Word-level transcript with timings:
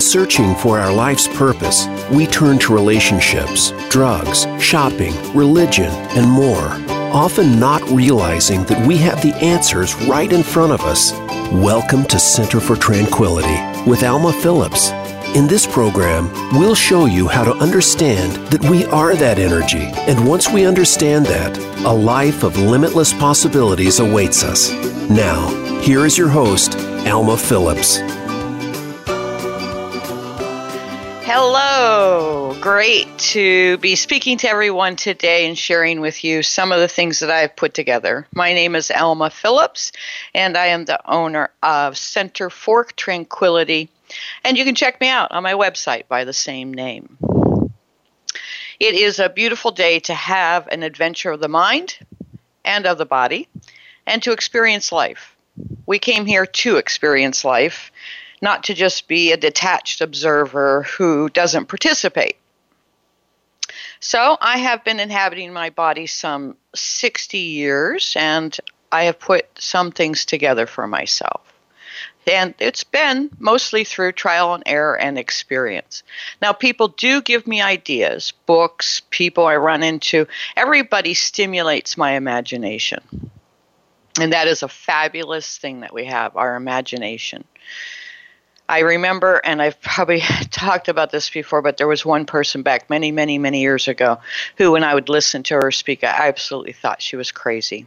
In 0.00 0.06
searching 0.06 0.54
for 0.54 0.78
our 0.78 0.90
life's 0.90 1.28
purpose, 1.28 1.86
we 2.10 2.26
turn 2.26 2.58
to 2.60 2.72
relationships, 2.72 3.74
drugs, 3.90 4.46
shopping, 4.58 5.12
religion, 5.34 5.90
and 6.16 6.26
more, 6.26 6.70
often 7.12 7.60
not 7.60 7.82
realizing 7.90 8.64
that 8.64 8.86
we 8.86 8.96
have 8.96 9.20
the 9.20 9.34
answers 9.44 9.94
right 10.06 10.32
in 10.32 10.42
front 10.42 10.72
of 10.72 10.80
us. 10.80 11.12
Welcome 11.52 12.06
to 12.06 12.18
Center 12.18 12.60
for 12.60 12.76
Tranquility 12.76 13.60
with 13.86 14.02
Alma 14.02 14.32
Phillips. 14.32 14.88
In 15.36 15.46
this 15.46 15.66
program, 15.66 16.32
we'll 16.58 16.74
show 16.74 17.04
you 17.04 17.28
how 17.28 17.44
to 17.44 17.52
understand 17.56 18.32
that 18.46 18.64
we 18.70 18.86
are 18.86 19.14
that 19.16 19.38
energy, 19.38 19.90
and 20.08 20.26
once 20.26 20.48
we 20.48 20.64
understand 20.64 21.26
that, 21.26 21.58
a 21.84 21.92
life 21.92 22.42
of 22.42 22.56
limitless 22.56 23.12
possibilities 23.12 24.00
awaits 24.00 24.44
us. 24.44 24.70
Now, 25.10 25.50
here 25.82 26.06
is 26.06 26.16
your 26.16 26.30
host, 26.30 26.78
Alma 27.06 27.36
Phillips. 27.36 28.00
Hello. 31.32 32.56
Great 32.60 33.06
to 33.18 33.78
be 33.78 33.94
speaking 33.94 34.36
to 34.38 34.50
everyone 34.50 34.96
today 34.96 35.46
and 35.46 35.56
sharing 35.56 36.00
with 36.00 36.24
you 36.24 36.42
some 36.42 36.72
of 36.72 36.80
the 36.80 36.88
things 36.88 37.20
that 37.20 37.30
I've 37.30 37.54
put 37.54 37.72
together. 37.72 38.26
My 38.34 38.52
name 38.52 38.74
is 38.74 38.90
Alma 38.90 39.30
Phillips, 39.30 39.92
and 40.34 40.56
I 40.56 40.66
am 40.66 40.86
the 40.86 41.00
owner 41.08 41.50
of 41.62 41.96
Center 41.96 42.50
for 42.50 42.82
Tranquility 42.84 43.90
and 44.42 44.58
you 44.58 44.64
can 44.64 44.74
check 44.74 45.00
me 45.00 45.08
out 45.08 45.30
on 45.30 45.44
my 45.44 45.52
website 45.52 46.08
by 46.08 46.24
the 46.24 46.32
same 46.32 46.74
name. 46.74 47.16
It 48.80 48.94
is 48.94 49.20
a 49.20 49.28
beautiful 49.28 49.70
day 49.70 50.00
to 50.00 50.14
have 50.14 50.66
an 50.66 50.82
adventure 50.82 51.30
of 51.30 51.38
the 51.38 51.48
mind 51.48 51.96
and 52.64 52.86
of 52.86 52.98
the 52.98 53.06
body 53.06 53.46
and 54.04 54.20
to 54.24 54.32
experience 54.32 54.90
life. 54.90 55.36
We 55.86 55.98
came 55.98 56.26
here 56.26 56.46
to 56.46 56.76
experience 56.76 57.44
life, 57.44 57.92
not 58.40 58.64
to 58.64 58.74
just 58.74 59.08
be 59.08 59.32
a 59.32 59.36
detached 59.36 60.00
observer 60.00 60.84
who 60.84 61.28
doesn't 61.28 61.66
participate. 61.66 62.36
So, 64.00 64.38
I 64.40 64.58
have 64.58 64.82
been 64.82 64.98
inhabiting 64.98 65.52
my 65.52 65.70
body 65.70 66.06
some 66.06 66.56
60 66.74 67.36
years 67.36 68.14
and 68.18 68.56
I 68.90 69.04
have 69.04 69.18
put 69.18 69.46
some 69.58 69.92
things 69.92 70.24
together 70.24 70.66
for 70.66 70.86
myself. 70.86 71.42
And 72.26 72.54
it's 72.58 72.84
been 72.84 73.30
mostly 73.38 73.84
through 73.84 74.12
trial 74.12 74.54
and 74.54 74.62
error 74.66 74.96
and 74.96 75.18
experience. 75.18 76.02
Now, 76.40 76.52
people 76.52 76.88
do 76.88 77.22
give 77.22 77.46
me 77.46 77.60
ideas, 77.60 78.32
books, 78.46 79.02
people 79.10 79.46
I 79.46 79.56
run 79.56 79.82
into. 79.82 80.26
Everybody 80.56 81.14
stimulates 81.14 81.96
my 81.96 82.12
imagination. 82.12 83.02
And 84.20 84.32
that 84.32 84.48
is 84.48 84.62
a 84.62 84.68
fabulous 84.68 85.58
thing 85.58 85.80
that 85.80 85.94
we 85.94 86.04
have 86.04 86.36
our 86.36 86.56
imagination. 86.56 87.44
I 88.70 88.80
remember, 88.80 89.40
and 89.42 89.60
I've 89.60 89.80
probably 89.80 90.20
talked 90.52 90.86
about 90.88 91.10
this 91.10 91.28
before, 91.28 91.60
but 91.60 91.76
there 91.76 91.88
was 91.88 92.06
one 92.06 92.24
person 92.24 92.62
back 92.62 92.88
many, 92.88 93.10
many, 93.10 93.36
many 93.36 93.60
years 93.60 93.88
ago 93.88 94.20
who, 94.58 94.70
when 94.70 94.84
I 94.84 94.94
would 94.94 95.08
listen 95.08 95.42
to 95.44 95.54
her 95.56 95.72
speak, 95.72 96.04
I 96.04 96.28
absolutely 96.28 96.72
thought 96.72 97.02
she 97.02 97.16
was 97.16 97.32
crazy. 97.32 97.86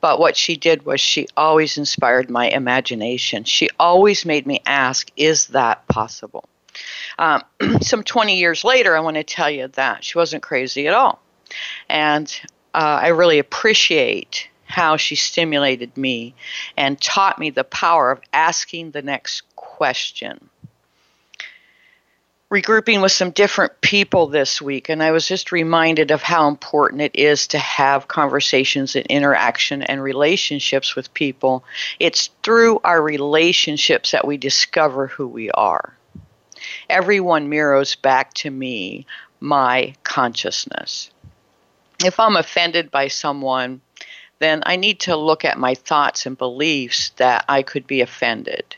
But 0.00 0.18
what 0.18 0.36
she 0.36 0.56
did 0.56 0.84
was 0.84 1.00
she 1.00 1.28
always 1.36 1.78
inspired 1.78 2.28
my 2.28 2.48
imagination. 2.48 3.44
She 3.44 3.68
always 3.78 4.26
made 4.26 4.44
me 4.44 4.60
ask, 4.66 5.08
is 5.16 5.46
that 5.48 5.86
possible? 5.86 6.46
Um, 7.16 7.42
some 7.80 8.02
20 8.02 8.36
years 8.36 8.64
later, 8.64 8.96
I 8.96 9.00
want 9.00 9.18
to 9.18 9.22
tell 9.22 9.50
you 9.50 9.68
that 9.68 10.02
she 10.02 10.18
wasn't 10.18 10.42
crazy 10.42 10.88
at 10.88 10.94
all. 10.94 11.22
And 11.88 12.28
uh, 12.74 12.98
I 13.02 13.08
really 13.08 13.38
appreciate 13.38 14.48
how 14.64 14.96
she 14.96 15.14
stimulated 15.14 15.96
me 15.96 16.34
and 16.76 17.00
taught 17.00 17.38
me 17.38 17.50
the 17.50 17.62
power 17.62 18.10
of 18.10 18.20
asking 18.32 18.90
the 18.90 19.02
next 19.02 19.42
question 19.82 20.48
regrouping 22.52 23.00
with 23.00 23.10
some 23.10 23.30
different 23.30 23.80
people 23.80 24.26
this 24.26 24.60
week, 24.60 24.90
and 24.90 25.02
I 25.02 25.10
was 25.10 25.26
just 25.26 25.50
reminded 25.52 26.10
of 26.10 26.22
how 26.22 26.48
important 26.48 27.00
it 27.00 27.16
is 27.16 27.46
to 27.48 27.58
have 27.58 28.08
conversations 28.08 28.94
and 28.94 29.06
interaction 29.06 29.82
and 29.82 30.02
relationships 30.02 30.94
with 30.94 31.14
people. 31.14 31.64
It's 31.98 32.28
through 32.42 32.80
our 32.84 33.02
relationships 33.02 34.10
that 34.10 34.26
we 34.26 34.36
discover 34.36 35.06
who 35.06 35.26
we 35.26 35.50
are. 35.50 35.96
Everyone 36.90 37.48
mirrors 37.48 37.94
back 37.94 38.34
to 38.34 38.50
me 38.50 39.06
my 39.40 39.94
consciousness. 40.04 41.10
If 42.04 42.20
I'm 42.20 42.36
offended 42.36 42.90
by 42.90 43.08
someone, 43.08 43.80
then 44.40 44.62
I 44.66 44.76
need 44.76 45.00
to 45.00 45.16
look 45.16 45.46
at 45.46 45.58
my 45.58 45.74
thoughts 45.74 46.26
and 46.26 46.36
beliefs 46.36 47.12
that 47.16 47.46
I 47.48 47.62
could 47.62 47.86
be 47.86 48.02
offended 48.02 48.76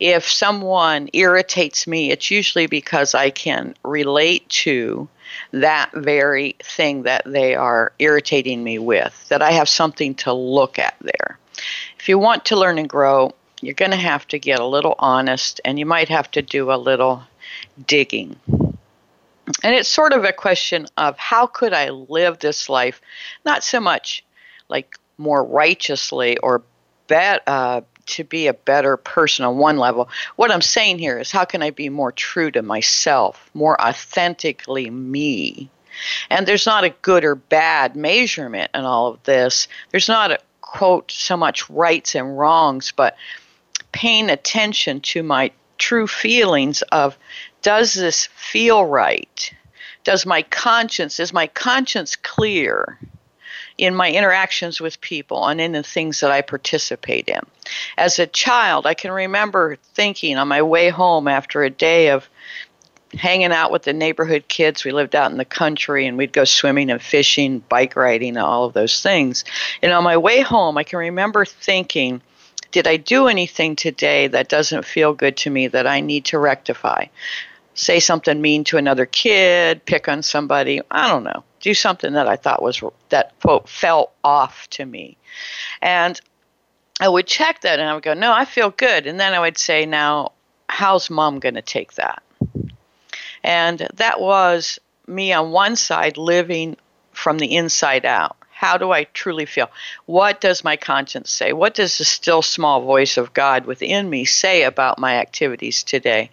if 0.00 0.28
someone 0.28 1.08
irritates 1.12 1.86
me, 1.86 2.10
it's 2.10 2.30
usually 2.30 2.66
because 2.66 3.14
I 3.14 3.30
can 3.30 3.74
relate 3.84 4.48
to 4.48 5.08
that 5.52 5.90
very 5.92 6.56
thing 6.62 7.04
that 7.04 7.22
they 7.24 7.54
are 7.54 7.92
irritating 7.98 8.62
me 8.62 8.78
with, 8.78 9.28
that 9.28 9.42
I 9.42 9.52
have 9.52 9.68
something 9.68 10.14
to 10.16 10.32
look 10.32 10.78
at 10.78 10.94
there. 11.00 11.38
If 11.98 12.08
you 12.08 12.18
want 12.18 12.46
to 12.46 12.56
learn 12.56 12.78
and 12.78 12.88
grow, 12.88 13.34
you're 13.60 13.74
going 13.74 13.90
to 13.90 13.96
have 13.96 14.26
to 14.28 14.38
get 14.38 14.60
a 14.60 14.66
little 14.66 14.94
honest 14.98 15.60
and 15.64 15.78
you 15.78 15.86
might 15.86 16.08
have 16.08 16.30
to 16.32 16.42
do 16.42 16.70
a 16.70 16.76
little 16.76 17.22
digging. 17.86 18.36
And 19.62 19.74
it's 19.74 19.88
sort 19.88 20.12
of 20.12 20.24
a 20.24 20.32
question 20.32 20.86
of 20.96 21.16
how 21.18 21.46
could 21.46 21.72
I 21.72 21.90
live 21.90 22.38
this 22.38 22.68
life, 22.68 23.00
not 23.44 23.64
so 23.64 23.80
much 23.80 24.24
like 24.68 24.98
more 25.18 25.42
righteously 25.42 26.36
or 26.38 26.62
bet, 27.06 27.42
uh, 27.46 27.82
to 28.06 28.24
be 28.24 28.46
a 28.46 28.54
better 28.54 28.96
person 28.96 29.44
on 29.44 29.58
one 29.58 29.78
level. 29.78 30.08
What 30.36 30.50
I'm 30.50 30.62
saying 30.62 30.98
here 30.98 31.18
is 31.18 31.30
how 31.30 31.44
can 31.44 31.62
I 31.62 31.70
be 31.70 31.88
more 31.88 32.12
true 32.12 32.50
to 32.52 32.62
myself, 32.62 33.50
more 33.54 33.80
authentically 33.80 34.90
me? 34.90 35.70
And 36.30 36.46
there's 36.46 36.66
not 36.66 36.84
a 36.84 36.90
good 36.90 37.24
or 37.24 37.34
bad 37.34 37.96
measurement 37.96 38.70
in 38.74 38.84
all 38.84 39.08
of 39.08 39.22
this. 39.24 39.68
There's 39.90 40.08
not 40.08 40.30
a 40.30 40.38
quote 40.60 41.10
so 41.10 41.36
much 41.36 41.70
rights 41.70 42.14
and 42.14 42.38
wrongs, 42.38 42.92
but 42.94 43.16
paying 43.92 44.28
attention 44.28 45.00
to 45.00 45.22
my 45.22 45.52
true 45.78 46.06
feelings 46.06 46.82
of 46.82 47.16
does 47.62 47.94
this 47.94 48.26
feel 48.26 48.84
right? 48.84 49.52
Does 50.04 50.26
my 50.26 50.42
conscience, 50.42 51.18
is 51.18 51.32
my 51.32 51.46
conscience 51.48 52.14
clear? 52.16 52.98
In 53.78 53.94
my 53.94 54.10
interactions 54.10 54.80
with 54.80 55.00
people 55.00 55.46
and 55.46 55.60
in 55.60 55.72
the 55.72 55.82
things 55.82 56.20
that 56.20 56.30
I 56.30 56.40
participate 56.40 57.28
in. 57.28 57.40
As 57.96 58.18
a 58.18 58.26
child, 58.26 58.86
I 58.86 58.94
can 58.94 59.10
remember 59.10 59.76
thinking 59.94 60.38
on 60.38 60.48
my 60.48 60.62
way 60.62 60.88
home 60.88 61.28
after 61.28 61.62
a 61.62 61.70
day 61.70 62.10
of 62.10 62.28
hanging 63.12 63.52
out 63.52 63.70
with 63.70 63.82
the 63.82 63.92
neighborhood 63.92 64.46
kids. 64.48 64.84
We 64.84 64.92
lived 64.92 65.14
out 65.14 65.30
in 65.30 65.36
the 65.36 65.44
country 65.44 66.06
and 66.06 66.16
we'd 66.16 66.32
go 66.32 66.44
swimming 66.44 66.90
and 66.90 67.00
fishing, 67.00 67.60
bike 67.60 67.96
riding, 67.96 68.36
all 68.36 68.64
of 68.64 68.72
those 68.72 69.02
things. 69.02 69.44
And 69.82 69.92
on 69.92 70.04
my 70.04 70.16
way 70.16 70.40
home, 70.40 70.78
I 70.78 70.84
can 70.84 70.98
remember 70.98 71.44
thinking, 71.44 72.22
did 72.72 72.86
I 72.86 72.96
do 72.96 73.28
anything 73.28 73.76
today 73.76 74.26
that 74.28 74.48
doesn't 74.48 74.84
feel 74.84 75.12
good 75.14 75.36
to 75.38 75.50
me 75.50 75.68
that 75.68 75.86
I 75.86 76.00
need 76.00 76.26
to 76.26 76.38
rectify? 76.38 77.06
Say 77.74 78.00
something 78.00 78.40
mean 78.40 78.64
to 78.64 78.78
another 78.78 79.06
kid, 79.06 79.84
pick 79.84 80.08
on 80.08 80.22
somebody, 80.22 80.80
I 80.90 81.08
don't 81.08 81.24
know 81.24 81.44
do 81.66 81.74
something 81.74 82.12
that 82.12 82.28
I 82.28 82.36
thought 82.36 82.62
was 82.62 82.80
that 83.08 83.32
quote 83.40 83.68
fell 83.68 84.12
off 84.22 84.70
to 84.70 84.86
me. 84.86 85.16
And 85.82 86.20
I 87.00 87.08
would 87.08 87.26
check 87.26 87.62
that 87.62 87.80
and 87.80 87.88
I 87.88 87.94
would 87.94 88.04
go, 88.04 88.14
no, 88.14 88.32
I 88.32 88.44
feel 88.44 88.70
good. 88.70 89.08
And 89.08 89.18
then 89.18 89.34
I 89.34 89.40
would 89.40 89.58
say, 89.58 89.84
now, 89.84 90.30
how's 90.68 91.10
mom 91.10 91.40
going 91.40 91.56
to 91.56 91.62
take 91.62 91.94
that? 91.94 92.22
And 93.42 93.88
that 93.94 94.20
was 94.20 94.78
me 95.08 95.32
on 95.32 95.50
one 95.50 95.74
side 95.74 96.16
living 96.16 96.76
from 97.12 97.36
the 97.38 97.56
inside 97.56 98.06
out. 98.06 98.36
How 98.52 98.78
do 98.78 98.92
I 98.92 99.02
truly 99.02 99.44
feel? 99.44 99.68
What 100.06 100.40
does 100.40 100.62
my 100.62 100.76
conscience 100.76 101.32
say? 101.32 101.52
What 101.52 101.74
does 101.74 101.98
the 101.98 102.04
still 102.04 102.42
small 102.42 102.82
voice 102.82 103.16
of 103.16 103.34
God 103.34 103.66
within 103.66 104.08
me 104.08 104.24
say 104.24 104.62
about 104.62 105.00
my 105.00 105.16
activities 105.16 105.82
today? 105.82 106.30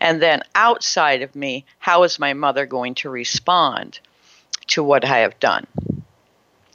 And 0.00 0.20
then 0.20 0.42
outside 0.56 1.22
of 1.22 1.36
me, 1.36 1.66
how 1.78 2.02
is 2.02 2.18
my 2.18 2.32
mother 2.32 2.66
going 2.66 2.96
to 2.96 3.10
respond? 3.10 4.00
To 4.68 4.82
what 4.82 5.04
I 5.04 5.18
have 5.18 5.38
done. 5.40 5.66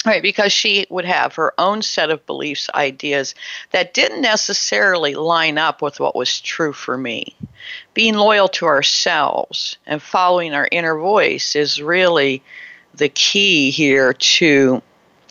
Right, 0.06 0.22
because 0.22 0.54
she 0.54 0.86
would 0.90 1.06
have 1.06 1.36
her 1.36 1.54
own 1.58 1.82
set 1.82 2.12
of 2.12 2.26
beliefs, 2.26 2.70
ideas 2.74 3.36
that 3.72 3.94
didn't 3.94 4.22
necessarily 4.22 5.16
line 5.16 5.58
up 5.58 5.82
with 5.82 6.00
what 6.00 6.16
was 6.16 6.40
true 6.40 6.72
for 6.72 6.98
me. 6.98 7.36
Being 7.94 8.14
loyal 8.14 8.48
to 8.50 8.68
ourselves 8.68 9.78
and 9.86 10.02
following 10.02 10.54
our 10.54 10.70
inner 10.72 10.98
voice 10.98 11.58
is 11.58 11.82
really 11.82 12.42
the 12.94 13.10
key 13.10 13.70
here 13.70 14.14
to 14.14 14.82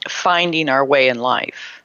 finding 0.09 0.69
our 0.69 0.85
way 0.85 1.09
in 1.09 1.21
life 1.21 1.76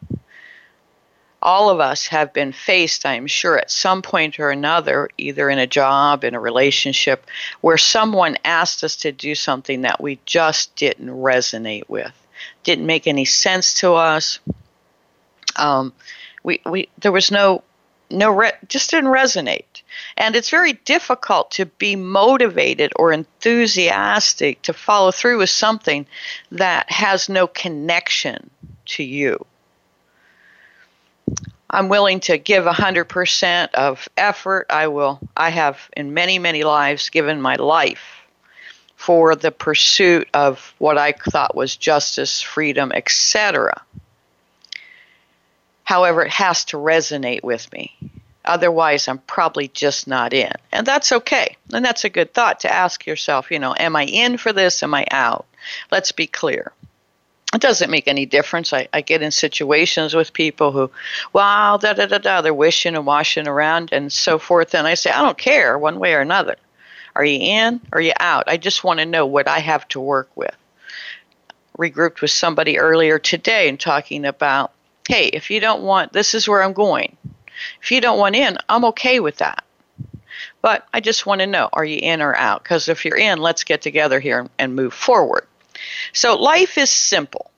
all 1.42 1.70
of 1.70 1.80
us 1.80 2.08
have 2.08 2.34
been 2.34 2.52
faced, 2.52 3.06
I'm 3.06 3.28
sure, 3.28 3.58
at 3.58 3.72
some 3.72 4.02
point 4.02 4.40
or 4.40 4.50
another, 4.50 5.10
either 5.18 5.50
in 5.50 5.60
a 5.60 5.68
job, 5.68 6.24
in 6.24 6.36
a 6.36 6.40
relationship, 6.40 7.26
where 7.62 7.78
someone 7.78 8.38
asked 8.46 8.84
us 8.84 8.98
to 8.98 9.12
do 9.12 9.36
something 9.36 9.82
that 9.82 10.02
we 10.02 10.20
just 10.26 10.76
didn't 10.76 11.10
resonate 11.10 11.90
with, 11.90 12.14
didn't 12.64 12.86
make 12.86 13.08
any 13.08 13.26
sense 13.26 13.76
to 13.76 13.94
us. 13.94 14.40
Um, 15.56 15.94
we, 16.44 16.62
we, 16.66 16.90
there 17.00 17.12
was 17.12 17.32
no 17.32 17.64
no 18.12 18.30
re- 18.32 18.52
just 18.68 18.92
didn't 18.92 19.10
resonate. 19.10 19.82
And 20.18 20.36
it's 20.36 20.50
very 20.50 20.74
difficult 20.74 21.52
to 21.52 21.66
be 21.66 21.96
motivated 21.96 22.92
or 22.96 23.14
enthusiastic 23.14 24.62
to 24.64 24.74
follow 24.74 25.12
through 25.12 25.40
with 25.40 25.50
something 25.50 26.06
that 26.52 26.92
has 26.92 27.30
no 27.30 27.48
connection 27.48 28.50
to 28.86 29.04
you. 29.04 29.46
I'm 31.74 31.88
willing 31.88 32.20
to 32.22 32.38
give 32.38 32.66
100% 32.66 33.74
of 33.74 34.10
effort. 34.18 34.68
I 34.70 34.88
will 34.88 35.20
I 35.36 35.50
have 35.50 35.90
in 35.96 36.14
many 36.14 36.38
many 36.38 36.64
lives 36.64 37.10
given 37.10 37.42
my 37.42 37.56
life 37.56 38.22
for 38.98 39.36
the 39.36 39.52
pursuit 39.52 40.28
of 40.34 40.76
what 40.78 40.98
I 40.98 41.14
thought 41.14 41.56
was 41.56 41.76
justice, 41.76 42.42
freedom, 42.42 42.92
etc. 42.92 43.82
However, 45.84 46.24
it 46.24 46.32
has 46.32 46.66
to 46.66 46.78
resonate 46.78 47.42
with 47.42 47.72
me. 47.72 47.98
Otherwise, 48.44 49.08
I'm 49.08 49.20
probably 49.20 49.70
just 49.70 50.08
not 50.08 50.34
in. 50.34 50.52
And 50.72 50.86
that's 50.86 51.12
okay. 51.12 51.58
And 51.74 51.86
that's 51.86 52.04
a 52.04 52.10
good 52.10 52.34
thought 52.34 52.60
to 52.62 52.74
ask 52.74 53.06
yourself, 53.06 53.50
you 53.50 53.60
know, 53.60 53.74
am 53.78 53.96
I 53.96 54.06
in 54.06 54.38
for 54.38 54.52
this? 54.52 54.84
Am 54.84 54.94
I 54.94 55.06
out? 55.10 55.46
Let's 55.92 56.12
be 56.12 56.28
clear. 56.28 56.72
It 57.54 57.62
doesn't 57.62 57.92
make 57.92 58.08
any 58.08 58.26
difference. 58.26 58.72
I, 58.72 58.88
I 58.94 59.02
get 59.02 59.22
in 59.22 59.32
situations 59.32 60.14
with 60.14 60.32
people 60.32 60.72
who, 60.72 60.90
wow, 61.34 61.78
da 61.78 61.94
da 61.94 62.06
da 62.06 62.18
da, 62.18 62.42
they're 62.42 62.54
wishing 62.54 62.96
and 62.96 63.06
washing 63.06 63.48
around 63.48 63.90
and 63.92 64.12
so 64.12 64.40
forth. 64.40 64.74
And 64.74 64.88
I 64.88 64.94
say, 64.94 65.12
I 65.12 65.22
don't 65.22 65.38
care 65.38 65.78
one 65.78 66.00
way 66.00 66.14
or 66.14 66.22
another. 66.22 66.56
Are 67.14 67.26
you 67.26 67.40
in? 67.40 67.82
Or 67.92 68.00
are 68.00 68.02
you 68.02 68.14
out? 68.20 68.46
I 68.48 68.56
just 68.56 68.86
want 68.86 69.00
to 69.00 69.06
know 69.06 69.26
what 69.26 69.50
I 69.50 69.60
have 69.60 69.86
to 69.90 70.00
work 70.00 70.30
with. 70.36 70.56
Regrouped 71.78 72.22
with 72.22 72.32
somebody 72.32 72.80
earlier 72.80 73.20
today 73.20 73.68
and 73.68 73.78
talking 73.78 74.26
about, 74.26 74.72
hey, 75.10 75.28
if 75.28 75.52
you 75.52 75.60
don't 75.60 75.82
want, 75.82 76.14
this 76.14 76.34
is 76.34 76.48
where 76.48 76.64
I'm 76.64 76.74
going 76.74 77.18
if 77.82 77.92
you 77.92 78.02
don't 78.02 78.20
want 78.20 78.36
in, 78.36 78.58
I'm 78.70 78.86
okay 78.86 79.20
with 79.20 79.38
that. 79.38 79.64
But 80.62 80.88
I 80.94 81.00
just 81.00 81.26
want 81.26 81.42
to 81.42 81.48
know 81.48 81.70
are 81.74 81.86
you 81.86 82.00
in 82.02 82.22
or 82.22 82.36
out? 82.36 82.64
Because 82.64 82.88
if 82.88 83.06
you're 83.06 83.18
in, 83.18 83.40
let's 83.40 83.64
get 83.64 83.82
together 83.82 84.20
here 84.20 84.48
and 84.58 84.76
move 84.76 84.94
forward. 84.94 85.48
So 86.14 86.36
life 86.36 86.78
is 86.78 86.90
simple. 86.90 87.52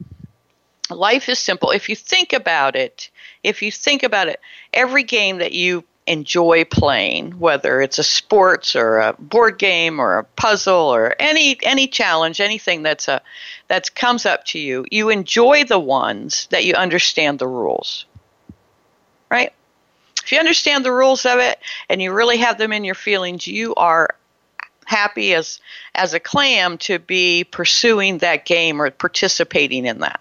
Life 0.90 1.30
is 1.30 1.40
simple. 1.40 1.72
If 1.72 1.90
you 1.90 1.96
think 1.96 2.34
about 2.34 2.76
it, 2.76 3.10
if 3.44 3.62
you 3.62 3.72
think 3.72 4.04
about 4.04 4.28
it, 4.28 4.40
every 4.74 5.04
game 5.04 5.38
that 5.38 5.54
you 5.54 5.84
enjoy 6.06 6.66
playing, 6.66 7.40
whether 7.40 7.82
it's 7.82 7.98
a 7.98 8.04
sports 8.04 8.76
or 8.76 9.00
a 9.00 9.14
board 9.14 9.58
game 9.58 10.00
or 10.00 10.18
a 10.18 10.24
puzzle 10.24 10.94
or 10.94 11.16
any 11.20 11.58
any 11.64 11.88
challenge, 11.88 12.42
anything 12.42 12.84
that's 12.84 13.08
a 13.08 13.22
that 13.70 13.94
comes 13.96 14.26
up 14.26 14.44
to 14.46 14.60
you, 14.60 14.86
you 14.92 15.10
enjoy 15.10 15.64
the 15.64 15.80
ones 15.80 16.48
that 16.52 16.66
you 16.66 16.74
understand 16.74 17.40
the 17.40 17.48
rules. 17.48 18.06
Right? 19.30 19.54
If 20.24 20.32
you 20.32 20.40
understand 20.40 20.86
the 20.86 20.92
rules 20.92 21.26
of 21.26 21.40
it 21.40 21.60
and 21.90 22.02
you 22.02 22.14
really 22.14 22.38
have 22.38 22.58
them 22.58 22.72
in 22.72 22.84
your 22.84 22.96
feelings, 22.96 23.48
you 23.48 23.74
are 23.76 24.16
happy 24.86 25.34
as 25.34 25.60
as 25.96 26.14
a 26.14 26.20
clam 26.20 26.78
to 26.80 27.00
be 27.00 27.44
pursuing 27.44 28.20
that 28.20 28.46
game 28.46 28.82
or 28.82 28.90
participating 28.92 29.86
in 29.86 30.00
that. 30.00 30.20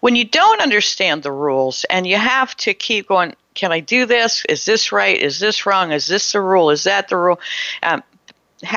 When 0.00 0.16
you 0.16 0.24
don't 0.24 0.60
understand 0.60 1.22
the 1.22 1.32
rules 1.32 1.84
and 1.88 2.06
you 2.06 2.16
have 2.16 2.54
to 2.58 2.74
keep 2.74 3.08
going, 3.08 3.34
can 3.54 3.72
I 3.72 3.80
do 3.80 4.06
this? 4.06 4.44
Is 4.48 4.64
this 4.64 4.92
right? 4.92 5.20
Is 5.20 5.38
this 5.38 5.66
wrong? 5.66 5.92
Is 5.92 6.06
this 6.06 6.32
the 6.32 6.40
rule? 6.40 6.70
Is 6.70 6.84
that 6.84 7.08
the 7.08 7.16
rule? 7.16 7.40
Um, 7.82 8.02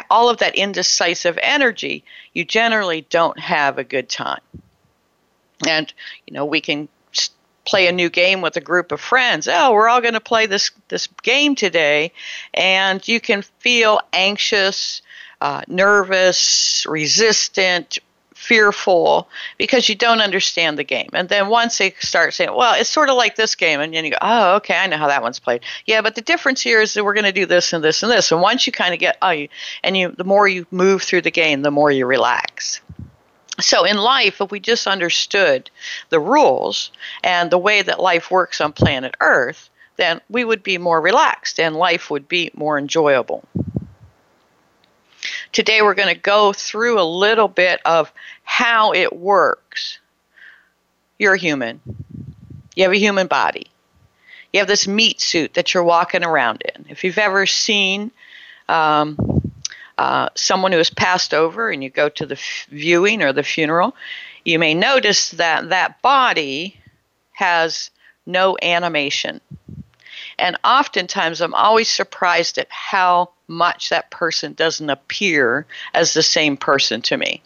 all 0.09 0.29
of 0.29 0.37
that 0.37 0.55
indecisive 0.55 1.37
energy, 1.41 2.03
you 2.33 2.45
generally 2.45 3.01
don't 3.09 3.39
have 3.39 3.77
a 3.77 3.83
good 3.83 4.09
time. 4.09 4.41
And 5.67 5.93
you 6.25 6.33
know, 6.33 6.45
we 6.45 6.61
can 6.61 6.87
play 7.69 7.85
a 7.87 7.91
new 7.91 8.09
game 8.09 8.41
with 8.41 8.57
a 8.57 8.61
group 8.61 8.91
of 8.91 8.99
friends. 8.99 9.47
Oh, 9.47 9.71
we're 9.73 9.87
all 9.87 10.01
going 10.01 10.15
to 10.15 10.19
play 10.19 10.47
this 10.47 10.71
this 10.87 11.07
game 11.21 11.53
today, 11.53 12.11
and 12.53 13.07
you 13.07 13.19
can 13.19 13.43
feel 13.59 14.01
anxious, 14.11 15.03
uh, 15.39 15.61
nervous, 15.67 16.85
resistant, 16.89 17.99
fearful 18.33 19.29
because 19.59 19.87
you 19.87 19.93
don't 19.93 20.21
understand 20.21 20.79
the 20.79 20.83
game. 20.83 21.09
And 21.13 21.29
then 21.29 21.49
once 21.49 21.77
they 21.77 21.91
start 21.99 22.33
saying, 22.33 22.55
"Well, 22.55 22.73
it's 22.73 22.89
sort 22.89 23.09
of 23.09 23.15
like 23.15 23.35
this 23.35 23.53
game," 23.53 23.81
and 23.81 23.93
then 23.93 24.03
you 24.03 24.11
go, 24.11 24.17
"Oh, 24.19 24.55
okay, 24.55 24.75
I 24.75 24.87
know 24.87 24.97
how 24.97 25.07
that 25.07 25.21
one's 25.21 25.39
played." 25.39 25.61
Yeah, 25.85 26.01
but 26.01 26.15
the 26.15 26.21
difference 26.21 26.61
here 26.61 26.81
is 26.81 26.95
that 26.95 27.05
we're 27.05 27.13
going 27.13 27.25
to 27.25 27.31
do 27.31 27.45
this 27.45 27.71
and 27.71 27.83
this 27.83 28.01
and 28.01 28.11
this. 28.11 28.31
And 28.31 28.41
once 28.41 28.65
you 28.65 28.73
kind 28.73 28.95
of 28.95 28.99
get, 28.99 29.17
oh, 29.21 29.29
you, 29.29 29.49
and 29.83 29.95
you, 29.95 30.11
the 30.17 30.23
more 30.23 30.47
you 30.47 30.65
move 30.71 31.03
through 31.03 31.21
the 31.21 31.31
game, 31.31 31.61
the 31.61 31.71
more 31.71 31.91
you 31.91 32.07
relax. 32.07 32.81
So, 33.61 33.83
in 33.83 33.97
life, 33.97 34.41
if 34.41 34.51
we 34.51 34.59
just 34.59 34.87
understood 34.87 35.69
the 36.09 36.19
rules 36.19 36.91
and 37.23 37.51
the 37.51 37.57
way 37.57 37.81
that 37.81 37.99
life 37.99 38.31
works 38.31 38.61
on 38.61 38.73
planet 38.73 39.15
Earth, 39.19 39.69
then 39.97 40.21
we 40.29 40.45
would 40.45 40.63
be 40.63 40.77
more 40.77 41.01
relaxed 41.01 41.59
and 41.59 41.75
life 41.75 42.09
would 42.09 42.27
be 42.27 42.51
more 42.53 42.77
enjoyable. 42.77 43.43
Today, 45.51 45.81
we're 45.81 45.95
going 45.95 46.13
to 46.13 46.19
go 46.19 46.53
through 46.53 46.99
a 46.99 47.03
little 47.03 47.47
bit 47.47 47.81
of 47.85 48.11
how 48.43 48.93
it 48.93 49.15
works. 49.15 49.99
You're 51.17 51.35
human, 51.35 51.81
you 52.75 52.83
have 52.83 52.93
a 52.93 52.97
human 52.97 53.27
body, 53.27 53.67
you 54.53 54.59
have 54.59 54.67
this 54.69 54.87
meat 54.87 55.19
suit 55.19 55.55
that 55.55 55.73
you're 55.73 55.83
walking 55.83 56.23
around 56.23 56.61
in. 56.61 56.85
If 56.87 57.03
you've 57.03 57.17
ever 57.17 57.45
seen, 57.45 58.11
um, 58.69 59.17
uh, 59.99 60.29
someone 60.33 60.71
who 60.71 60.77
has 60.77 60.89
passed 60.89 61.33
over 61.33 61.69
and 61.69 61.83
you 61.83 61.89
go 61.89 62.07
to 62.07 62.25
the 62.25 62.35
f- 62.35 62.67
viewing 62.69 63.21
or 63.21 63.33
the 63.33 63.43
funeral, 63.43 63.93
you 64.45 64.57
may 64.57 64.73
notice 64.73 65.31
that 65.31 65.67
that 65.71 66.01
body 66.01 66.79
has 67.33 67.91
no 68.25 68.57
animation. 68.61 69.41
And 70.37 70.57
oftentimes, 70.63 71.41
I'm 71.41 71.53
always 71.53 71.89
surprised 71.89 72.57
at 72.57 72.67
how 72.69 73.31
much 73.49 73.89
that 73.89 74.09
person 74.09 74.53
doesn't 74.53 74.89
appear 74.89 75.65
as 75.93 76.13
the 76.13 76.23
same 76.23 76.55
person 76.55 77.01
to 77.01 77.17
me. 77.17 77.41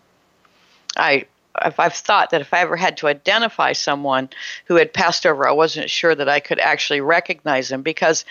I 0.96 1.26
I've 1.56 1.96
thought 1.96 2.32
that 2.32 2.42
if 2.42 2.54
I 2.54 2.60
ever 2.60 2.76
had 2.76 2.98
to 2.98 3.08
identify 3.08 3.74
someone 3.74 4.30
who 4.66 4.76
had 4.76 4.94
passed 4.94 5.26
over, 5.26 5.48
I 5.48 5.52
wasn't 5.52 5.90
sure 5.90 6.14
that 6.14 6.30
I 6.30 6.40
could 6.40 6.60
actually 6.60 7.02
recognize 7.02 7.70
them 7.70 7.82
because 7.82 8.26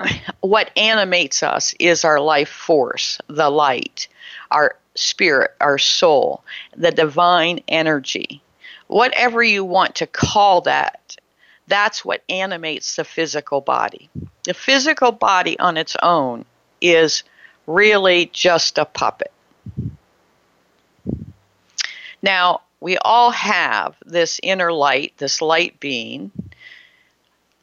what 0.40 0.70
animates 0.76 1.42
us 1.42 1.74
is 1.78 2.04
our 2.04 2.20
life 2.20 2.48
force, 2.48 3.18
the 3.28 3.50
light, 3.50 4.08
our 4.50 4.76
spirit, 4.94 5.54
our 5.60 5.78
soul, 5.78 6.44
the 6.76 6.90
divine 6.90 7.60
energy. 7.68 8.42
Whatever 8.88 9.42
you 9.42 9.64
want 9.64 9.96
to 9.96 10.06
call 10.06 10.62
that, 10.62 11.16
that's 11.66 12.04
what 12.04 12.24
animates 12.28 12.96
the 12.96 13.04
physical 13.04 13.60
body. 13.60 14.10
The 14.44 14.54
physical 14.54 15.12
body 15.12 15.58
on 15.58 15.76
its 15.76 15.96
own 16.02 16.44
is 16.80 17.22
really 17.66 18.26
just 18.32 18.78
a 18.78 18.84
puppet. 18.84 19.32
Now, 22.22 22.62
we 22.80 22.98
all 22.98 23.30
have 23.30 23.96
this 24.04 24.40
inner 24.42 24.72
light, 24.72 25.12
this 25.18 25.40
light 25.40 25.78
being, 25.78 26.32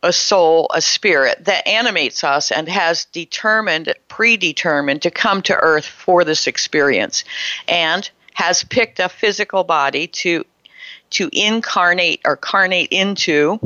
a 0.03 0.13
soul, 0.13 0.67
a 0.73 0.81
spirit 0.81 1.45
that 1.45 1.67
animates 1.67 2.23
us 2.23 2.51
and 2.51 2.69
has 2.69 3.05
determined, 3.05 3.93
predetermined 4.07 5.01
to 5.01 5.11
come 5.11 5.41
to 5.43 5.55
earth 5.55 5.85
for 5.85 6.23
this 6.23 6.47
experience 6.47 7.23
and 7.67 8.09
has 8.33 8.63
picked 8.63 8.99
a 8.99 9.09
physical 9.09 9.63
body 9.63 10.07
to 10.07 10.45
to 11.09 11.29
incarnate 11.31 12.21
or 12.25 12.35
carnate 12.35 12.89
into 12.91 13.59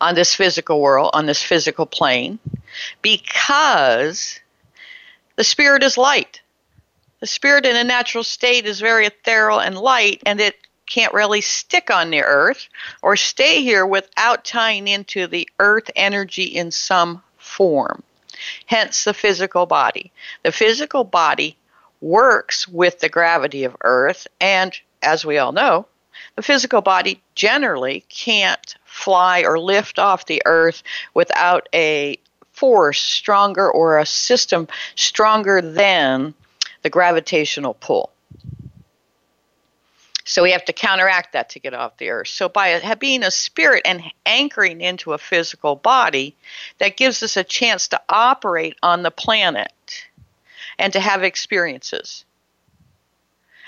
on 0.00 0.14
this 0.14 0.34
physical 0.34 0.80
world, 0.80 1.10
on 1.14 1.26
this 1.26 1.42
physical 1.42 1.86
plane, 1.86 2.38
because 3.02 4.40
the 5.36 5.44
spirit 5.44 5.82
is 5.82 5.96
light. 5.96 6.40
The 7.20 7.26
spirit 7.26 7.64
in 7.64 7.76
a 7.76 7.84
natural 7.84 8.24
state 8.24 8.66
is 8.66 8.80
very 8.80 9.06
ethereal 9.06 9.60
and 9.60 9.78
light, 9.78 10.22
and 10.26 10.40
it 10.40 10.56
can't 10.86 11.12
really 11.12 11.40
stick 11.40 11.90
on 11.90 12.10
the 12.10 12.22
earth 12.22 12.68
or 13.02 13.16
stay 13.16 13.62
here 13.62 13.86
without 13.86 14.44
tying 14.44 14.88
into 14.88 15.26
the 15.26 15.48
earth 15.58 15.90
energy 15.96 16.44
in 16.44 16.70
some 16.70 17.22
form. 17.36 18.02
Hence 18.66 19.04
the 19.04 19.14
physical 19.14 19.66
body. 19.66 20.12
The 20.42 20.52
physical 20.52 21.04
body 21.04 21.56
works 22.00 22.68
with 22.68 23.00
the 23.00 23.08
gravity 23.08 23.64
of 23.64 23.76
earth, 23.80 24.26
and 24.40 24.72
as 25.02 25.24
we 25.24 25.38
all 25.38 25.52
know, 25.52 25.86
the 26.36 26.42
physical 26.42 26.82
body 26.82 27.22
generally 27.34 28.04
can't 28.08 28.74
fly 28.84 29.42
or 29.42 29.58
lift 29.58 29.98
off 29.98 30.26
the 30.26 30.42
earth 30.44 30.82
without 31.14 31.68
a 31.74 32.18
force 32.52 33.00
stronger 33.00 33.70
or 33.70 33.98
a 33.98 34.06
system 34.06 34.66
stronger 34.94 35.60
than 35.60 36.34
the 36.82 36.90
gravitational 36.90 37.74
pull. 37.74 38.10
So 40.28 40.42
we 40.42 40.50
have 40.50 40.64
to 40.64 40.72
counteract 40.72 41.32
that 41.32 41.50
to 41.50 41.60
get 41.60 41.72
off 41.72 41.98
the 41.98 42.10
earth. 42.10 42.26
So 42.26 42.48
by 42.48 42.80
being 42.98 43.22
a 43.22 43.30
spirit 43.30 43.82
and 43.84 44.02
anchoring 44.26 44.80
into 44.80 45.12
a 45.12 45.18
physical 45.18 45.76
body, 45.76 46.34
that 46.78 46.96
gives 46.96 47.22
us 47.22 47.36
a 47.36 47.44
chance 47.44 47.86
to 47.88 48.00
operate 48.08 48.76
on 48.82 49.04
the 49.04 49.12
planet 49.12 50.04
and 50.80 50.92
to 50.92 50.98
have 50.98 51.22
experiences. 51.22 52.24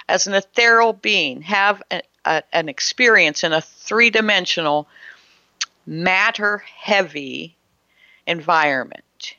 As 0.09 0.27
an 0.27 0.35
ethereal 0.35 0.93
being, 0.93 1.43
have 1.43 1.81
a, 1.93 2.03
a, 2.25 2.43
an 2.53 2.69
experience 2.69 3.45
in 3.45 3.53
a 3.53 3.61
three 3.61 4.11
dimensional 4.11 4.89
matter 5.87 6.59
heavy 6.59 7.55
environment 8.27 9.37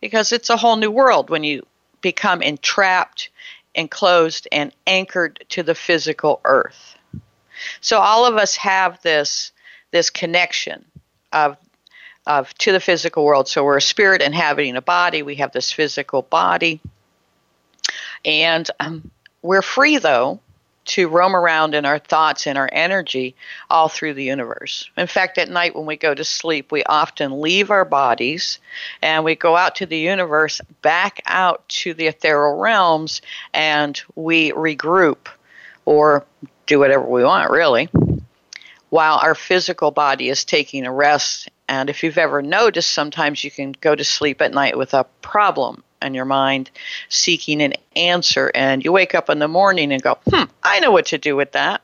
because 0.00 0.30
it's 0.30 0.50
a 0.50 0.56
whole 0.56 0.76
new 0.76 0.90
world 0.90 1.30
when 1.30 1.42
you 1.42 1.66
become 2.00 2.42
entrapped, 2.42 3.30
enclosed, 3.74 4.48
and 4.52 4.72
anchored 4.86 5.44
to 5.50 5.62
the 5.62 5.74
physical 5.74 6.40
earth. 6.44 6.96
So 7.80 7.98
all 7.98 8.26
of 8.26 8.36
us 8.36 8.56
have 8.56 9.00
this 9.02 9.52
this 9.90 10.10
connection 10.10 10.84
of 11.32 11.56
of 12.26 12.52
to 12.54 12.72
the 12.72 12.80
physical 12.80 13.24
world. 13.24 13.48
So 13.48 13.64
we're 13.64 13.76
a 13.76 13.82
spirit 13.82 14.22
inhabiting 14.22 14.76
a 14.76 14.82
body. 14.82 15.22
We 15.22 15.36
have 15.36 15.52
this 15.52 15.70
physical 15.70 16.22
body, 16.22 16.80
and 18.24 18.68
um, 18.80 19.10
we're 19.42 19.62
free 19.62 19.98
though 19.98 20.40
to 20.84 21.08
roam 21.08 21.34
around 21.34 21.74
in 21.74 21.84
our 21.84 21.98
thoughts 21.98 22.46
and 22.46 22.58
our 22.58 22.68
energy 22.72 23.34
all 23.70 23.88
through 23.88 24.14
the 24.14 24.24
universe. 24.24 24.90
In 24.96 25.06
fact, 25.06 25.38
at 25.38 25.48
night 25.48 25.74
when 25.74 25.86
we 25.86 25.96
go 25.96 26.14
to 26.14 26.24
sleep, 26.24 26.70
we 26.70 26.84
often 26.84 27.40
leave 27.40 27.70
our 27.70 27.84
bodies 27.84 28.58
and 29.00 29.24
we 29.24 29.34
go 29.34 29.56
out 29.56 29.76
to 29.76 29.86
the 29.86 29.98
universe, 29.98 30.60
back 30.82 31.22
out 31.26 31.66
to 31.68 31.94
the 31.94 32.06
ethereal 32.06 32.58
realms, 32.58 33.22
and 33.52 34.00
we 34.14 34.52
regroup 34.52 35.28
or 35.84 36.24
do 36.66 36.78
whatever 36.78 37.04
we 37.04 37.24
want, 37.24 37.50
really, 37.50 37.88
while 38.90 39.18
our 39.18 39.34
physical 39.34 39.90
body 39.90 40.28
is 40.28 40.44
taking 40.44 40.86
a 40.86 40.92
rest. 40.92 41.48
And 41.68 41.90
if 41.90 42.02
you've 42.02 42.18
ever 42.18 42.42
noticed, 42.42 42.90
sometimes 42.90 43.42
you 43.42 43.50
can 43.50 43.72
go 43.80 43.94
to 43.94 44.04
sleep 44.04 44.40
at 44.40 44.52
night 44.52 44.76
with 44.76 44.94
a 44.94 45.04
problem 45.22 45.82
and 46.04 46.14
your 46.14 46.24
mind 46.24 46.70
seeking 47.08 47.62
an 47.62 47.74
answer. 47.96 48.50
And 48.54 48.84
you 48.84 48.92
wake 48.92 49.14
up 49.14 49.30
in 49.30 49.38
the 49.38 49.48
morning 49.48 49.92
and 49.92 50.02
go, 50.02 50.18
hmm, 50.30 50.44
I 50.62 50.80
know 50.80 50.90
what 50.90 51.06
to 51.06 51.18
do 51.18 51.34
with 51.34 51.52
that. 51.52 51.80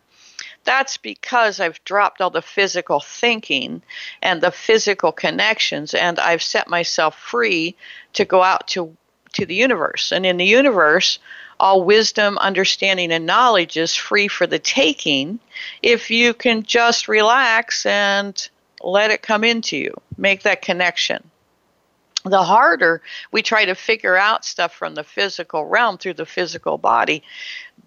That's 0.65 0.99
because 0.99 1.59
I've 1.59 1.83
dropped 1.85 2.21
all 2.21 2.31
the 2.31 2.43
physical 2.43 3.01
thinking 3.01 3.83
and 4.23 4.43
the 4.43 4.51
physical 4.51 5.11
connections, 5.11 5.95
and 5.95 6.19
I've 6.19 6.43
set 6.43 6.69
myself 6.69 7.19
free 7.19 7.77
to 8.13 8.27
go 8.27 8.43
out 8.43 8.69
to, 8.69 8.95
to 9.33 9.47
the 9.47 9.55
universe. 9.55 10.13
And 10.13 10.27
in 10.27 10.37
the 10.37 10.45
universe, 10.45 11.19
all 11.59 11.83
wisdom, 11.83 12.37
understanding, 12.39 13.11
and 13.11 13.25
knowledge 13.25 13.79
is 13.79 13.97
free 13.97 14.29
for 14.29 14.47
the 14.47 14.59
taking 14.59 15.41
if 15.83 16.11
you 16.11 16.35
can 16.35 16.63
just 16.63 17.09
relax 17.09 17.87
and 17.87 18.49
let 18.83 19.11
it 19.11 19.23
come 19.23 19.45
into 19.45 19.79
you. 19.79 19.95
Make 20.19 20.43
that 20.43 20.63
connection 20.63 21.31
the 22.25 22.43
harder 22.43 23.03
we 23.33 23.43
try 23.43 23.65
to 23.65 23.75
figure 23.75 24.17
out 24.17 24.45
stuff 24.45 24.75
from 24.75 24.95
the 24.95 25.05
physical 25.05 25.65
realm 25.65 25.99
through 25.99 26.15
the 26.15 26.27
physical 26.27 26.79
body, 26.79 27.23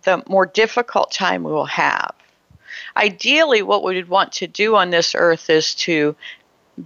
the 0.04 0.24
more 0.28 0.46
difficult 0.46 1.12
time 1.12 1.44
we 1.44 1.52
will 1.52 1.66
have. 1.66 2.14
Ideally, 2.98 3.62
what 3.62 3.84
we 3.84 3.96
would 3.96 4.10
want 4.10 4.32
to 4.34 4.48
do 4.48 4.76
on 4.76 4.90
this 4.90 5.16
earth 5.16 5.50
is 5.50 5.76
to 5.76 6.16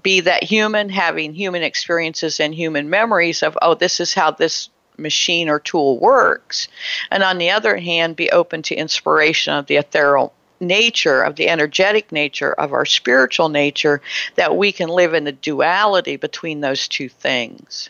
be 0.03 0.19
that 0.21 0.43
human 0.43 0.89
having 0.89 1.33
human 1.33 1.63
experiences 1.63 2.39
and 2.39 2.53
human 2.53 2.89
memories 2.89 3.41
of, 3.41 3.57
oh, 3.61 3.73
this 3.73 3.99
is 3.99 4.13
how 4.13 4.31
this 4.31 4.69
machine 4.97 5.47
or 5.47 5.59
tool 5.59 5.99
works. 5.99 6.67
And 7.11 7.23
on 7.23 7.37
the 7.37 7.51
other 7.51 7.77
hand, 7.77 8.15
be 8.15 8.31
open 8.31 8.63
to 8.63 8.75
inspiration 8.75 9.53
of 9.53 9.67
the 9.67 9.77
ethereal 9.77 10.33
nature, 10.59 11.21
of 11.21 11.35
the 11.35 11.49
energetic 11.49 12.11
nature, 12.11 12.53
of 12.53 12.73
our 12.73 12.85
spiritual 12.85 13.49
nature, 13.49 14.01
that 14.35 14.55
we 14.55 14.71
can 14.71 14.89
live 14.89 15.13
in 15.13 15.23
the 15.23 15.31
duality 15.31 16.15
between 16.15 16.61
those 16.61 16.87
two 16.87 17.09
things. 17.09 17.89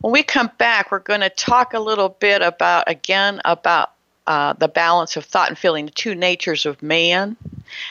When 0.00 0.12
we 0.12 0.22
come 0.22 0.50
back, 0.56 0.90
we're 0.90 1.00
going 1.00 1.20
to 1.20 1.30
talk 1.30 1.74
a 1.74 1.80
little 1.80 2.08
bit 2.08 2.40
about, 2.40 2.84
again, 2.86 3.40
about 3.44 3.92
uh, 4.26 4.52
the 4.54 4.68
balance 4.68 5.16
of 5.16 5.24
thought 5.24 5.48
and 5.48 5.58
feeling, 5.58 5.86
the 5.86 5.92
two 5.92 6.14
natures 6.14 6.64
of 6.64 6.82
man, 6.82 7.36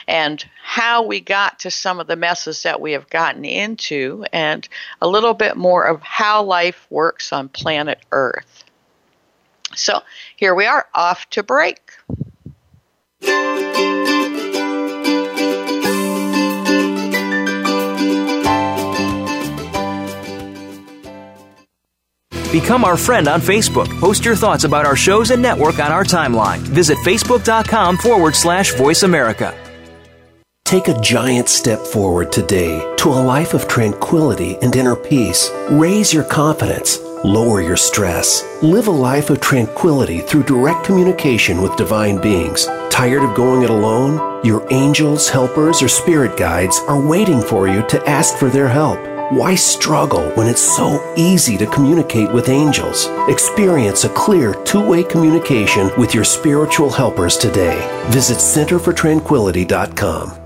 and 0.08 0.44
how 0.64 1.04
we 1.04 1.20
got 1.20 1.60
to 1.60 1.70
some 1.70 2.00
of 2.00 2.08
the 2.08 2.16
messes 2.16 2.64
that 2.64 2.82
we 2.82 2.94
have 2.94 3.10
gotten 3.10 3.46
into, 3.46 4.26
and 4.32 4.68
a 5.02 5.08
little 5.08 5.34
bit 5.34 5.58
more 5.58 5.84
of 5.84 6.02
how 6.02 6.42
life 6.42 6.88
works 6.90 7.34
on 7.34 7.50
planet 7.50 8.00
Earth. 8.12 8.64
So 9.76 10.02
here 10.36 10.56
we 10.56 10.66
are, 10.66 10.88
off 10.94 11.30
to 11.32 11.44
break. 11.44 11.92
Become 22.52 22.84
our 22.84 22.98
friend 22.98 23.28
on 23.28 23.42
Facebook. 23.42 23.88
Post 24.00 24.26
your 24.26 24.36
thoughts 24.36 24.64
about 24.64 24.86
our 24.86 24.96
shows 24.96 25.30
and 25.30 25.40
network 25.40 25.78
on 25.80 25.92
our 25.92 26.04
timeline. 26.04 26.58
Visit 26.60 26.98
facebook.com 27.00 27.98
forward 27.98 28.36
slash 28.36 28.74
voice 28.74 29.04
America. 29.04 29.56
Take 30.66 30.88
a 30.88 31.00
giant 31.02 31.50
step 31.50 31.80
forward 31.80 32.32
today 32.32 32.80
to 32.98 33.10
a 33.10 33.22
life 33.22 33.54
of 33.54 33.68
tranquility 33.68 34.56
and 34.62 34.76
inner 34.76 34.96
peace. 34.96 35.52
Raise 35.70 36.14
your 36.14 36.24
confidence 36.24 36.98
Lower 37.26 37.62
your 37.62 37.76
stress. 37.76 38.46
Live 38.64 38.88
a 38.88 38.92
life 38.92 39.30
of 39.30 39.42
tranquility 39.42 40.22
through 40.22 40.44
direct 40.44 40.86
communication 40.86 41.62
with 41.62 41.76
divine 41.76 42.22
beings. 42.22 42.66
Tired 42.90 43.24
of 43.24 43.36
going 43.36 43.64
it 43.64 43.70
alone? 43.70 44.46
Your 44.46 44.66
angels, 44.72 45.28
helpers, 45.28 45.82
or 45.82 45.90
spirit 45.90 46.38
guides 46.38 46.80
are 46.88 47.06
waiting 47.06 47.42
for 47.42 47.68
you 47.68 47.86
to 47.88 48.02
ask 48.08 48.38
for 48.38 48.48
their 48.48 48.70
help. 48.70 48.98
Why 49.34 49.54
struggle 49.54 50.30
when 50.36 50.48
it's 50.48 50.62
so 50.62 51.14
easy 51.18 51.58
to 51.58 51.66
communicate 51.66 52.32
with 52.32 52.48
angels? 52.48 53.10
Experience 53.28 54.06
a 54.06 54.10
clear 54.10 54.54
two 54.64 54.88
way 54.88 55.04
communication 55.04 55.92
with 55.98 56.16
your 56.16 56.24
spiritual 56.24 56.90
helpers 56.90 57.36
today. 57.36 57.86
Visit 58.12 58.38
centerfortranquility.com. 58.38 60.40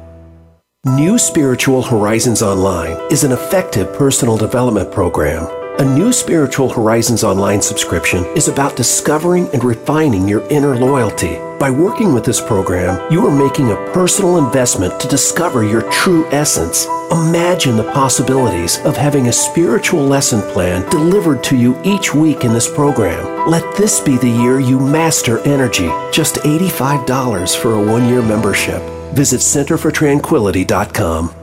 New 0.95 1.19
Spiritual 1.19 1.83
Horizons 1.83 2.41
Online 2.41 2.97
is 3.11 3.23
an 3.23 3.31
effective 3.31 3.93
personal 3.93 4.37
development 4.37 4.91
program 4.91 5.62
a 5.79 5.83
new 5.83 6.13
Spiritual 6.13 6.69
Horizons 6.69 7.23
online 7.23 7.61
subscription 7.61 8.23
is 8.35 8.47
about 8.47 8.75
discovering 8.75 9.49
and 9.53 9.63
refining 9.63 10.27
your 10.27 10.47
inner 10.49 10.75
loyalty. 10.75 11.37
By 11.59 11.71
working 11.71 12.13
with 12.13 12.23
this 12.23 12.39
program, 12.39 13.11
you 13.11 13.25
are 13.25 13.35
making 13.35 13.71
a 13.71 13.91
personal 13.91 14.37
investment 14.37 14.99
to 14.99 15.07
discover 15.07 15.63
your 15.63 15.89
true 15.89 16.27
essence. 16.27 16.85
Imagine 17.11 17.75
the 17.75 17.91
possibilities 17.91 18.79
of 18.85 18.95
having 18.95 19.27
a 19.27 19.33
spiritual 19.33 20.03
lesson 20.03 20.41
plan 20.53 20.87
delivered 20.89 21.43
to 21.45 21.57
you 21.57 21.75
each 21.83 22.13
week 22.13 22.43
in 22.43 22.53
this 22.53 22.71
program. 22.71 23.49
Let 23.49 23.75
this 23.75 23.99
be 23.99 24.17
the 24.17 24.29
year 24.29 24.59
you 24.59 24.79
master 24.79 25.39
energy. 25.39 25.89
Just 26.11 26.35
$85 26.35 27.59
for 27.59 27.73
a 27.73 27.83
one 27.83 28.07
year 28.07 28.21
membership. 28.21 28.81
Visit 29.13 29.39
centerfortranquility.com. 29.39 31.42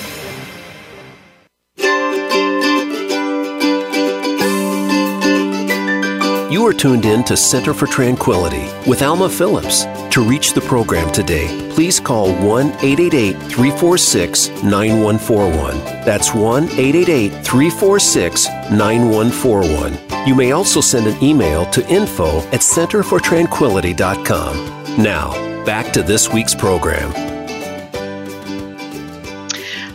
You 6.51 6.67
are 6.67 6.73
tuned 6.73 7.05
in 7.05 7.23
to 7.23 7.37
Center 7.37 7.73
for 7.73 7.87
Tranquility 7.87 8.69
with 8.85 9.01
Alma 9.01 9.29
Phillips. 9.29 9.85
To 10.13 10.21
reach 10.21 10.51
the 10.51 10.59
program 10.59 11.09
today, 11.13 11.47
please 11.71 11.97
call 11.97 12.33
1 12.45 12.67
888 12.83 13.37
346 13.43 14.49
9141. 14.61 15.77
That's 16.03 16.35
1 16.35 16.65
888 16.65 17.45
346 17.45 18.47
9141. 18.69 20.27
You 20.27 20.35
may 20.35 20.51
also 20.51 20.81
send 20.81 21.07
an 21.07 21.23
email 21.23 21.65
to 21.67 21.87
info 21.87 22.39
at 22.49 22.59
centerfortranquility.com. 22.59 25.01
Now, 25.01 25.63
back 25.63 25.93
to 25.93 26.03
this 26.03 26.33
week's 26.33 26.53
program. 26.53 27.13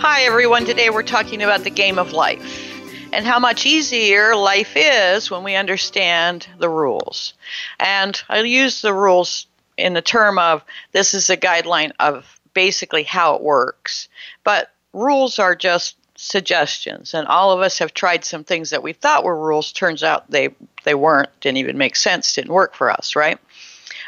Hi, 0.00 0.22
everyone. 0.22 0.64
Today 0.64 0.88
we're 0.88 1.02
talking 1.02 1.42
about 1.42 1.64
the 1.64 1.70
game 1.70 1.98
of 1.98 2.12
life 2.12 2.75
and 3.12 3.26
how 3.26 3.38
much 3.38 3.66
easier 3.66 4.34
life 4.34 4.72
is 4.76 5.30
when 5.30 5.42
we 5.44 5.54
understand 5.54 6.46
the 6.58 6.68
rules. 6.68 7.34
And 7.78 8.20
I 8.28 8.40
use 8.40 8.82
the 8.82 8.94
rules 8.94 9.46
in 9.76 9.94
the 9.94 10.02
term 10.02 10.38
of 10.38 10.64
this 10.92 11.14
is 11.14 11.30
a 11.30 11.36
guideline 11.36 11.92
of 12.00 12.40
basically 12.54 13.02
how 13.02 13.34
it 13.34 13.42
works. 13.42 14.08
But 14.44 14.70
rules 14.92 15.38
are 15.38 15.54
just 15.54 15.96
suggestions 16.18 17.12
and 17.12 17.28
all 17.28 17.52
of 17.52 17.60
us 17.60 17.78
have 17.78 17.92
tried 17.92 18.24
some 18.24 18.42
things 18.42 18.70
that 18.70 18.82
we 18.82 18.94
thought 18.94 19.22
were 19.22 19.38
rules 19.38 19.70
turns 19.70 20.02
out 20.02 20.30
they 20.30 20.48
they 20.84 20.94
weren't 20.94 21.28
didn't 21.40 21.58
even 21.58 21.76
make 21.76 21.94
sense 21.94 22.34
didn't 22.34 22.52
work 22.52 22.74
for 22.74 22.90
us 22.90 23.14
right 23.14 23.38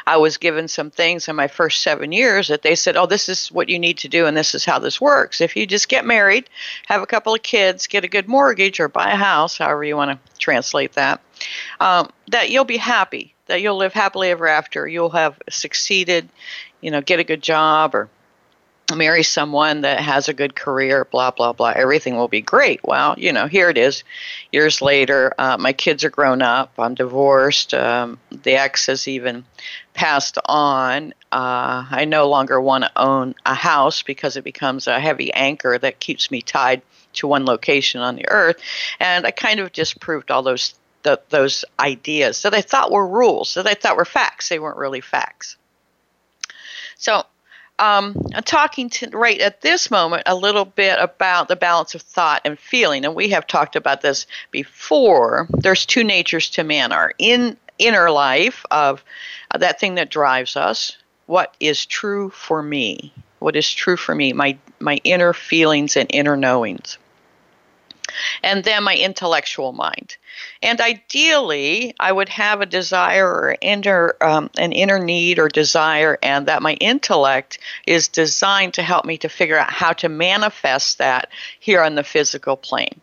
i 0.07 0.17
was 0.17 0.37
given 0.37 0.67
some 0.67 0.91
things 0.91 1.27
in 1.27 1.35
my 1.35 1.47
first 1.47 1.81
7 1.81 2.11
years 2.11 2.47
that 2.47 2.61
they 2.61 2.75
said 2.75 2.95
oh 2.95 3.05
this 3.05 3.29
is 3.29 3.47
what 3.51 3.69
you 3.69 3.79
need 3.79 3.97
to 3.99 4.07
do 4.07 4.25
and 4.25 4.35
this 4.35 4.55
is 4.55 4.65
how 4.65 4.79
this 4.79 4.99
works 4.99 5.41
if 5.41 5.55
you 5.55 5.65
just 5.65 5.89
get 5.89 6.05
married 6.05 6.49
have 6.87 7.01
a 7.01 7.07
couple 7.07 7.33
of 7.33 7.43
kids 7.43 7.87
get 7.87 8.03
a 8.03 8.09
good 8.09 8.27
mortgage 8.27 8.79
or 8.79 8.87
buy 8.87 9.11
a 9.11 9.15
house 9.15 9.57
however 9.57 9.83
you 9.83 9.95
want 9.95 10.11
to 10.11 10.37
translate 10.37 10.93
that 10.93 11.21
um, 11.79 12.09
that 12.27 12.49
you'll 12.49 12.65
be 12.65 12.77
happy 12.77 13.33
that 13.49 13.61
you'll 13.61 13.77
live 13.77 13.93
happily 13.93 14.29
ever 14.29 14.47
after. 14.47 14.87
You'll 14.87 15.09
have 15.09 15.37
succeeded, 15.49 16.29
you 16.81 16.91
know, 16.91 17.01
get 17.01 17.19
a 17.19 17.23
good 17.23 17.41
job 17.41 17.95
or 17.95 18.07
marry 18.95 19.23
someone 19.23 19.81
that 19.81 19.99
has 19.99 20.29
a 20.29 20.33
good 20.33 20.55
career, 20.55 21.05
blah, 21.05 21.31
blah, 21.31 21.53
blah. 21.53 21.73
Everything 21.75 22.15
will 22.15 22.27
be 22.27 22.41
great. 22.41 22.79
Well, 22.83 23.15
you 23.17 23.33
know, 23.33 23.47
here 23.47 23.69
it 23.69 23.77
is. 23.77 24.03
Years 24.51 24.81
later, 24.81 25.33
uh, 25.37 25.57
my 25.57 25.73
kids 25.73 26.03
are 26.03 26.09
grown 26.09 26.41
up. 26.41 26.73
I'm 26.77 26.93
divorced. 26.93 27.73
Um, 27.73 28.19
the 28.31 28.53
ex 28.53 28.85
has 28.85 29.07
even 29.07 29.45
passed 29.99 30.37
on. 30.45 31.13
Uh, 31.29 31.83
I 31.91 32.05
no 32.05 32.29
longer 32.29 32.61
want 32.61 32.85
to 32.85 32.91
own 32.95 33.35
a 33.45 33.53
house 33.53 34.01
because 34.01 34.37
it 34.37 34.45
becomes 34.45 34.87
a 34.87 34.97
heavy 34.97 35.33
anchor 35.33 35.77
that 35.77 35.99
keeps 35.99 36.31
me 36.31 36.41
tied 36.41 36.81
to 37.15 37.27
one 37.27 37.45
location 37.45 37.99
on 37.99 38.15
the 38.15 38.29
earth. 38.29 38.61
And 39.01 39.25
I 39.25 39.31
kind 39.31 39.59
of 39.59 39.73
disproved 39.73 40.31
all 40.31 40.41
those 40.41 40.73
those 41.29 41.65
ideas 41.79 42.43
that 42.43 42.53
I 42.53 42.61
thought 42.61 42.91
were 42.91 43.07
rules, 43.07 43.55
that 43.55 43.67
I 43.67 43.73
thought 43.73 43.97
were 43.97 44.05
facts. 44.05 44.47
They 44.47 44.59
weren't 44.59 44.77
really 44.77 45.01
facts. 45.01 45.57
So 46.97 47.23
um, 47.77 48.15
I'm 48.33 48.43
talking 48.43 48.89
to 48.91 49.09
right 49.09 49.39
at 49.39 49.61
this 49.61 49.91
moment 49.91 50.23
a 50.25 50.35
little 50.35 50.65
bit 50.65 50.97
about 50.99 51.49
the 51.49 51.55
balance 51.57 51.93
of 51.95 52.01
thought 52.03 52.41
and 52.45 52.57
feeling, 52.57 53.03
and 53.03 53.15
we 53.15 53.29
have 53.29 53.47
talked 53.47 53.75
about 53.75 54.01
this 54.01 54.27
before. 54.51 55.47
There's 55.49 55.85
two 55.85 56.05
natures 56.05 56.49
to 56.51 56.63
man: 56.63 56.93
our 56.93 57.13
in 57.17 57.57
inner 57.79 58.11
life 58.11 58.65
of 58.69 59.03
that 59.57 59.79
thing 59.79 59.95
that 59.95 60.11
drives 60.11 60.55
us. 60.55 60.97
What 61.25 61.55
is 61.59 61.85
true 61.85 62.29
for 62.29 62.61
me? 62.61 63.13
What 63.39 63.55
is 63.55 63.71
true 63.71 63.97
for 63.97 64.13
me? 64.13 64.33
My 64.33 64.57
my 64.79 64.99
inner 65.03 65.33
feelings 65.33 65.95
and 65.97 66.09
inner 66.13 66.37
knowings 66.37 66.97
and 68.43 68.63
then 68.63 68.83
my 68.83 68.95
intellectual 68.95 69.71
mind. 69.71 70.17
And 70.61 70.79
ideally, 70.81 71.93
I 71.99 72.11
would 72.11 72.29
have 72.29 72.61
a 72.61 72.65
desire 72.65 73.27
or 73.27 73.57
inner, 73.61 74.15
um, 74.21 74.49
an 74.57 74.71
inner 74.71 74.99
need 74.99 75.39
or 75.39 75.49
desire, 75.49 76.17
and 76.23 76.47
that 76.47 76.61
my 76.61 76.73
intellect 76.75 77.59
is 77.85 78.07
designed 78.07 78.73
to 78.75 78.83
help 78.83 79.05
me 79.05 79.17
to 79.19 79.29
figure 79.29 79.57
out 79.57 79.71
how 79.71 79.93
to 79.93 80.09
manifest 80.09 80.97
that 80.97 81.29
here 81.59 81.81
on 81.81 81.95
the 81.95 82.03
physical 82.03 82.57
plane. 82.57 83.01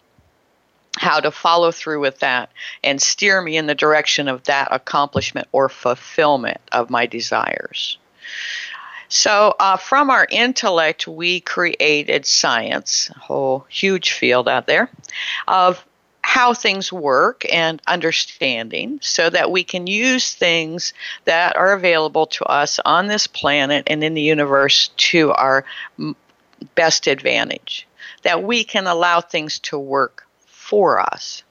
How 0.97 1.21
to 1.21 1.31
follow 1.31 1.73
through 1.73 2.01
with 2.01 2.21
that 2.21 2.51
and 2.83 3.01
steer 3.01 3.41
me 3.41 3.57
in 3.57 3.67
the 3.67 3.75
direction 3.75 4.29
of 4.29 4.45
that 4.45 4.69
accomplishment 4.71 5.47
or 5.53 5.69
fulfillment 5.69 6.61
of 6.73 6.91
my 6.91 7.07
desires. 7.07 7.99
So, 9.09 9.55
uh, 9.61 9.77
from 9.77 10.11
our 10.11 10.27
intellect, 10.31 11.07
we 11.07 11.41
created 11.41 12.27
science, 12.27 13.11
a 13.15 13.19
whole 13.19 13.67
huge 13.69 14.13
field 14.13 14.49
out 14.49 14.67
there, 14.67 14.91
of 15.47 15.85
how 16.23 16.53
things 16.53 16.93
work 16.93 17.47
and 17.53 17.81
understanding 17.87 18.99
so 19.01 19.31
that 19.31 19.53
we 19.53 19.63
can 19.63 19.87
use 19.87 20.35
things 20.35 20.93
that 21.25 21.57
are 21.57 21.73
available 21.73 22.27
to 22.27 22.45
us 22.47 22.81
on 22.85 23.07
this 23.07 23.29
planet 23.29 23.85
and 23.87 24.03
in 24.03 24.15
the 24.15 24.23
universe 24.23 24.89
to 24.97 25.31
our 25.33 25.65
best 26.75 27.07
advantage. 27.07 27.87
That 28.23 28.43
we 28.43 28.65
can 28.65 28.89
allow 28.89 29.21
things 29.21 29.61
to 29.61 29.79
work 29.79 30.26
for 30.67 31.01
us 31.01 31.43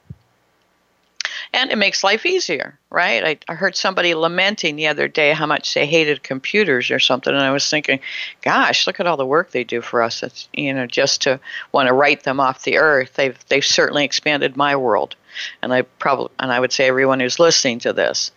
and 1.56 1.71
it 1.71 1.78
makes 1.78 2.04
life 2.04 2.25
easier, 2.25 2.78
right? 2.89 3.23
I, 3.23 3.51
I 3.51 3.56
heard 3.56 3.78
somebody 3.78 4.13
lamenting 4.13 4.75
the 4.75 4.88
other 4.88 5.08
day 5.08 5.32
how 5.32 5.45
much 5.45 5.73
they 5.73 5.86
hated 5.86 6.21
computers 6.21 6.91
or 6.91 6.99
something, 6.99 7.34
and 7.34 7.41
I 7.41 7.51
was 7.51 7.69
thinking, 7.69 8.01
gosh, 8.41 8.86
look 8.86 8.99
at 8.99 9.08
all 9.08 9.15
the 9.15 9.25
work 9.25 9.51
they 9.51 9.63
do 9.63 9.82
for 9.82 10.01
us. 10.01 10.21
It's, 10.21 10.49
you 10.54 10.73
know, 10.73 10.86
just 10.86 11.21
to 11.23 11.39
want 11.71 11.88
to 11.88 11.93
write 11.93 12.23
them 12.23 12.41
off 12.41 12.63
the 12.63 12.78
earth. 12.78 13.13
They've 13.13 13.38
they've 13.47 13.63
certainly 13.63 14.04
expanded 14.04 14.58
my 14.58 14.75
world, 14.75 15.15
and 15.62 15.73
I 15.73 15.84
probably 15.84 16.30
and 16.39 16.51
I 16.51 16.60
would 16.60 16.73
say 16.73 16.88
everyone 16.88 17.21
who's 17.21 17.39
listening 17.39 17.80
to 17.80 17.93
this. 17.93 18.32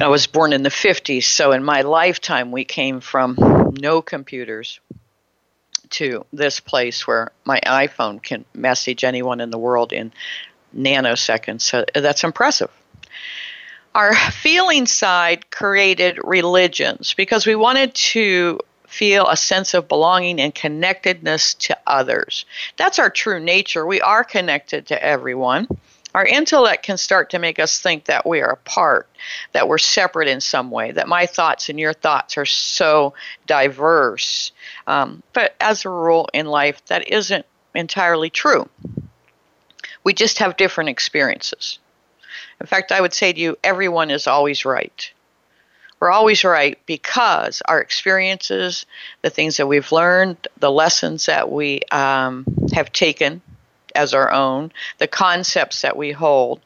I 0.00 0.08
was 0.08 0.26
born 0.26 0.52
in 0.52 0.62
the 0.62 0.70
50s, 0.70 1.24
so 1.24 1.52
in 1.52 1.64
my 1.64 1.82
lifetime 1.82 2.52
we 2.52 2.64
came 2.64 3.00
from 3.00 3.36
no 3.80 4.00
computers 4.00 4.80
to 5.92 6.24
this 6.32 6.60
place 6.60 7.06
where 7.06 7.32
my 7.44 7.60
iPhone 7.64 8.22
can 8.22 8.44
message 8.54 9.04
anyone 9.04 9.40
in 9.40 9.50
the 9.50 9.58
world 9.58 9.92
in 9.92 10.12
nanoseconds. 10.76 11.62
So 11.62 11.84
uh, 11.94 12.00
that's 12.00 12.24
impressive. 12.24 12.70
Our 13.94 14.14
feeling 14.14 14.86
side 14.86 15.50
created 15.50 16.18
religions 16.24 17.14
because 17.14 17.46
we 17.46 17.54
wanted 17.54 17.94
to 17.94 18.58
feel 18.86 19.26
a 19.26 19.36
sense 19.36 19.74
of 19.74 19.88
belonging 19.88 20.40
and 20.40 20.54
connectedness 20.54 21.54
to 21.54 21.78
others. 21.86 22.44
That's 22.76 22.98
our 22.98 23.10
true 23.10 23.40
nature. 23.40 23.86
We 23.86 24.00
are 24.00 24.24
connected 24.24 24.86
to 24.88 25.02
everyone. 25.02 25.66
Our 26.14 26.26
intellect 26.26 26.82
can 26.82 26.98
start 26.98 27.30
to 27.30 27.38
make 27.38 27.58
us 27.58 27.80
think 27.80 28.04
that 28.04 28.26
we 28.26 28.42
are 28.42 28.50
apart, 28.52 29.08
that 29.52 29.66
we're 29.66 29.78
separate 29.78 30.28
in 30.28 30.42
some 30.42 30.70
way, 30.70 30.92
that 30.92 31.08
my 31.08 31.24
thoughts 31.24 31.70
and 31.70 31.80
your 31.80 31.94
thoughts 31.94 32.36
are 32.36 32.44
so 32.44 33.14
diverse. 33.46 34.52
Um, 34.86 35.22
but 35.32 35.54
as 35.60 35.84
a 35.84 35.90
rule 35.90 36.28
in 36.32 36.46
life, 36.46 36.84
that 36.86 37.08
isn't 37.08 37.46
entirely 37.74 38.30
true. 38.30 38.68
We 40.04 40.14
just 40.14 40.38
have 40.38 40.56
different 40.56 40.90
experiences. 40.90 41.78
In 42.60 42.66
fact, 42.66 42.92
I 42.92 43.00
would 43.00 43.14
say 43.14 43.32
to 43.32 43.40
you, 43.40 43.58
everyone 43.62 44.10
is 44.10 44.26
always 44.26 44.64
right. 44.64 45.10
We're 46.00 46.10
always 46.10 46.42
right 46.42 46.78
because 46.86 47.62
our 47.66 47.80
experiences, 47.80 48.86
the 49.22 49.30
things 49.30 49.56
that 49.58 49.68
we've 49.68 49.92
learned, 49.92 50.48
the 50.58 50.70
lessons 50.70 51.26
that 51.26 51.50
we 51.50 51.82
um, 51.92 52.44
have 52.72 52.92
taken 52.92 53.40
as 53.94 54.12
our 54.14 54.32
own, 54.32 54.72
the 54.98 55.06
concepts 55.06 55.82
that 55.82 55.96
we 55.96 56.10
hold, 56.10 56.60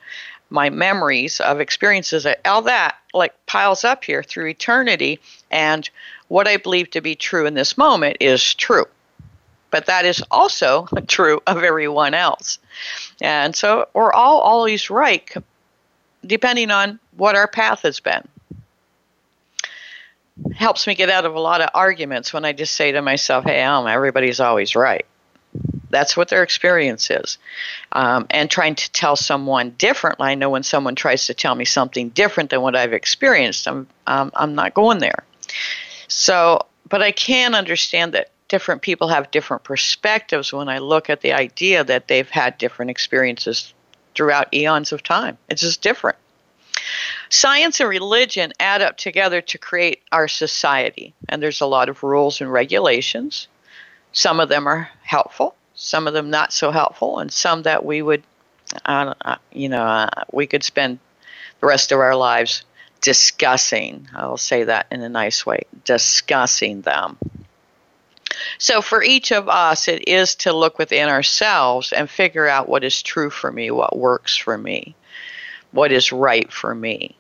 my 0.51 0.71
memories 0.71 1.41
of 1.41 1.61
experiences, 1.61 2.27
all 2.45 2.63
that 2.63 2.97
like 3.13 3.35
piles 3.47 3.85
up 3.85 4.05
here 4.05 4.23
through 4.23 4.49
eternity. 4.49 5.21
And 5.51 5.89
what 6.29 6.47
I 6.47 6.57
believe 6.57 6.91
to 6.91 7.01
be 7.01 7.15
true 7.15 7.47
in 7.47 7.55
this 7.55 7.77
moment 7.77 8.19
is 8.21 8.55
true 8.55 8.87
but 9.71 9.87
that 9.87 10.07
is 10.07 10.23
also 10.31 10.87
true 11.07 11.43
of 11.47 11.63
everyone 11.63 12.15
else. 12.15 12.59
And 13.21 13.55
so 13.55 13.89
we're 13.93 14.13
all 14.13 14.41
always 14.41 14.91
right, 14.91 15.31
depending 16.25 16.71
on 16.71 16.99
what 17.17 17.37
our 17.37 17.49
path 17.49 17.83
has 17.83 18.01
been. 18.01 18.27
Helps 20.55 20.87
me 20.87 20.95
get 20.95 21.09
out 21.09 21.25
of 21.25 21.35
a 21.35 21.41
lot 21.41 21.61
of 21.61 21.71
arguments 21.75 22.33
when 22.33 22.45
I 22.45 22.53
just 22.53 22.75
say 22.75 22.93
to 22.93 23.03
myself, 23.03 23.45
hey, 23.45 23.63
um, 23.63 23.87
everybody's 23.87 24.41
always 24.41 24.75
right. 24.77 25.07
That's 25.91 26.17
what 26.17 26.29
their 26.29 26.43
experience 26.43 27.11
is. 27.11 27.39
Um, 27.93 28.27
and 28.31 28.51
trying 28.51 28.75
to 28.77 28.93
tell 28.93 29.17
someone 29.17 29.71
differently, 29.71 30.29
I 30.29 30.35
know 30.35 30.51
when 30.51 30.63
someone 30.63 30.95
tries 30.95 31.27
to 31.27 31.35
tell 31.35 31.55
me 31.55 31.65
something 31.65 32.11
different 32.11 32.51
than 32.51 32.63
what 32.63 32.77
I've 32.77 32.93
experienced, 32.93 33.69
I'm, 33.69 33.87
um, 34.07 34.33
I'm 34.35 34.55
not 34.55 34.75
going 34.75 34.99
there. 34.99 35.25
So, 36.09 36.67
but 36.89 37.03
I 37.03 37.13
can 37.13 37.55
understand 37.55 38.13
that 38.13 38.31
different 38.49 38.83
people 38.83 39.09
have 39.09 39.31
different 39.31 39.65
perspectives 39.65 40.53
when 40.53 40.69
I 40.69 40.79
look 40.79 41.11
at 41.11 41.21
the 41.21 41.33
idea 41.33 41.85
that 41.85 42.09
they've 42.09 42.29
had 42.29 42.59
different 42.59 42.91
experiences 42.91 43.73
throughout 44.15 44.53
eons 44.55 44.93
of 44.93 45.03
time. 45.03 45.39
It's 45.49 45.63
just 45.63 45.83
different. 45.83 46.17
Science 47.29 47.81
and 47.81 47.89
religion 47.89 48.53
add 48.61 48.83
up 48.83 48.97
together 48.97 49.41
to 49.41 49.59
create 49.59 50.03
our 50.13 50.29
society, 50.29 51.15
and 51.29 51.43
there's 51.43 51.61
a 51.61 51.67
lot 51.67 51.89
of 51.89 52.03
rules 52.03 52.41
and 52.41 52.53
regulations. 52.53 53.49
Some 54.13 54.39
of 54.39 54.49
them 54.49 54.67
are 54.67 54.89
helpful, 55.03 55.57
some 55.77 56.09
of 56.09 56.15
them 56.15 56.31
not 56.31 56.53
so 56.53 56.71
helpful, 56.71 57.19
and 57.19 57.31
some 57.31 57.63
that 57.63 57.85
we 57.85 58.03
would, 58.03 58.23
uh, 58.85 59.37
you 59.53 59.69
know, 59.69 59.85
uh, 59.85 60.09
we 60.33 60.47
could 60.47 60.65
spend 60.65 60.99
the 61.61 61.67
rest 61.67 61.93
of 61.93 62.01
our 62.01 62.17
lives 62.17 62.65
discussing. 63.03 64.09
I'll 64.15 64.39
say 64.39 64.65
that 64.65 64.87
in 64.91 65.03
a 65.03 65.09
nice 65.09 65.47
way 65.47 65.63
discussing 65.85 66.81
them. 66.81 67.19
So, 68.59 68.83
for 68.83 69.03
each 69.03 69.33
of 69.33 69.49
us, 69.49 69.87
it 69.87 70.09
is 70.09 70.35
to 70.37 70.53
look 70.53 70.79
within 70.79 71.09
ourselves 71.09 71.93
and 71.93 72.09
figure 72.09 72.49
out 72.49 72.69
what 72.69 72.85
is 72.85 73.03
true 73.03 73.31
for 73.31 73.53
me, 73.53 73.71
what 73.71 73.97
works 73.97 74.37
for 74.37 74.59
me, 74.59 74.95
what 75.73 75.93
is 75.93 76.13
right 76.13 76.51
for 76.53 76.75
me. 76.75 77.17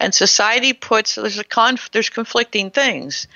And 0.00 0.14
society 0.14 0.72
puts 0.72 1.14
there's 1.14 1.38
a 1.38 1.44
conf, 1.44 1.90
there's 1.92 2.10
conflicting 2.10 2.70
things. 2.70 3.26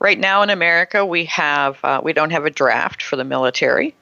Right 0.00 0.18
now 0.18 0.42
in 0.42 0.50
America, 0.50 1.04
we 1.04 1.26
have 1.26 1.78
uh, 1.84 2.00
we 2.02 2.12
don't 2.12 2.30
have 2.30 2.46
a 2.46 2.50
draft 2.50 3.02
for 3.02 3.16
the 3.16 3.24
military, 3.24 3.94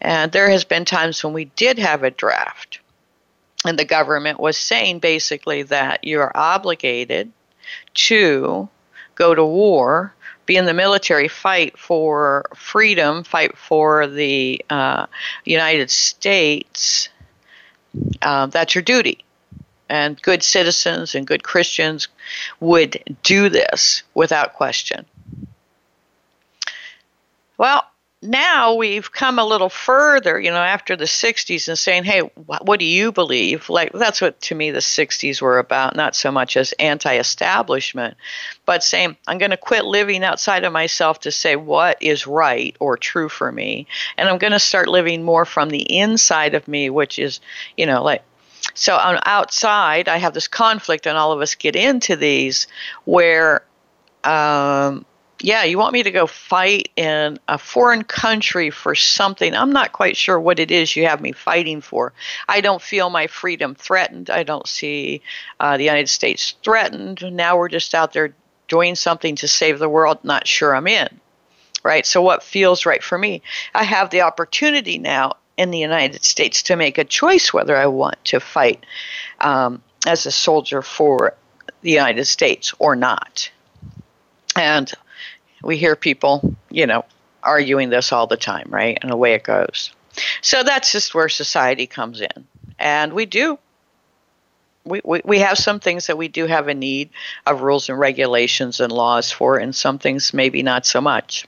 and 0.00 0.32
there 0.32 0.50
has 0.50 0.64
been 0.64 0.84
times 0.84 1.22
when 1.22 1.32
we 1.32 1.46
did 1.46 1.78
have 1.78 2.02
a 2.02 2.10
draft, 2.10 2.80
and 3.64 3.78
the 3.78 3.84
government 3.84 4.40
was 4.40 4.56
saying 4.56 4.98
basically 4.98 5.62
that 5.64 6.04
you 6.04 6.20
are 6.20 6.36
obligated 6.36 7.30
to 7.94 8.68
go 9.14 9.34
to 9.34 9.44
war 9.44 10.14
be 10.48 10.56
in 10.56 10.64
the 10.64 10.74
military, 10.74 11.28
fight 11.28 11.78
for 11.78 12.46
freedom, 12.56 13.22
fight 13.22 13.56
for 13.56 14.06
the 14.06 14.64
uh, 14.70 15.06
United 15.44 15.90
States, 15.90 17.10
uh, 18.22 18.46
that's 18.46 18.74
your 18.74 18.82
duty. 18.82 19.24
And 19.90 20.20
good 20.20 20.42
citizens 20.42 21.14
and 21.14 21.26
good 21.26 21.42
Christians 21.42 22.08
would 22.60 23.18
do 23.22 23.48
this 23.50 24.02
without 24.14 24.54
question. 24.54 25.04
Well, 27.58 27.84
now 28.20 28.74
we've 28.74 29.12
come 29.12 29.38
a 29.38 29.44
little 29.44 29.68
further, 29.68 30.40
you 30.40 30.50
know, 30.50 30.56
after 30.56 30.96
the 30.96 31.04
60s 31.04 31.68
and 31.68 31.78
saying, 31.78 32.02
hey, 32.04 32.20
what 32.46 32.80
do 32.80 32.84
you 32.84 33.12
believe? 33.12 33.68
Like, 33.68 33.92
that's 33.92 34.20
what 34.20 34.40
to 34.42 34.56
me 34.56 34.72
the 34.72 34.80
60s 34.80 35.40
were 35.40 35.58
about, 35.58 35.94
not 35.94 36.16
so 36.16 36.32
much 36.32 36.56
as 36.56 36.72
anti 36.80 37.16
establishment, 37.16 38.16
but 38.66 38.82
saying, 38.82 39.16
I'm 39.28 39.38
going 39.38 39.52
to 39.52 39.56
quit 39.56 39.84
living 39.84 40.24
outside 40.24 40.64
of 40.64 40.72
myself 40.72 41.20
to 41.20 41.30
say 41.30 41.54
what 41.54 42.02
is 42.02 42.26
right 42.26 42.76
or 42.80 42.96
true 42.96 43.28
for 43.28 43.52
me. 43.52 43.86
And 44.16 44.28
I'm 44.28 44.38
going 44.38 44.52
to 44.52 44.58
start 44.58 44.88
living 44.88 45.22
more 45.22 45.44
from 45.44 45.68
the 45.68 45.98
inside 45.98 46.54
of 46.54 46.66
me, 46.66 46.90
which 46.90 47.20
is, 47.20 47.40
you 47.76 47.86
know, 47.86 48.02
like, 48.02 48.24
so 48.74 48.96
on 48.96 49.20
outside, 49.24 50.08
I 50.08 50.16
have 50.18 50.34
this 50.34 50.48
conflict, 50.48 51.06
and 51.06 51.16
all 51.16 51.30
of 51.32 51.40
us 51.40 51.54
get 51.54 51.76
into 51.76 52.16
these 52.16 52.66
where 53.04 53.62
um, 54.24 55.04
yeah, 55.40 55.64
you 55.64 55.78
want 55.78 55.92
me 55.92 56.02
to 56.02 56.10
go 56.10 56.26
fight 56.26 56.90
in 56.96 57.38
a 57.46 57.58
foreign 57.58 58.02
country 58.02 58.70
for 58.70 58.94
something. 58.94 59.54
I'm 59.54 59.72
not 59.72 59.92
quite 59.92 60.16
sure 60.16 60.38
what 60.38 60.58
it 60.58 60.70
is 60.70 60.96
you 60.96 61.06
have 61.06 61.20
me 61.20 61.32
fighting 61.32 61.80
for. 61.80 62.12
I 62.48 62.60
don't 62.60 62.82
feel 62.82 63.08
my 63.08 63.28
freedom 63.28 63.74
threatened. 63.74 64.30
I 64.30 64.42
don't 64.42 64.66
see 64.66 65.22
uh, 65.60 65.76
the 65.76 65.84
United 65.84 66.08
States 66.08 66.54
threatened. 66.64 67.22
Now 67.32 67.56
we're 67.56 67.68
just 67.68 67.94
out 67.94 68.12
there 68.12 68.34
doing 68.66 68.96
something 68.96 69.36
to 69.36 69.48
save 69.48 69.78
the 69.78 69.88
world. 69.88 70.18
Not 70.24 70.46
sure 70.46 70.74
I'm 70.74 70.88
in. 70.88 71.08
Right? 71.84 72.04
So, 72.04 72.20
what 72.20 72.42
feels 72.42 72.84
right 72.84 73.02
for 73.02 73.16
me? 73.16 73.40
I 73.72 73.84
have 73.84 74.10
the 74.10 74.22
opportunity 74.22 74.98
now 74.98 75.36
in 75.56 75.70
the 75.70 75.78
United 75.78 76.24
States 76.24 76.64
to 76.64 76.76
make 76.76 76.98
a 76.98 77.04
choice 77.04 77.52
whether 77.52 77.76
I 77.76 77.86
want 77.86 78.22
to 78.26 78.40
fight 78.40 78.84
um, 79.40 79.82
as 80.04 80.26
a 80.26 80.32
soldier 80.32 80.82
for 80.82 81.34
the 81.82 81.92
United 81.92 82.24
States 82.24 82.74
or 82.80 82.96
not. 82.96 83.50
And 84.56 84.92
we 85.62 85.76
hear 85.76 85.96
people, 85.96 86.54
you 86.70 86.86
know, 86.86 87.04
arguing 87.42 87.90
this 87.90 88.12
all 88.12 88.26
the 88.26 88.36
time, 88.36 88.66
right? 88.68 88.98
And 89.02 89.12
away 89.12 89.34
it 89.34 89.44
goes. 89.44 89.90
So 90.42 90.62
that's 90.62 90.92
just 90.92 91.14
where 91.14 91.28
society 91.28 91.86
comes 91.86 92.20
in. 92.20 92.46
And 92.78 93.12
we 93.12 93.26
do. 93.26 93.58
We, 94.84 95.00
we, 95.04 95.20
we 95.24 95.38
have 95.40 95.58
some 95.58 95.80
things 95.80 96.06
that 96.06 96.16
we 96.16 96.28
do 96.28 96.46
have 96.46 96.68
a 96.68 96.74
need 96.74 97.10
of 97.46 97.60
rules 97.60 97.88
and 97.88 97.98
regulations 97.98 98.80
and 98.80 98.90
laws 98.90 99.30
for, 99.30 99.58
and 99.58 99.74
some 99.74 99.98
things 99.98 100.32
maybe 100.32 100.62
not 100.62 100.86
so 100.86 101.00
much. 101.00 101.46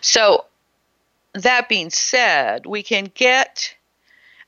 So, 0.00 0.44
that 1.34 1.68
being 1.68 1.90
said, 1.90 2.66
we 2.66 2.82
can 2.82 3.10
get 3.14 3.74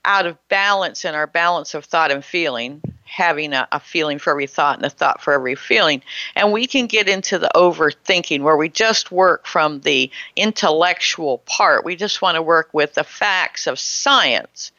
out 0.05 0.27
of 0.27 0.47
balance 0.47 1.03
in 1.03 1.15
our 1.15 1.27
balance 1.27 1.73
of 1.73 1.83
thought 1.83 2.11
and 2.11 2.23
feeling 2.23 2.81
having 3.05 3.53
a, 3.53 3.67
a, 3.71 3.79
feeling 3.79 4.19
for 4.19 4.31
every 4.31 4.47
thought 4.47 4.77
and 4.77 4.85
a 4.85 4.89
thought 4.89 5.21
for 5.21 5.33
every 5.33 5.55
feeling. 5.55 6.01
And 6.35 6.51
we 6.51 6.67
can 6.67 6.87
get 6.87 7.07
into 7.07 7.39
the 7.39 7.51
overthinking 7.55 8.41
where 8.41 8.57
we 8.57 8.67
just 8.67 9.11
work 9.11 9.45
from 9.45 9.81
the 9.81 10.11
intellectual 10.35 11.37
part. 11.45 11.85
We 11.85 11.95
just 11.95 12.21
want 12.21 12.35
to 12.35 12.41
work 12.41 12.69
with 12.73 12.95
the 12.95 13.03
facts 13.03 13.67
of 13.67 13.79
science. 13.79 14.71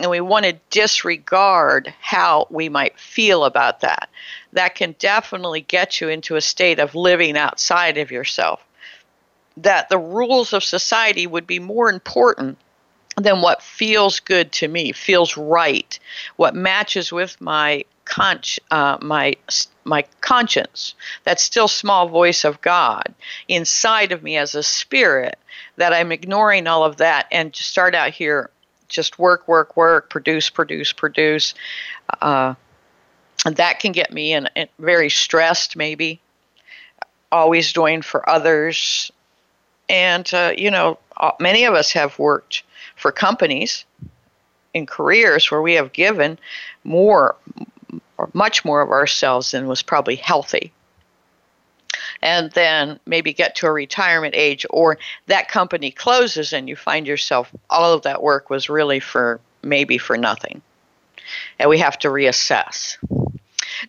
And 0.00 0.10
we 0.10 0.20
want 0.20 0.44
to 0.44 0.58
disregard 0.70 1.94
how 2.00 2.46
we 2.50 2.68
might 2.68 2.98
feel 2.98 3.44
about 3.44 3.80
that. 3.80 4.10
That 4.52 4.74
can 4.74 4.94
definitely 4.98 5.60
get 5.60 6.00
you 6.00 6.08
into 6.08 6.36
a 6.36 6.40
state 6.40 6.80
of 6.80 6.94
living 6.94 7.36
outside 7.36 7.96
of 7.98 8.10
yourself. 8.10 8.60
That 9.56 9.88
the 9.88 9.98
rules 9.98 10.52
of 10.52 10.64
society 10.64 11.26
would 11.26 11.46
be 11.46 11.60
more 11.60 11.88
important 11.88 12.58
than 13.16 13.40
what 13.40 13.62
feels 13.62 14.20
good 14.20 14.52
to 14.52 14.68
me, 14.68 14.92
feels 14.92 15.36
right, 15.36 15.98
what 16.36 16.54
matches 16.54 17.12
with 17.12 17.40
my 17.40 17.84
conch, 18.04 18.60
uh, 18.70 18.98
my 19.00 19.36
my 19.84 20.04
conscience, 20.20 20.94
that 21.24 21.38
still 21.38 21.68
small 21.68 22.08
voice 22.08 22.44
of 22.44 22.60
God 22.62 23.14
inside 23.48 24.12
of 24.12 24.22
me 24.22 24.36
as 24.36 24.54
a 24.54 24.62
spirit. 24.62 25.38
That 25.76 25.92
I'm 25.92 26.12
ignoring 26.12 26.66
all 26.66 26.84
of 26.84 26.96
that 26.98 27.26
and 27.30 27.52
just 27.52 27.70
start 27.70 27.94
out 27.94 28.10
here, 28.10 28.50
just 28.88 29.18
work, 29.18 29.46
work, 29.48 29.76
work, 29.76 30.08
produce, 30.08 30.50
produce, 30.50 30.92
produce. 30.92 31.54
Uh, 32.20 32.54
that 33.44 33.80
can 33.80 33.92
get 33.92 34.12
me 34.12 34.32
in, 34.32 34.48
in 34.56 34.68
very 34.78 35.10
stressed, 35.10 35.76
maybe. 35.76 36.20
Always 37.30 37.72
doing 37.72 38.02
for 38.02 38.28
others, 38.28 39.10
and 39.88 40.32
uh, 40.32 40.52
you 40.56 40.70
know, 40.70 40.98
many 41.40 41.64
of 41.64 41.74
us 41.74 41.92
have 41.92 42.18
worked 42.18 42.62
for 42.96 43.12
companies 43.12 43.84
in 44.72 44.86
careers 44.86 45.50
where 45.50 45.62
we 45.62 45.74
have 45.74 45.92
given 45.92 46.38
more 46.82 47.36
or 48.18 48.30
much 48.32 48.64
more 48.64 48.80
of 48.80 48.90
ourselves 48.90 49.52
than 49.52 49.66
was 49.66 49.82
probably 49.82 50.16
healthy. 50.16 50.72
And 52.22 52.50
then 52.52 52.98
maybe 53.06 53.32
get 53.32 53.56
to 53.56 53.66
a 53.66 53.72
retirement 53.72 54.34
age 54.36 54.66
or 54.70 54.98
that 55.26 55.48
company 55.48 55.90
closes 55.90 56.52
and 56.52 56.68
you 56.68 56.76
find 56.76 57.06
yourself 57.06 57.50
all 57.70 57.92
of 57.92 58.02
that 58.02 58.22
work 58.22 58.50
was 58.50 58.68
really 58.68 59.00
for 59.00 59.40
maybe 59.62 59.98
for 59.98 60.16
nothing. 60.16 60.62
And 61.58 61.70
we 61.70 61.78
have 61.78 61.98
to 62.00 62.08
reassess. 62.08 62.96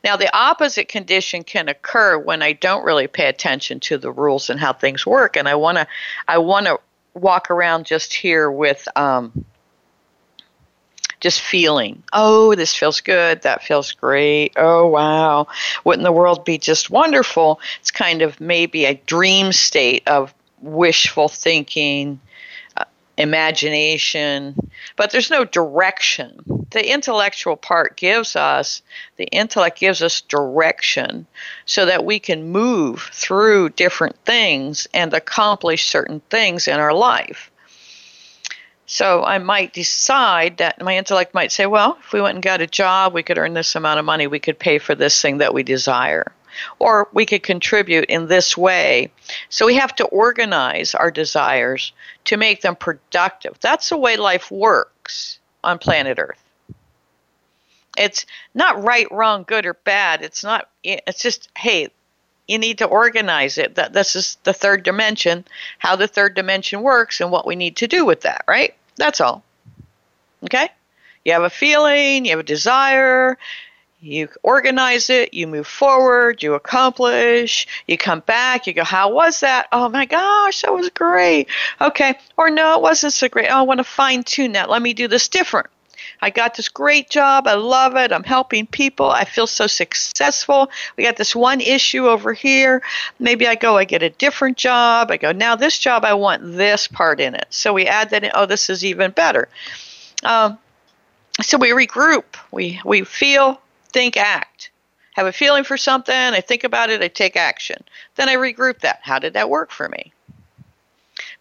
Now 0.04 0.18
the 0.18 0.36
opposite 0.36 0.88
condition 0.88 1.44
can 1.44 1.70
occur 1.70 2.18
when 2.18 2.42
i 2.42 2.54
don't 2.54 2.86
really 2.86 3.08
pay 3.08 3.28
attention 3.28 3.80
to 3.82 3.98
the 3.98 4.12
rules 4.12 4.50
and 4.50 4.60
how 4.60 4.74
things 4.74 5.06
work. 5.06 5.36
And 5.38 5.48
i 5.48 5.56
want 5.56 5.78
to 5.78 5.88
i 6.28 6.38
want 6.38 6.66
to 6.66 6.80
walk 7.16 7.50
around 7.50 7.86
just 7.86 8.14
here 8.14 8.52
with 8.52 8.88
um, 8.96 9.46
just 11.20 11.42
feeling, 11.42 12.04
oh, 12.14 12.54
this 12.54 12.76
feels 12.76 13.02
good, 13.02 13.42
that 13.42 13.64
feels 13.64 13.94
great, 13.94 14.54
oh, 14.58 14.88
wow, 14.88 15.48
wouldn't 15.84 16.04
the 16.04 16.12
world 16.12 16.46
be 16.46 16.58
just 16.58 16.90
wonderful? 16.90 17.60
It's 17.80 17.90
kind 17.90 18.22
of 18.22 18.40
maybe 18.40 18.86
a 18.86 18.94
dream 18.94 19.52
state 19.52 20.08
of 20.08 20.34
wishful 20.62 21.30
thinking, 21.30 22.20
imagination, 23.18 24.56
but 24.96 25.12
there's 25.12 25.30
no 25.30 25.46
direction. 25.46 26.68
The 26.72 26.92
intellectual 26.92 27.56
part 27.56 27.96
gives 27.98 28.36
us, 28.36 28.82
the 29.16 29.26
intellect 29.26 29.80
gives 29.80 30.02
us 30.02 30.22
direction 30.22 31.26
so 31.66 31.86
that 31.86 32.06
we 32.06 32.20
can 32.20 32.52
move 32.52 33.10
through 33.14 33.70
different 33.70 34.18
things 34.26 34.88
and 34.94 35.14
accomplish 35.14 35.88
certain 35.88 36.22
things 36.30 36.68
in 36.68 36.80
our 36.80 36.94
life. 36.94 37.52
So 38.88 39.24
I 39.24 39.40
might 39.40 39.74
decide 39.74 40.58
that 40.58 40.82
my 40.82 40.96
intellect 40.98 41.34
might 41.34 41.52
say, 41.52 41.66
well, 41.66 41.98
if 42.06 42.14
we 42.14 42.22
went 42.22 42.36
and 42.36 42.44
got 42.44 42.62
a 42.62 42.68
job, 42.68 43.14
we 43.14 43.24
could 43.24 43.38
earn 43.38 43.54
this 43.54 43.76
amount 43.76 44.00
of 44.00 44.06
money, 44.06 44.28
we 44.28 44.40
could 44.40 44.60
pay 44.60 44.78
for 44.78 44.94
this 44.94 45.20
thing 45.22 45.40
that 45.40 45.54
we 45.54 45.64
desire 45.64 46.32
or 46.80 47.10
we 47.14 47.26
could 47.26 47.44
contribute 47.44 48.06
in 48.06 48.28
this 48.28 48.58
way. 48.58 49.12
So 49.50 49.66
we 49.66 49.76
have 49.76 49.96
to 49.96 50.06
organize 50.06 50.96
our 50.96 51.12
desires 51.12 51.94
to 52.26 52.38
make 52.38 52.62
them 52.62 52.76
productive. 52.76 53.58
That's 53.62 53.90
the 53.90 53.98
way 53.98 54.18
life 54.18 54.52
works 54.52 55.40
on 55.64 55.80
planet 55.80 56.20
Earth. 56.20 56.42
It's 57.98 58.26
not 58.54 58.84
right, 58.84 59.10
wrong, 59.12 59.44
good, 59.48 59.66
or 59.66 59.74
bad. 59.74 60.22
It's 60.22 60.44
not, 60.44 60.70
it's 60.84 61.22
just, 61.22 61.50
hey, 61.58 61.90
you 62.48 62.58
need 62.58 62.80
to 62.80 62.86
organize 62.86 63.58
it. 63.58 63.76
That 63.76 63.94
this 63.94 64.16
is 64.16 64.38
the 64.44 64.54
third 64.54 64.84
dimension, 64.84 65.46
how 65.80 65.96
the 65.96 66.08
third 66.08 66.36
dimension 66.36 66.82
works, 66.82 67.22
and 67.22 67.32
what 67.32 67.48
we 67.48 67.56
need 67.56 67.78
to 67.78 67.88
do 67.88 68.06
with 68.06 68.22
that, 68.22 68.44
right? 68.48 68.76
That's 68.98 69.22
all. 69.22 69.44
Okay? 70.44 70.70
You 71.24 71.34
have 71.34 71.44
a 71.44 71.50
feeling, 71.50 72.26
you 72.26 72.32
have 72.32 72.40
a 72.40 72.44
desire, 72.44 73.38
you 74.06 74.30
organize 74.44 75.10
it, 75.10 75.34
you 75.34 75.48
move 75.48 75.66
forward, 75.66 76.44
you 76.44 76.54
accomplish, 76.54 77.66
you 77.88 77.98
come 77.98 78.20
back, 78.20 78.68
you 78.68 78.74
go, 78.74 78.84
How 78.84 79.12
was 79.12 79.40
that? 79.40 79.68
Oh 79.72 79.90
my 79.90 80.06
gosh, 80.06 80.62
that 80.62 80.74
was 80.74 80.90
great. 80.90 81.48
Okay. 81.82 82.14
Or 82.38 82.50
no, 82.50 82.76
it 82.76 82.82
wasn't 82.82 83.14
so 83.14 83.28
great. 83.28 83.50
Oh, 83.50 83.58
I 83.58 83.62
want 83.64 83.80
to 83.80 83.84
fine 83.84 84.24
tune 84.24 84.52
that. 84.52 84.70
Let 84.70 84.82
me 84.82 84.94
do 84.94 85.08
this 85.08 85.28
different. 85.28 85.68
I 86.22 86.30
got 86.30 86.56
this 86.56 86.70
great 86.70 87.10
job. 87.10 87.48
I 87.48 87.56
love 87.56 87.96
it. 87.96 88.12
I'm 88.12 88.24
helping 88.24 88.68
people. 88.68 89.10
I 89.10 89.26
feel 89.26 89.48
so 89.48 89.68
successful. 89.68 90.70
We 90.96 91.04
got 91.04 91.18
this 91.18 91.36
one 91.36 91.60
issue 91.60 92.08
over 92.08 92.32
here. 92.32 92.84
Maybe 93.20 93.48
I 93.48 93.56
go, 93.56 93.78
I 93.78 93.84
get 93.84 94.04
a 94.04 94.10
different 94.12 94.58
job. 94.58 95.12
I 95.12 95.18
go, 95.18 95.32
now 95.32 95.56
this 95.56 95.78
job, 95.78 96.06
I 96.06 96.14
want 96.14 96.44
this 96.44 96.88
part 96.88 97.20
in 97.20 97.36
it. 97.36 97.48
So 97.50 97.74
we 97.74 97.86
add 97.88 98.12
that 98.12 98.24
in. 98.24 98.32
Oh, 98.34 98.46
this 98.46 98.70
is 98.70 98.86
even 98.86 99.12
better. 99.12 99.50
Um, 100.24 100.58
so 101.42 101.58
we 101.58 101.72
regroup. 101.72 102.24
We, 102.52 102.80
we 102.86 103.04
feel, 103.04 103.60
think, 103.96 104.18
act. 104.18 104.72
Have 105.14 105.26
a 105.26 105.32
feeling 105.32 105.64
for 105.64 105.78
something. 105.78 106.14
I 106.14 106.42
think 106.42 106.66
about 106.66 106.90
it. 106.90 107.02
I 107.02 107.08
take 107.08 107.38
action. 107.38 107.82
Then 108.16 108.28
I 108.28 108.36
regroup 108.36 108.80
that. 108.82 109.00
How 109.02 109.20
did 109.20 109.34
that 109.36 109.50
work 109.50 109.72
for 109.72 109.88
me? 109.88 110.12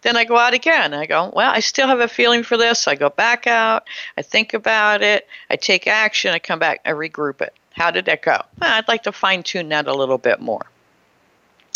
Then 0.03 0.15
I 0.15 0.23
go 0.23 0.37
out 0.37 0.53
again. 0.53 0.93
I 0.93 1.05
go, 1.05 1.33
well, 1.35 1.51
I 1.51 1.59
still 1.59 1.87
have 1.87 1.99
a 1.99 2.07
feeling 2.07 2.43
for 2.43 2.55
this. 2.55 2.87
I 2.87 2.95
go 2.95 3.09
back 3.09 3.45
out. 3.45 3.83
I 4.17 4.21
think 4.21 4.53
about 4.53 5.01
it. 5.01 5.27
I 5.49 5.57
take 5.57 5.85
action. 5.85 6.33
I 6.33 6.39
come 6.39 6.59
back. 6.59 6.79
I 6.85 6.91
regroup 6.91 7.41
it. 7.41 7.53
How 7.73 7.91
did 7.91 8.05
that 8.05 8.21
go? 8.21 8.39
Well, 8.61 8.73
I'd 8.73 8.87
like 8.87 9.03
to 9.03 9.11
fine 9.11 9.43
tune 9.43 9.67
that 9.69 9.87
a 9.87 9.93
little 9.93 10.17
bit 10.17 10.39
more. 10.39 10.65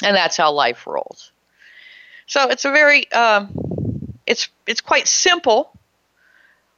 And 0.01 0.15
that's 0.15 0.37
how 0.37 0.53
life 0.53 0.87
rolls. 0.87 1.33
So 2.25 2.49
it's 2.49 2.63
a 2.63 2.71
very, 2.71 3.11
um, 3.11 3.49
it's 4.25 4.47
it's 4.65 4.79
quite 4.79 5.09
simple 5.09 5.77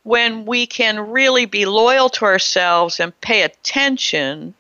when 0.03 0.45
we 0.45 0.65
can 0.65 1.11
really 1.11 1.45
be 1.45 1.65
loyal 1.65 2.09
to 2.09 2.25
ourselves 2.25 2.99
and 2.99 3.19
pay 3.21 3.43
attention 3.43 4.53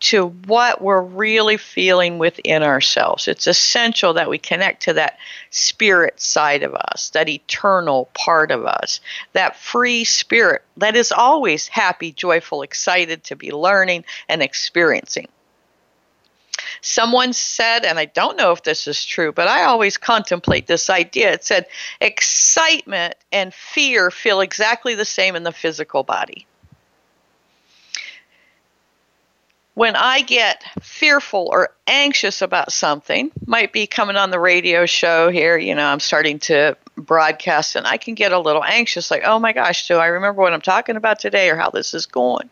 to 0.00 0.28
what 0.46 0.80
we're 0.80 1.02
really 1.02 1.56
feeling 1.56 2.18
within 2.18 2.62
ourselves. 2.62 3.26
It's 3.26 3.46
essential 3.46 4.14
that 4.14 4.30
we 4.30 4.38
connect 4.38 4.84
to 4.84 4.92
that 4.94 5.18
spirit 5.50 6.20
side 6.20 6.62
of 6.62 6.74
us, 6.74 7.10
that 7.10 7.28
eternal 7.28 8.08
part 8.14 8.50
of 8.50 8.64
us, 8.64 9.00
that 9.32 9.56
free 9.56 10.04
spirit 10.04 10.62
that 10.76 10.94
is 10.94 11.10
always 11.10 11.66
happy, 11.66 12.12
joyful, 12.12 12.62
excited 12.62 13.24
to 13.24 13.36
be 13.36 13.50
learning 13.50 14.04
and 14.28 14.42
experiencing. 14.42 15.28
Someone 16.80 17.32
said, 17.32 17.84
and 17.84 17.98
I 17.98 18.06
don't 18.06 18.36
know 18.36 18.52
if 18.52 18.62
this 18.62 18.86
is 18.86 19.04
true, 19.04 19.32
but 19.32 19.48
I 19.48 19.64
always 19.64 19.96
contemplate 19.96 20.66
this 20.66 20.90
idea. 20.90 21.32
It 21.32 21.44
said, 21.44 21.66
excitement 22.00 23.14
and 23.32 23.52
fear 23.52 24.10
feel 24.10 24.40
exactly 24.40 24.94
the 24.94 25.04
same 25.04 25.36
in 25.36 25.42
the 25.42 25.52
physical 25.52 26.02
body. 26.02 26.46
when 29.78 29.94
I 29.94 30.22
get 30.22 30.64
fearful 30.82 31.50
or 31.52 31.68
anxious 31.86 32.42
about 32.42 32.72
something, 32.72 33.30
might 33.46 33.72
be 33.72 33.86
coming 33.86 34.16
on 34.16 34.32
the 34.32 34.40
radio 34.40 34.86
show 34.86 35.30
here, 35.30 35.56
you 35.56 35.72
know, 35.72 35.86
I'm 35.86 36.00
starting 36.00 36.40
to 36.40 36.76
broadcast 36.96 37.76
and 37.76 37.86
I 37.86 37.96
can 37.96 38.14
get 38.14 38.32
a 38.32 38.40
little 38.40 38.64
anxious, 38.64 39.08
like, 39.08 39.22
oh 39.24 39.38
my 39.38 39.52
gosh, 39.52 39.86
do 39.86 39.94
I 39.94 40.06
remember 40.06 40.42
what 40.42 40.52
I'm 40.52 40.60
talking 40.60 40.96
about 40.96 41.20
today 41.20 41.48
or 41.48 41.54
how 41.54 41.70
this 41.70 41.94
is 41.94 42.06
going? 42.06 42.50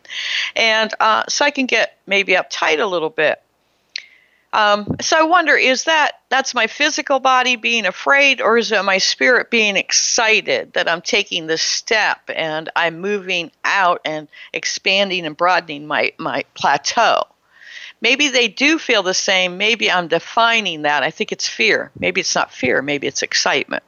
And 0.55 0.95
uh, 1.01 1.25
so 1.29 1.45
I 1.45 1.51
can 1.51 1.67
get 1.67 1.99
maybe 2.07 2.35
uptight 2.35 2.79
a 2.79 2.87
little 2.87 3.11
bit. 3.11 3.43
Um, 4.53 4.97
so 5.01 5.19
I 5.19 5.25
wonder, 5.25 5.55
is 5.55 5.85
that 5.85 6.21
that's 6.29 6.55
my 6.55 6.67
physical 6.67 7.21
body 7.21 7.57
being 7.57 7.85
afraid, 7.85 8.41
or 8.41 8.57
is 8.57 8.73
it 8.73 8.83
my 8.85 8.99
spirit 8.99 9.51
being 9.51 9.77
excited 9.77 10.73
that 10.73 10.89
I'm 10.89 11.03
taking 11.03 11.47
this 11.47 11.63
step 11.63 12.21
and 12.35 12.71
I'm 12.75 13.01
moving 13.01 13.51
out 13.65 14.01
and 14.05 14.29
expanding 14.53 15.27
and 15.27 15.37
broadening 15.37 15.87
my 15.87 16.13
my 16.19 16.45
plateau? 16.55 17.25
Maybe 18.01 18.29
they 18.29 18.49
do 18.49 18.79
feel 18.79 19.03
the 19.03 19.15
same. 19.15 19.59
Maybe 19.59 19.91
I'm 19.91 20.09
defining 20.09 20.83
that. 20.83 21.03
I 21.03 21.11
think 21.11 21.33
it's 21.33 21.49
fear. 21.49 21.91
Maybe 21.99 22.21
it's 22.21 22.35
not 22.35 22.53
fear. 22.53 22.83
Maybe 22.83 23.07
it's 23.07 23.23
excitement. 23.23 23.83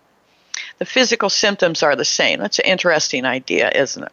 The 0.78 0.86
physical 0.86 1.28
symptoms 1.28 1.82
are 1.82 1.96
the 1.96 2.04
same. 2.04 2.40
That's 2.40 2.58
an 2.58 2.66
interesting 2.66 3.24
idea, 3.24 3.70
isn't 3.70 4.02
it? 4.02 4.12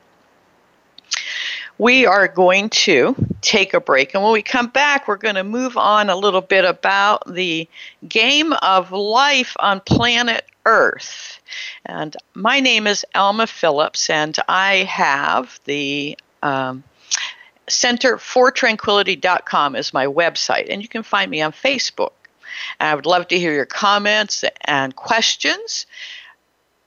We 1.78 2.06
are 2.06 2.28
going 2.28 2.70
to 2.70 3.16
take 3.42 3.74
a 3.74 3.82
break. 3.82 4.14
And 4.14 4.24
when 4.24 4.34
we 4.34 4.42
come 4.42 4.68
back, 4.68 5.08
we're 5.08 5.18
going 5.18 5.36
to 5.36 5.44
move 5.44 5.78
on 5.78 6.10
a 6.10 6.16
little 6.16 6.42
bit 6.42 6.66
about 6.66 7.32
the 7.32 7.68
game 8.08 8.54
of 8.54 8.92
life 8.92 9.56
on 9.60 9.82
planet 9.82 10.46
Earth. 10.66 11.40
And 11.86 12.16
my 12.34 12.60
name 12.60 12.88
is 12.88 13.06
Alma 13.14 13.46
Phillips, 13.46 14.10
and 14.10 14.36
I 14.48 14.78
have 14.78 15.60
the 15.66 16.18
um, 16.42 16.84
Center 17.68 18.18
is 19.76 19.94
my 19.94 20.06
website, 20.06 20.68
and 20.70 20.82
you 20.82 20.88
can 20.88 21.04
find 21.04 21.30
me 21.30 21.42
on 21.42 21.52
Facebook. 21.52 22.12
I 22.80 22.94
would 22.96 23.06
love 23.06 23.28
to 23.30 23.40
hear 23.40 23.54
your 23.54 23.66
comments 23.66 24.44
and 24.62 24.96
questions. 24.96 25.86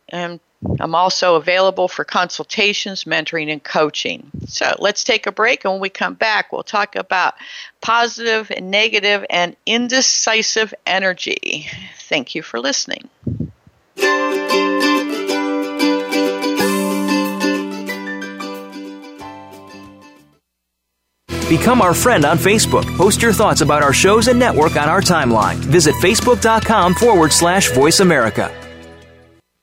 And 0.09 0.41
I'm 0.81 0.95
also 0.95 1.37
available 1.37 1.87
for 1.87 2.05
consultations, 2.05 3.05
mentoring, 3.05 3.51
and 3.51 3.63
coaching. 3.63 4.31
So 4.47 4.75
let's 4.79 5.05
take 5.05 5.27
a 5.27 5.33
break, 5.33 5.65
and 5.65 5.75
when 5.75 5.81
we 5.81 5.89
come 5.89 6.15
back, 6.15 6.53
we'll 6.53 6.65
talk 6.65 6.97
about 6.97 7.35
positive, 7.81 8.51
and 8.51 8.71
negative, 8.71 9.25
and 9.31 9.57
indecisive 9.67 10.75
energy. 10.85 11.69
Thank 12.01 12.35
you 12.35 12.43
for 12.43 12.59
listening. 12.59 13.09
Become 21.49 21.81
our 21.81 21.95
friend 21.95 22.27
on 22.27 22.37
Facebook. 22.37 22.85
Post 22.97 23.23
your 23.23 23.33
thoughts 23.33 23.63
about 23.63 23.83
our 23.83 23.95
shows 23.95 24.29
and 24.29 24.39
network 24.39 24.77
on 24.77 24.89
our 24.89 25.01
timeline. 25.01 25.55
Visit 25.55 25.95
facebook.com 25.95 26.95
forward 26.95 27.33
slash 27.33 27.71
voice 27.73 28.01
America. 28.01 28.68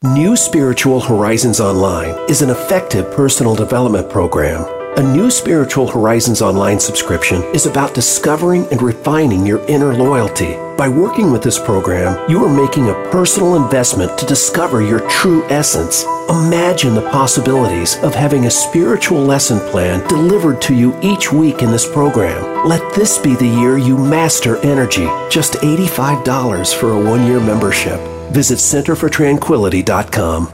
New 0.03 0.36
Spiritual 0.36 0.99
Horizons 0.99 1.60
Online 1.60 2.13
is 2.29 2.41
an 2.41 2.49
effective 2.49 3.12
personal 3.12 3.55
development 3.55 4.10
program. 4.10 4.63
A 4.97 5.01
New 5.01 5.31
Spiritual 5.31 5.88
Horizons 5.88 6.41
Online 6.41 6.79
subscription 6.79 7.41
is 7.55 7.65
about 7.65 7.93
discovering 7.93 8.67
and 8.71 8.81
refining 8.81 9.45
your 9.45 9.65
inner 9.67 9.93
loyalty. 9.93 10.55
By 10.77 10.89
working 10.89 11.31
with 11.31 11.41
this 11.41 11.58
program, 11.58 12.29
you 12.29 12.45
are 12.45 12.53
making 12.53 12.89
a 12.89 13.10
personal 13.10 13.55
investment 13.55 14.17
to 14.19 14.25
discover 14.25 14.81
your 14.81 14.99
true 15.10 15.43
essence. 15.45 16.03
Imagine 16.29 16.93
the 16.93 17.10
possibilities 17.10 17.97
of 18.03 18.13
having 18.13 18.45
a 18.45 18.51
spiritual 18.51 19.21
lesson 19.21 19.60
plan 19.71 20.08
delivered 20.08 20.62
to 20.62 20.75
you 20.75 20.97
each 21.01 21.34
week 21.34 21.62
in 21.62 21.71
this 21.71 21.89
program. 21.91 22.67
Let 22.67 22.93
this 22.93 23.17
be 23.17 23.36
the 23.36 23.47
year 23.47 23.77
you 23.77 23.97
master 23.97 24.58
energy. 24.58 25.08
Just 25.29 25.53
$85 25.53 26.75
for 26.75 26.91
a 26.91 26.99
one 26.99 27.25
year 27.25 27.39
membership. 27.39 28.14
Visit 28.31 28.57
centerfortranquility.com. 28.57 30.51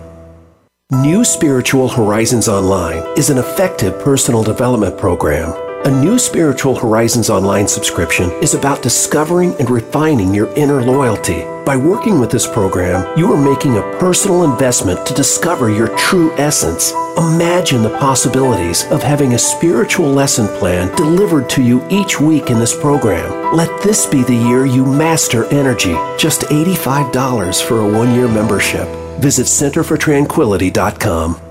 New 1.01 1.23
Spiritual 1.23 1.87
Horizons 1.87 2.49
Online 2.49 3.01
is 3.17 3.29
an 3.29 3.37
effective 3.37 3.97
personal 4.03 4.43
development 4.43 4.97
program. 4.97 5.70
A 5.83 5.89
new 5.89 6.19
Spiritual 6.19 6.75
Horizons 6.75 7.31
Online 7.31 7.67
subscription 7.67 8.29
is 8.33 8.53
about 8.53 8.83
discovering 8.83 9.59
and 9.59 9.67
refining 9.67 10.31
your 10.31 10.53
inner 10.53 10.79
loyalty. 10.79 11.41
By 11.65 11.75
working 11.75 12.19
with 12.19 12.29
this 12.29 12.45
program, 12.45 13.17
you 13.17 13.33
are 13.33 13.55
making 13.55 13.77
a 13.77 13.97
personal 13.97 14.43
investment 14.43 15.03
to 15.07 15.15
discover 15.15 15.71
your 15.71 15.87
true 15.97 16.33
essence. 16.33 16.91
Imagine 17.17 17.81
the 17.81 17.97
possibilities 17.97 18.85
of 18.91 19.01
having 19.01 19.33
a 19.33 19.39
spiritual 19.39 20.07
lesson 20.07 20.47
plan 20.59 20.95
delivered 20.95 21.49
to 21.49 21.63
you 21.63 21.83
each 21.89 22.21
week 22.21 22.51
in 22.51 22.59
this 22.59 22.79
program. 22.79 23.55
Let 23.55 23.81
this 23.81 24.05
be 24.05 24.21
the 24.21 24.35
year 24.35 24.67
you 24.67 24.85
master 24.85 25.45
energy. 25.45 25.93
Just 26.15 26.41
$85 26.41 27.67
for 27.67 27.79
a 27.79 27.91
one 27.91 28.13
year 28.13 28.27
membership. 28.27 28.87
Visit 29.19 29.47
centerfortranquility.com. 29.47 31.50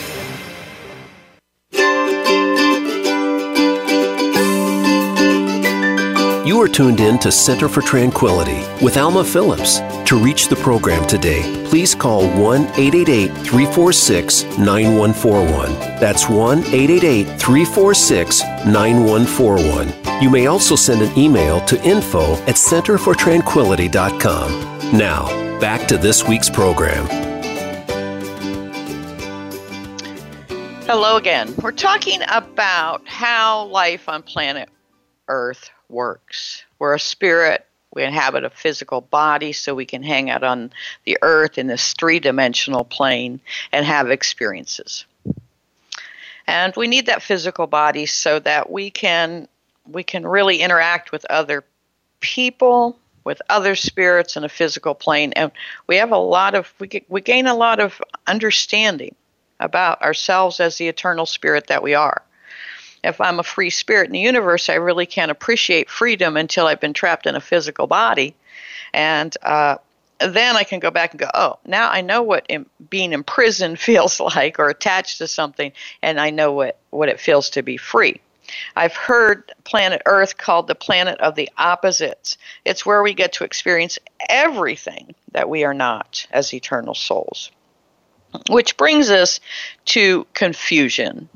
You 6.61 6.65
are 6.67 6.69
tuned 6.69 6.99
in 6.99 7.17
to 7.21 7.31
Center 7.31 7.67
for 7.67 7.81
Tranquility 7.81 8.63
with 8.85 8.95
Alma 8.95 9.23
Phillips. 9.23 9.79
To 10.05 10.15
reach 10.15 10.47
the 10.47 10.55
program 10.57 11.07
today, 11.07 11.41
please 11.65 11.95
call 11.95 12.29
1 12.39 12.61
888 12.77 13.29
346 13.29 14.43
9141. 14.59 15.73
That's 15.99 16.29
1 16.29 16.59
888 16.59 17.39
346 17.39 18.43
9141. 18.67 20.21
You 20.21 20.29
may 20.29 20.45
also 20.45 20.75
send 20.75 21.01
an 21.01 21.17
email 21.17 21.61
to 21.65 21.83
info 21.83 22.35
at 22.43 22.57
centerfortranquility.com. 22.57 24.51
Now, 24.95 25.59
back 25.59 25.87
to 25.87 25.97
this 25.97 26.27
week's 26.27 26.51
program. 26.51 27.07
Hello 30.85 31.17
again. 31.17 31.55
We're 31.59 31.71
talking 31.71 32.21
about 32.27 33.07
how 33.07 33.63
life 33.65 34.07
on 34.07 34.21
planet 34.21 34.69
earth 35.27 35.71
works. 35.91 36.63
We're 36.79 36.95
a 36.95 36.99
spirit. 36.99 37.65
We 37.93 38.03
inhabit 38.03 38.45
a 38.45 38.49
physical 38.49 39.01
body 39.01 39.51
so 39.51 39.75
we 39.75 39.85
can 39.85 40.01
hang 40.01 40.29
out 40.29 40.43
on 40.43 40.71
the 41.03 41.17
earth 41.21 41.57
in 41.57 41.67
this 41.67 41.93
three 41.93 42.19
dimensional 42.19 42.85
plane 42.85 43.41
and 43.71 43.85
have 43.85 44.09
experiences. 44.09 45.05
And 46.47 46.73
we 46.75 46.87
need 46.87 47.05
that 47.07 47.21
physical 47.21 47.67
body 47.67 48.05
so 48.05 48.39
that 48.39 48.71
we 48.71 48.89
can 48.89 49.47
we 49.87 50.03
can 50.03 50.25
really 50.25 50.61
interact 50.61 51.11
with 51.11 51.25
other 51.29 51.65
people, 52.19 52.97
with 53.23 53.41
other 53.49 53.75
spirits 53.75 54.37
in 54.37 54.43
a 54.43 54.49
physical 54.49 54.95
plane 54.95 55.33
and 55.33 55.51
we 55.87 55.97
have 55.97 56.11
a 56.11 56.17
lot 56.17 56.55
of 56.55 56.73
we 56.79 56.87
get, 56.87 57.09
we 57.09 57.19
gain 57.19 57.47
a 57.47 57.55
lot 57.55 57.79
of 57.79 58.01
understanding 58.25 59.15
about 59.59 60.01
ourselves 60.01 60.59
as 60.59 60.77
the 60.77 60.87
eternal 60.87 61.25
spirit 61.25 61.67
that 61.67 61.83
we 61.83 61.93
are 61.93 62.23
if 63.03 63.19
I'm 63.19 63.39
a 63.39 63.43
free 63.43 63.69
spirit 63.69 64.07
in 64.07 64.13
the 64.13 64.19
universe, 64.19 64.69
I 64.69 64.75
really 64.75 65.05
can't 65.05 65.31
appreciate 65.31 65.89
freedom 65.89 66.37
until 66.37 66.67
I've 66.67 66.79
been 66.79 66.93
trapped 66.93 67.25
in 67.25 67.35
a 67.35 67.41
physical 67.41 67.87
body. 67.87 68.35
And 68.93 69.35
uh, 69.41 69.77
then 70.19 70.55
I 70.55 70.63
can 70.63 70.79
go 70.79 70.91
back 70.91 71.11
and 71.11 71.19
go, 71.19 71.29
oh, 71.33 71.57
now 71.65 71.89
I 71.89 72.01
know 72.01 72.21
what 72.21 72.47
being 72.47 72.61
in, 72.61 72.87
being 72.89 73.13
imprisoned 73.13 73.79
feels 73.79 74.19
like 74.19 74.59
or 74.59 74.69
attached 74.69 75.17
to 75.19 75.27
something, 75.27 75.71
and 76.01 76.19
I 76.19 76.29
know 76.29 76.51
what, 76.51 76.77
what 76.89 77.09
it 77.09 77.19
feels 77.19 77.51
to 77.51 77.63
be 77.63 77.77
free. 77.77 78.21
I've 78.75 78.95
heard 78.95 79.51
planet 79.63 80.01
Earth 80.05 80.37
called 80.37 80.67
the 80.67 80.75
planet 80.75 81.19
of 81.21 81.35
the 81.35 81.49
opposites. 81.57 82.37
It's 82.65 82.85
where 82.85 83.01
we 83.01 83.13
get 83.13 83.33
to 83.33 83.45
experience 83.45 83.97
everything 84.27 85.15
that 85.31 85.49
we 85.49 85.63
are 85.63 85.73
not 85.73 86.27
as 86.31 86.53
eternal 86.53 86.93
souls. 86.93 87.49
Which 88.49 88.77
brings 88.77 89.09
us 89.09 89.39
to 89.85 90.25
confusion 90.33 91.29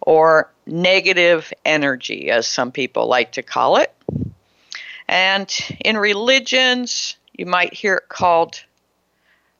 or 0.00 0.50
negative 0.66 1.52
energy, 1.64 2.30
as 2.30 2.46
some 2.46 2.72
people 2.72 3.06
like 3.06 3.32
to 3.32 3.42
call 3.42 3.76
it. 3.76 3.94
And 5.08 5.52
in 5.84 5.96
religions, 5.98 7.16
you 7.32 7.46
might 7.46 7.74
hear 7.74 7.96
it 7.96 8.08
called 8.08 8.62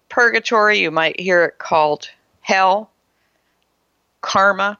purgatory, 0.08 0.78
you 0.78 0.90
might 0.90 1.18
hear 1.18 1.44
it 1.44 1.58
called 1.58 2.08
hell, 2.40 2.90
karma. 4.20 4.78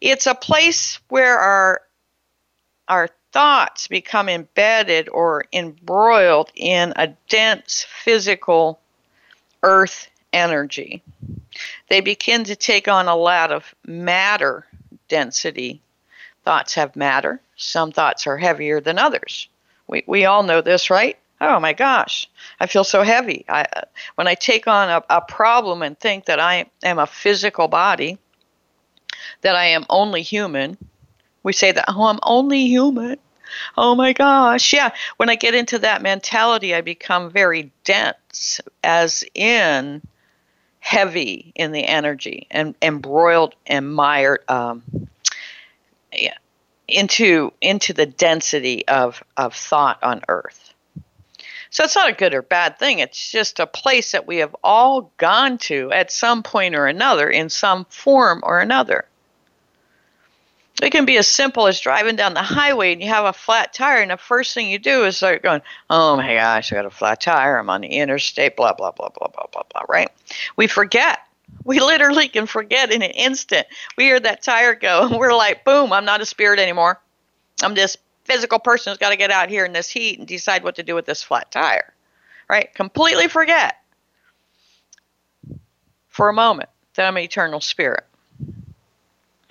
It's 0.00 0.26
a 0.26 0.34
place 0.34 1.00
where 1.08 1.38
our 1.38 1.80
our 2.88 3.08
thoughts 3.32 3.88
become 3.88 4.28
embedded 4.28 5.08
or 5.10 5.44
embroiled 5.52 6.50
in 6.54 6.92
a 6.96 7.08
dense 7.28 7.84
physical 8.02 8.80
earth 9.62 10.08
energy. 10.32 11.02
They 11.88 12.00
begin 12.00 12.44
to 12.44 12.56
take 12.56 12.88
on 12.88 13.08
a 13.08 13.16
lot 13.16 13.52
of 13.52 13.74
matter 13.86 14.66
density. 15.08 15.80
Thoughts 16.44 16.74
have 16.74 16.96
matter. 16.96 17.40
Some 17.56 17.92
thoughts 17.92 18.26
are 18.26 18.36
heavier 18.36 18.80
than 18.80 18.98
others. 18.98 19.48
We, 19.86 20.04
we 20.06 20.24
all 20.24 20.42
know 20.42 20.60
this, 20.60 20.90
right? 20.90 21.18
Oh 21.40 21.60
my 21.60 21.72
gosh, 21.72 22.28
I 22.58 22.66
feel 22.66 22.84
so 22.84 23.02
heavy. 23.02 23.44
I, 23.48 23.64
when 24.16 24.26
I 24.26 24.34
take 24.34 24.66
on 24.66 24.90
a, 24.90 25.04
a 25.08 25.20
problem 25.20 25.82
and 25.82 25.98
think 25.98 26.24
that 26.26 26.40
I 26.40 26.66
am 26.82 26.98
a 26.98 27.06
physical 27.06 27.68
body, 27.68 28.18
that 29.42 29.54
I 29.54 29.66
am 29.66 29.86
only 29.88 30.22
human, 30.22 30.76
we 31.44 31.52
say 31.52 31.70
that, 31.70 31.84
oh, 31.88 32.06
I'm 32.06 32.18
only 32.24 32.66
human. 32.66 33.18
Oh 33.76 33.94
my 33.94 34.12
gosh. 34.12 34.72
Yeah. 34.72 34.90
When 35.16 35.30
I 35.30 35.36
get 35.36 35.54
into 35.54 35.78
that 35.78 36.02
mentality, 36.02 36.74
I 36.74 36.80
become 36.80 37.30
very 37.30 37.70
dense, 37.84 38.60
as 38.82 39.24
in 39.34 40.02
heavy 40.88 41.52
in 41.54 41.70
the 41.70 41.84
energy 41.84 42.46
and 42.50 42.74
embroiled 42.80 43.54
and 43.66 43.94
mired 43.94 44.40
um, 44.48 44.82
into 46.88 47.52
into 47.60 47.92
the 47.92 48.06
density 48.06 48.88
of 48.88 49.22
of 49.36 49.54
thought 49.54 50.02
on 50.02 50.22
earth. 50.28 50.72
So 51.68 51.84
it's 51.84 51.94
not 51.94 52.08
a 52.08 52.14
good 52.14 52.32
or 52.32 52.40
bad 52.40 52.78
thing. 52.78 53.00
It's 53.00 53.30
just 53.30 53.60
a 53.60 53.66
place 53.66 54.12
that 54.12 54.26
we 54.26 54.38
have 54.38 54.56
all 54.64 55.12
gone 55.18 55.58
to 55.58 55.92
at 55.92 56.10
some 56.10 56.42
point 56.42 56.74
or 56.74 56.86
another 56.86 57.28
in 57.28 57.50
some 57.50 57.84
form 57.90 58.40
or 58.42 58.58
another 58.58 59.04
it 60.82 60.90
can 60.90 61.04
be 61.04 61.16
as 61.16 61.26
simple 61.26 61.66
as 61.66 61.80
driving 61.80 62.16
down 62.16 62.34
the 62.34 62.42
highway 62.42 62.92
and 62.92 63.02
you 63.02 63.08
have 63.08 63.24
a 63.24 63.32
flat 63.32 63.72
tire, 63.72 64.00
and 64.00 64.10
the 64.10 64.16
first 64.16 64.54
thing 64.54 64.70
you 64.70 64.78
do 64.78 65.04
is 65.04 65.16
start 65.16 65.42
going, 65.42 65.62
Oh 65.90 66.16
my 66.16 66.34
gosh, 66.34 66.72
I 66.72 66.76
got 66.76 66.86
a 66.86 66.90
flat 66.90 67.20
tire. 67.20 67.58
I'm 67.58 67.70
on 67.70 67.80
the 67.80 67.88
interstate, 67.88 68.56
blah, 68.56 68.72
blah, 68.72 68.92
blah, 68.92 69.08
blah, 69.08 69.28
blah, 69.28 69.46
blah, 69.52 69.62
blah, 69.72 69.82
right? 69.88 70.10
We 70.56 70.66
forget. 70.66 71.20
We 71.64 71.80
literally 71.80 72.28
can 72.28 72.46
forget 72.46 72.92
in 72.92 73.02
an 73.02 73.10
instant. 73.10 73.66
We 73.96 74.04
hear 74.04 74.20
that 74.20 74.42
tire 74.42 74.74
go, 74.74 75.06
and 75.08 75.18
we're 75.18 75.34
like, 75.34 75.64
Boom, 75.64 75.92
I'm 75.92 76.04
not 76.04 76.20
a 76.20 76.26
spirit 76.26 76.60
anymore. 76.60 77.00
I'm 77.62 77.74
this 77.74 77.96
physical 78.24 78.58
person 78.58 78.90
who's 78.90 78.98
got 78.98 79.10
to 79.10 79.16
get 79.16 79.30
out 79.30 79.48
here 79.48 79.64
in 79.64 79.72
this 79.72 79.88
heat 79.88 80.18
and 80.18 80.28
decide 80.28 80.62
what 80.62 80.76
to 80.76 80.82
do 80.82 80.94
with 80.94 81.06
this 81.06 81.22
flat 81.22 81.50
tire, 81.50 81.92
right? 82.48 82.72
Completely 82.74 83.26
forget 83.26 83.76
for 86.08 86.28
a 86.28 86.32
moment 86.32 86.68
that 86.94 87.06
I'm 87.06 87.16
an 87.16 87.22
eternal 87.22 87.60
spirit. 87.60 88.04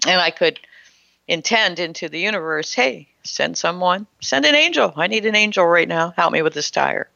And 0.05 0.21
I 0.21 0.29
could 0.29 0.59
intend 1.27 1.79
into 1.79 2.09
the 2.09 2.19
universe 2.19 2.73
hey, 2.73 3.09
send 3.23 3.57
someone, 3.57 4.07
send 4.21 4.45
an 4.45 4.55
angel. 4.55 4.93
I 4.95 5.07
need 5.07 5.25
an 5.25 5.35
angel 5.35 5.65
right 5.65 5.87
now. 5.87 6.13
Help 6.15 6.31
me 6.31 6.41
with 6.41 6.53
this 6.53 6.71
tire. 6.71 7.09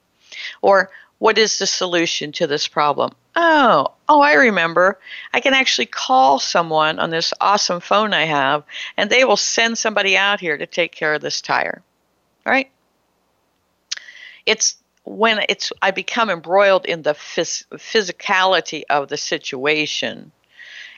Or, 0.62 0.92
what 1.20 1.38
is 1.38 1.60
the 1.60 1.68
solution 1.68 2.32
to 2.34 2.48
this 2.48 2.68
problem? 2.68 3.14
Oh, 3.36 3.94
oh, 4.10 4.22
I 4.22 4.34
remember. 4.34 5.00
I 5.34 5.40
can 5.40 5.54
actually 5.54 5.86
call 5.86 6.40
someone 6.40 7.00
on 7.00 7.12
this 7.12 7.32
awesome 7.40 7.80
phone 7.80 8.14
I 8.14 8.26
have, 8.26 8.64
and 8.98 9.10
they 9.10 9.24
will 9.24 9.38
send 9.38 9.78
somebody 9.78 10.18
out 10.18 10.40
here 10.40 10.58
to 10.58 10.66
take 10.66 10.92
care 10.92 11.14
of 11.14 11.22
this 11.22 11.42
tire. 11.42 11.84
Right? 12.46 12.72
It's 14.46 14.78
when 15.04 15.46
it's 15.48 15.72
I 15.82 15.92
become 15.92 16.30
embroiled 16.30 16.86
in 16.86 17.04
the 17.04 17.14
phys- 17.14 17.66
physicality 17.76 18.84
of 18.90 19.08
the 19.08 19.18
situation 19.18 20.32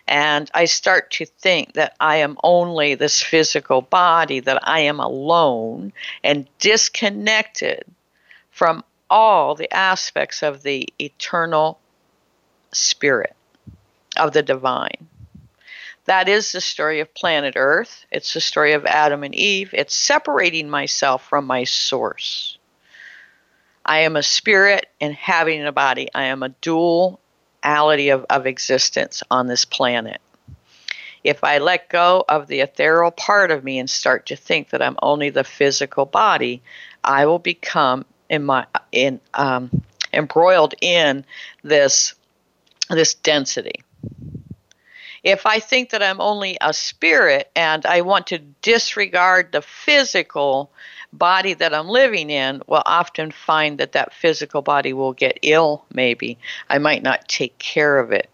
and 0.08 0.52
I 0.54 0.66
start 0.66 1.12
to 1.12 1.26
think 1.26 1.74
that 1.74 1.96
I 2.00 2.18
am 2.18 2.38
only 2.44 2.96
this 2.96 3.22
physical 3.22 3.82
body, 3.82 4.40
that 4.42 4.68
I 4.68 4.82
am 4.82 5.00
alone 5.00 5.94
and 6.24 6.48
disconnected 6.60 7.86
from 8.52 8.84
all 9.10 9.56
the 9.56 9.72
aspects 9.74 10.44
of 10.44 10.64
the 10.64 10.88
eternal 11.00 11.80
spirit, 12.72 13.36
of 14.18 14.34
the 14.34 14.44
divine. 14.44 15.08
That 16.06 16.28
is 16.28 16.52
the 16.52 16.60
story 16.60 17.00
of 17.00 17.14
planet 17.14 17.54
Earth. 17.56 18.06
It's 18.12 18.34
the 18.34 18.42
story 18.42 18.74
of 18.74 18.86
Adam 18.86 19.24
and 19.24 19.34
Eve. 19.34 19.70
It's 19.74 19.96
separating 19.96 20.70
myself 20.70 21.26
from 21.28 21.46
my 21.46 21.64
source. 21.64 22.58
I 23.86 24.00
am 24.00 24.16
a 24.16 24.24
spirit 24.24 24.88
inhabiting 25.00 25.66
a 25.66 25.72
body. 25.72 26.10
I 26.14 26.24
am 26.24 26.44
a 26.44 26.50
dual 26.50 27.20
reality 27.64 28.10
of, 28.10 28.26
of 28.30 28.46
existence 28.46 29.24
on 29.32 29.48
this 29.48 29.66
planet. 29.66 30.22
If 31.24 31.44
I 31.44 31.60
let 31.60 31.90
go 31.90 32.26
of 32.28 32.48
the 32.48 32.60
ethereal 32.60 33.12
part 33.12 33.52
of 33.52 33.64
me 33.64 33.80
and 33.80 33.90
start 33.90 34.26
to 34.28 34.36
think 34.36 34.70
that 34.70 34.82
I'm 34.82 34.98
only 35.02 35.30
the 35.30 35.46
physical 35.46 36.06
body, 36.06 36.62
I 37.04 37.26
will 37.26 37.40
become 37.40 38.06
in 38.30 38.44
my 38.44 38.66
in 38.92 39.22
um, 39.34 39.70
embroiled 40.12 40.76
in 40.82 41.24
this 41.64 42.14
this 42.90 43.14
density. 43.14 43.84
If 45.24 45.46
I 45.46 45.60
think 45.60 45.92
that 45.92 46.04
I'm 46.04 46.20
only 46.20 46.58
a 46.60 46.74
spirit 46.74 47.50
and 47.56 47.86
I 47.86 48.02
want 48.02 48.28
to 48.28 48.40
disregard 48.62 49.54
the 49.54 49.62
physical 49.62 50.70
body 51.14 51.54
that 51.54 51.74
I'm 51.74 51.88
living 51.88 52.30
in 52.30 52.62
will 52.68 52.84
often 52.86 53.32
find 53.32 53.78
that 53.78 53.94
that 53.94 54.14
physical 54.14 54.62
body 54.62 54.94
will 54.94 55.14
get 55.14 55.40
ill, 55.42 55.86
maybe. 55.94 56.38
I 56.70 56.80
might 56.80 57.04
not 57.04 57.28
take 57.28 57.58
care 57.60 58.00
of 58.00 58.12
it. 58.12 58.30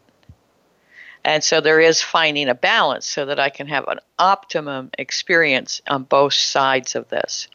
And 1.23 1.43
so 1.43 1.59
there 1.59 1.81
is 1.81 2.01
finding 2.01 2.47
a 2.47 2.55
balance 2.55 3.05
so 3.05 3.25
that 3.25 3.39
I 3.39 3.49
can 3.49 3.67
have 3.67 3.87
an 3.87 3.99
optimum 4.17 4.89
experience 4.97 5.81
on 5.87 6.03
both 6.03 6.33
sides 6.33 6.95
of 6.95 7.09
this. 7.09 7.49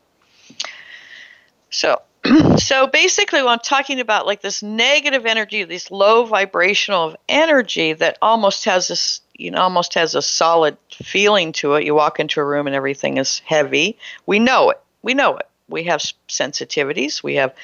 So, 1.70 2.02
so 2.58 2.86
basically, 2.86 3.42
what 3.42 3.52
I'm 3.52 3.58
talking 3.60 4.00
about, 4.00 4.26
like 4.26 4.42
this 4.42 4.62
negative 4.62 5.24
energy, 5.24 5.64
this 5.64 5.90
low 5.90 6.26
vibrational 6.26 7.16
energy 7.28 7.94
that 7.94 8.18
almost 8.20 8.66
has 8.66 8.88
this, 8.88 9.22
you 9.34 9.50
know, 9.50 9.62
almost 9.62 9.94
has 9.94 10.14
a 10.14 10.22
solid 10.22 10.76
feeling 10.90 11.52
to 11.52 11.74
it. 11.74 11.84
You 11.84 11.94
walk 11.94 12.20
into 12.20 12.40
a 12.40 12.44
room 12.44 12.66
and 12.66 12.76
everything 12.76 13.16
is 13.16 13.38
heavy. 13.40 13.96
We 14.26 14.38
know 14.38 14.70
it 14.70 14.83
we 15.04 15.14
know 15.14 15.36
it. 15.36 15.46
We 15.68 15.84
have 15.84 16.00
sensitivities. 16.28 17.22
We 17.22 17.34
have 17.34 17.54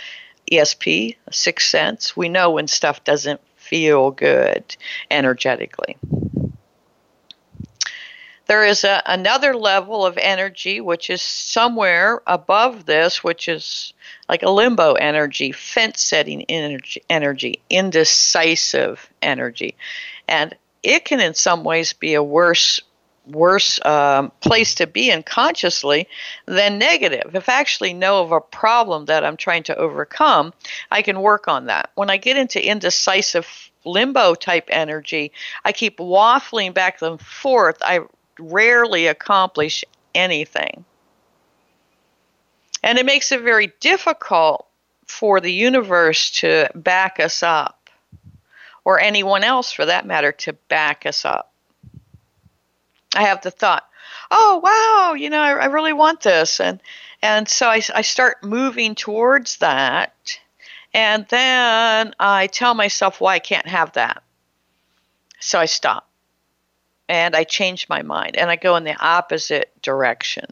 ESP, 0.53 1.17
sixth 1.33 1.69
sense. 1.69 2.17
We 2.17 2.29
know 2.29 2.51
when 2.51 2.69
stuff 2.69 3.03
doesn't 3.03 3.41
feel 3.57 4.11
good 4.11 4.77
energetically. 5.11 5.97
There 8.47 8.65
is 8.67 8.85
a, 8.85 9.03
another 9.07 9.55
level 9.55 10.05
of 10.05 10.19
energy 10.19 10.81
which 10.81 11.09
is 11.09 11.23
somewhere 11.23 12.21
above 12.27 12.85
this, 12.85 13.25
which 13.25 13.49
is 13.49 13.95
like 14.29 14.43
a 14.43 14.51
limbo 14.51 14.95
energy, 14.95 15.53
fence 15.53 16.03
setting 16.03 16.43
energy, 16.45 17.03
energy, 17.09 17.61
indecisive 17.71 19.09
energy. 19.23 19.77
And 20.29 20.55
it 20.83 21.05
can, 21.05 21.21
in 21.21 21.35
some 21.35 21.65
ways, 21.65 21.93
be 21.93 22.15
a 22.15 22.23
worse 22.23 22.81
worse 23.33 23.85
um, 23.85 24.31
place 24.41 24.75
to 24.77 24.87
be 24.87 25.11
in 25.11 25.23
consciously 25.23 26.09
than 26.47 26.79
negative. 26.79 27.35
If 27.35 27.49
I 27.49 27.61
actually 27.61 27.95
know 27.95 28.23
of 28.23 28.33
a 28.33 28.41
problem 28.41 29.07
that 29.07 29.25
I'm 29.25 29.37
trying 29.37 29.63
to 29.65 29.77
overcome, 29.77 30.53
I 30.91 31.03
can 31.03 31.21
work 31.21 31.49
on 31.49 31.67
that. 31.67 31.91
When 31.95 32.11
I 32.11 32.17
get 32.17 32.37
into 32.37 32.65
indecisive 32.65 33.71
limbo 33.85 34.35
type 34.35 34.69
energy, 34.69 35.33
I 35.65 35.73
keep 35.73 35.99
waffling 35.99 36.75
back 36.75 37.03
and 37.03 37.21
forth. 37.21 37.79
I 37.81 38.01
rarely 38.39 39.07
accomplish 39.07 39.85
anything. 40.15 40.85
And 42.83 42.99
it 42.99 43.07
makes 43.07 43.33
it 43.33 43.43
very 43.43 43.73
difficult 43.81 44.67
for 45.07 45.41
the 45.41 45.53
universe 45.53 46.31
to 46.31 46.71
back 46.75 47.21
us 47.21 47.43
up, 47.43 47.91
or 48.85 49.01
anyone 49.01 49.45
else 49.45 49.73
for 49.73 49.85
that 49.87 50.07
matter 50.07 50.33
to 50.33 50.53
back 50.53 51.05
us 51.05 51.25
up. 51.25 51.50
I 53.15 53.25
have 53.25 53.43
the 53.43 53.51
thought, 53.51 53.89
oh, 54.31 54.61
wow, 54.63 55.15
you 55.15 55.31
know, 55.31 55.41
I, 55.41 55.53
I 55.53 55.65
really 55.67 55.93
want 55.93 56.21
this. 56.21 56.61
And, 56.61 56.81
and 57.23 57.49
so 57.49 57.69
I, 57.69 57.83
I 57.95 58.03
start 58.03 58.45
moving 58.45 58.95
towards 58.95 59.59
that. 59.59 60.39
And 60.93 61.27
then 61.29 62.15
I 62.19 62.49
tell 62.49 62.75
myself 62.75 63.21
why 63.21 63.35
I 63.35 63.39
can't 63.39 63.69
have 63.69 63.93
that. 63.93 64.23
So 65.41 65.59
I 65.59 65.67
stop 65.67 66.09
and 67.09 67.35
I 67.35 67.45
change 67.45 67.89
my 67.89 68.03
mind 68.03 68.37
and 68.37 68.51
I 68.51 68.57
go 68.57 68.77
in 68.77 68.85
the 68.85 68.97
opposite 69.01 69.71
direction. 69.83 70.47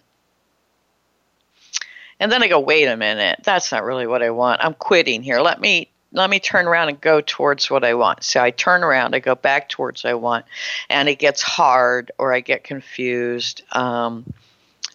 And 2.20 2.32
then 2.32 2.42
I 2.42 2.48
go, 2.48 2.59
wait 2.59 2.86
a 2.86 2.96
minute, 2.96 3.40
that's 3.44 3.70
not 3.70 3.84
really 3.84 4.06
what 4.06 4.22
I 4.22 4.30
want. 4.30 4.64
I'm 4.64 4.74
quitting 4.74 5.22
here. 5.22 5.40
Let 5.40 5.61
me 5.61 5.90
let 6.12 6.30
me 6.30 6.40
turn 6.40 6.66
around 6.66 6.88
and 6.88 7.00
go 7.00 7.20
towards 7.20 7.70
what 7.70 7.84
I 7.84 7.94
want. 7.94 8.24
So 8.24 8.42
I 8.42 8.50
turn 8.50 8.82
around, 8.82 9.14
I 9.14 9.18
go 9.18 9.34
back 9.34 9.68
towards 9.68 10.04
what 10.04 10.11
I 10.11 10.14
want, 10.14 10.46
and 10.88 11.09
it 11.09 11.18
gets 11.18 11.42
hard 11.42 12.11
or 12.18 12.32
I 12.32 12.40
get 12.40 12.64
confused. 12.64 13.62
Um, 13.72 14.32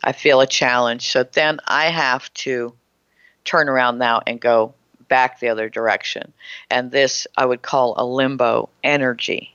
I 0.03 0.11
feel 0.11 0.41
a 0.41 0.47
challenge. 0.47 1.09
So 1.11 1.23
then 1.23 1.59
I 1.67 1.85
have 1.85 2.33
to 2.33 2.73
turn 3.45 3.69
around 3.69 3.99
now 3.99 4.21
and 4.25 4.39
go 4.39 4.73
back 5.07 5.39
the 5.39 5.49
other 5.49 5.69
direction. 5.69 6.33
And 6.69 6.91
this 6.91 7.27
I 7.37 7.45
would 7.45 7.61
call 7.61 7.93
a 7.97 8.05
limbo 8.05 8.69
energy. 8.83 9.53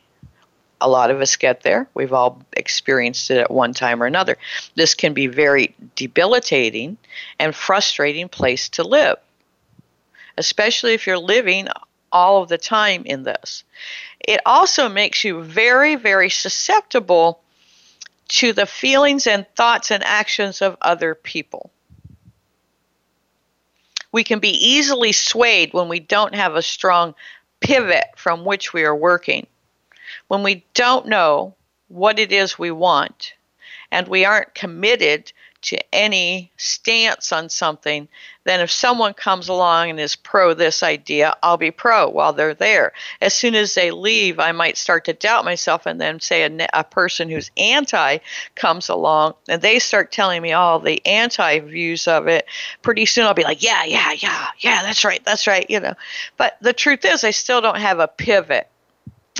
A 0.81 0.89
lot 0.89 1.11
of 1.11 1.21
us 1.21 1.35
get 1.35 1.63
there. 1.63 1.89
We've 1.93 2.13
all 2.13 2.41
experienced 2.53 3.33
it 3.33 3.39
at 3.39 3.51
one 3.51 3.75
time 3.75 4.01
or 4.01 4.07
another. 4.07 4.37
This 4.77 4.95
can 4.95 5.13
be 5.13 5.27
very 5.27 5.75
debilitating 5.97 6.99
and 7.41 7.53
frustrating 7.53 8.29
place 8.29 8.69
to 8.71 8.85
live 8.85 9.19
especially 10.39 10.95
if 10.95 11.07
you're 11.07 11.19
living 11.19 11.69
all 12.11 12.43
of 12.43 12.49
the 12.49 12.59
time 12.59 13.03
in 13.05 13.25
this. 13.25 13.65
It 14.21 14.41
also 14.47 14.89
makes 14.89 15.25
you 15.25 15.43
very, 15.43 15.97
very 15.97 16.31
susceptible 16.31 17.41
to 18.29 18.53
the 18.53 18.67
feelings 18.67 19.27
and 19.27 19.47
thoughts 19.57 19.91
and 19.91 20.03
actions 20.05 20.63
of 20.63 20.77
other 20.81 21.15
people. 21.15 21.71
We 24.13 24.25
can 24.25 24.39
be 24.39 24.51
easily 24.51 25.13
swayed 25.13 25.75
when 25.75 25.89
we 25.89 26.01
don't 26.01 26.35
have 26.35 26.55
a 26.55 26.63
strong 26.63 27.15
pivot 27.61 28.07
from 28.17 28.45
which 28.45 28.73
we 28.73 28.85
are 28.85 28.97
working. 28.97 29.47
When 30.29 30.43
we 30.43 30.65
don't 30.75 31.07
know 31.07 31.55
what 31.89 32.19
it 32.19 32.33
is 32.33 32.59
we 32.59 32.71
want 32.71 33.35
and 33.91 34.09
we 34.09 34.25
aren't 34.25 34.55
committed 34.55 35.33
to 35.69 35.95
any 35.95 36.51
stance 36.57 37.31
on 37.31 37.51
something, 37.51 38.09
then 38.45 38.61
if 38.61 38.71
someone 38.71 39.13
comes 39.13 39.49
along 39.49 39.91
and 39.91 40.01
is 40.01 40.17
pro 40.17 40.55
this 40.55 40.83
idea, 40.83 41.37
I'll 41.43 41.59
be 41.59 41.71
pro 41.71 42.09
while 42.09 42.33
they're 42.33 42.55
there. 42.55 42.95
As 43.21 43.35
soon 43.35 43.55
as 43.55 43.75
they 43.75 43.91
leave, 43.91 44.41
I 44.41 44.53
might 44.53 44.79
start 44.79 45.05
to 45.05 45.13
doubt 45.13 45.45
myself, 45.45 45.85
and 45.85 46.01
then 46.01 46.21
say 46.21 46.45
a, 46.45 46.69
a 46.73 46.85
person 46.85 47.29
who's 47.29 47.51
anti 47.59 48.19
comes 48.55 48.89
along 48.89 49.35
and 49.47 49.61
they 49.61 49.79
start 49.79 50.11
telling 50.11 50.41
me 50.41 50.53
all 50.53 50.79
the 50.79 51.05
anti 51.05 51.59
views 51.59 52.09
of 52.09 52.27
it. 52.27 52.47
Pretty 52.81 53.05
soon 53.05 53.27
I'll 53.27 53.35
be 53.35 53.45
like, 53.45 53.63
yeah, 53.63 53.85
yeah, 53.85 54.13
yeah, 54.13 54.47
yeah, 54.61 54.83
that's 54.83 55.05
right, 55.05 55.23
that's 55.27 55.47
right, 55.47 55.69
you 55.69 55.81
know. 55.81 55.95
But 56.39 56.57
the 56.63 56.73
truth 56.73 57.05
is, 57.05 57.25
I 57.25 57.31
still 57.31 57.61
don't 57.61 57.79
have 57.79 57.99
a 57.99 58.09
pivot 58.09 58.69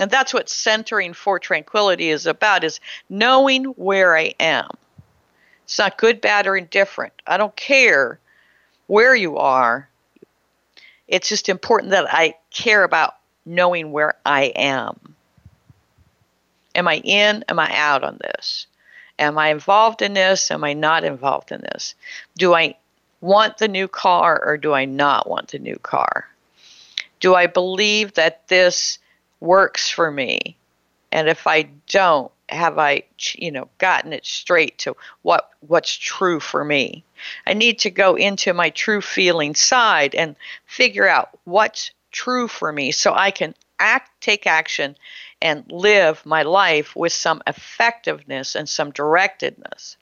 and 0.01 0.11
that's 0.11 0.33
what 0.33 0.49
centering 0.49 1.13
for 1.13 1.39
tranquility 1.39 2.09
is 2.09 2.27
about 2.27 2.65
is 2.65 2.81
knowing 3.09 3.65
where 3.65 4.17
i 4.17 4.33
am 4.39 4.69
it's 5.69 5.79
not 5.79 5.99
good, 5.99 6.23
bad, 6.23 6.47
or 6.47 6.57
indifferent. 6.57 7.13
I 7.27 7.37
don't 7.37 7.55
care 7.55 8.19
where 8.87 9.15
you 9.15 9.37
are. 9.37 9.87
It's 11.07 11.29
just 11.29 11.51
important 11.51 11.91
that 11.91 12.07
I 12.09 12.37
care 12.49 12.85
about 12.85 13.17
knowing 13.45 13.93
where 13.93 14.15
I 14.25 14.45
am. 14.57 15.15
Am 16.75 16.89
I 16.89 17.03
in? 17.05 17.45
Am 17.51 17.59
I 17.59 17.71
out 17.77 18.03
on 18.03 18.17
this? 18.19 18.67
Am 19.19 19.37
I 19.37 19.49
involved 19.49 20.01
in 20.01 20.15
this? 20.15 20.51
Am 20.51 20.65
I 20.65 20.73
not 20.73 21.05
involved 21.05 21.53
in 21.53 21.61
this? 21.61 21.95
Do 22.39 22.55
I 22.55 22.75
want 23.21 23.59
the 23.59 23.69
new 23.69 23.89
car 23.89 24.43
or 24.43 24.57
do 24.57 24.73
I 24.73 24.87
not 24.87 25.29
want 25.29 25.49
the 25.49 25.59
new 25.59 25.77
car? 25.77 26.29
Do 27.21 27.35
I 27.35 27.47
believe 27.47 28.15
that 28.15 28.49
this 28.49 28.99
works 29.41 29.91
for 29.91 30.11
me? 30.11 30.57
And 31.13 31.29
if 31.29 31.47
I 31.47 31.69
don't, 31.89 32.33
have 32.49 32.79
I, 32.79 33.03
you 33.35 33.51
know, 33.51 33.69
gotten 33.79 34.13
it 34.13 34.25
straight 34.25 34.79
to 34.79 34.97
what 35.23 35.51
what's 35.61 35.95
true 35.95 36.41
for 36.41 36.65
me? 36.65 37.05
I 37.47 37.55
need 37.55 37.81
to 37.81 37.91
go 37.91 38.15
into 38.15 38.55
my 38.55 38.71
true 38.71 39.01
feeling 39.01 39.55
side 39.55 40.15
and 40.15 40.37
figure 40.67 41.07
out 41.07 41.31
what's 41.45 41.91
true 42.11 42.49
for 42.49 42.73
me 42.73 42.91
so 42.91 43.13
I 43.15 43.31
can 43.31 43.55
act 43.79 44.21
take 44.21 44.47
action 44.47 44.97
and 45.41 45.71
live 45.71 46.25
my 46.27 46.43
life 46.43 46.97
with 46.97 47.13
some 47.13 47.43
effectiveness 47.47 48.57
and 48.57 48.69
some 48.69 48.93
directedness. 48.93 49.97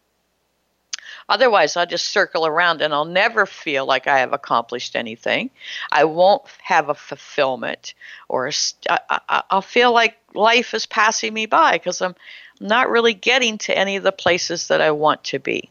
Otherwise, 1.28 1.76
I'll 1.76 1.86
just 1.86 2.10
circle 2.10 2.46
around 2.46 2.82
and 2.82 2.94
I'll 2.94 3.04
never 3.04 3.46
feel 3.46 3.84
like 3.84 4.06
I 4.06 4.18
have 4.20 4.32
accomplished 4.32 4.94
anything. 4.94 5.50
I 5.90 6.04
won't 6.04 6.44
have 6.62 6.88
a 6.88 6.94
fulfillment, 6.94 7.94
or 8.28 8.50
i 8.88 9.42
I'll 9.50 9.62
feel 9.62 9.92
like 9.92 10.16
life 10.34 10.72
is 10.72 10.86
passing 10.86 11.34
me 11.34 11.46
by 11.46 11.72
because 11.72 12.00
I'm 12.00 12.14
not 12.60 12.90
really 12.90 13.14
getting 13.14 13.58
to 13.58 13.76
any 13.76 13.96
of 13.96 14.04
the 14.04 14.12
places 14.12 14.68
that 14.68 14.80
I 14.80 14.92
want 14.92 15.24
to 15.24 15.40
be. 15.40 15.68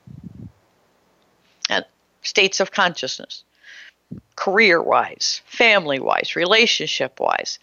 And 1.70 1.86
states 2.22 2.60
of 2.60 2.72
consciousness, 2.72 3.44
career 4.36 4.82
wise, 4.82 5.42
family 5.46 6.00
wise, 6.00 6.36
relationship 6.36 7.20
wise. 7.20 7.60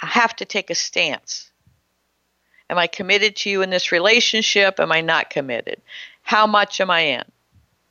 I 0.00 0.06
have 0.06 0.34
to 0.36 0.44
take 0.44 0.70
a 0.70 0.74
stance. 0.74 1.50
Am 2.68 2.78
I 2.78 2.86
committed 2.88 3.36
to 3.36 3.50
you 3.50 3.62
in 3.62 3.70
this 3.70 3.92
relationship? 3.92 4.80
Am 4.80 4.90
I 4.90 5.00
not 5.00 5.30
committed? 5.30 5.80
How 6.24 6.46
much 6.46 6.80
am 6.80 6.90
I 6.90 7.00
in? 7.00 7.24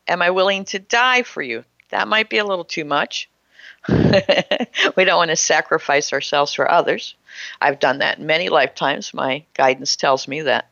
Am 0.08 0.22
I 0.22 0.32
willing 0.32 0.66
to 0.66 0.80
die 0.80 1.22
for 1.22 1.42
you? 1.42 1.64
That 1.92 2.08
might 2.08 2.30
be 2.30 2.40
a 2.40 2.46
little 2.46 2.66
too 2.66 2.84
much. 2.84 3.30
we 3.88 5.06
don't 5.06 5.18
want 5.18 5.30
to 5.30 5.36
sacrifice 5.36 6.12
ourselves 6.12 6.54
for 6.54 6.70
others. 6.70 7.16
I've 7.62 7.80
done 7.80 8.00
that 8.00 8.20
many 8.20 8.50
lifetimes. 8.50 9.14
My 9.14 9.46
guidance 9.54 9.96
tells 9.96 10.28
me 10.28 10.42
that 10.42 10.68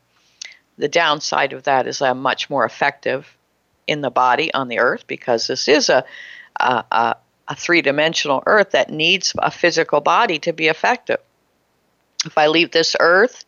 the 0.78 0.88
downside 0.88 1.53
of 1.53 1.64
that 1.64 1.86
is 1.88 2.01
I'm 2.01 2.22
much 2.22 2.49
more 2.49 2.66
effective 2.66 3.38
in 3.86 4.01
the 4.01 4.09
body 4.09 4.51
on 4.53 4.68
the 4.68 4.80
earth 4.80 5.05
because 5.05 5.45
this 5.45 5.68
is 5.68 5.89
a, 5.89 6.03
a, 6.59 6.84
a, 6.91 7.16
a 7.47 7.55
three 7.55 7.84
dimensional 7.84 8.41
earth 8.47 8.72
that 8.72 8.89
needs 8.89 9.36
a 9.38 9.51
physical 9.51 10.01
body 10.01 10.39
to 10.39 10.51
be 10.51 10.68
effective. 10.68 11.20
If 12.26 12.38
I 12.38 12.47
leave 12.47 12.72
this 12.72 12.95
earth 12.99 13.45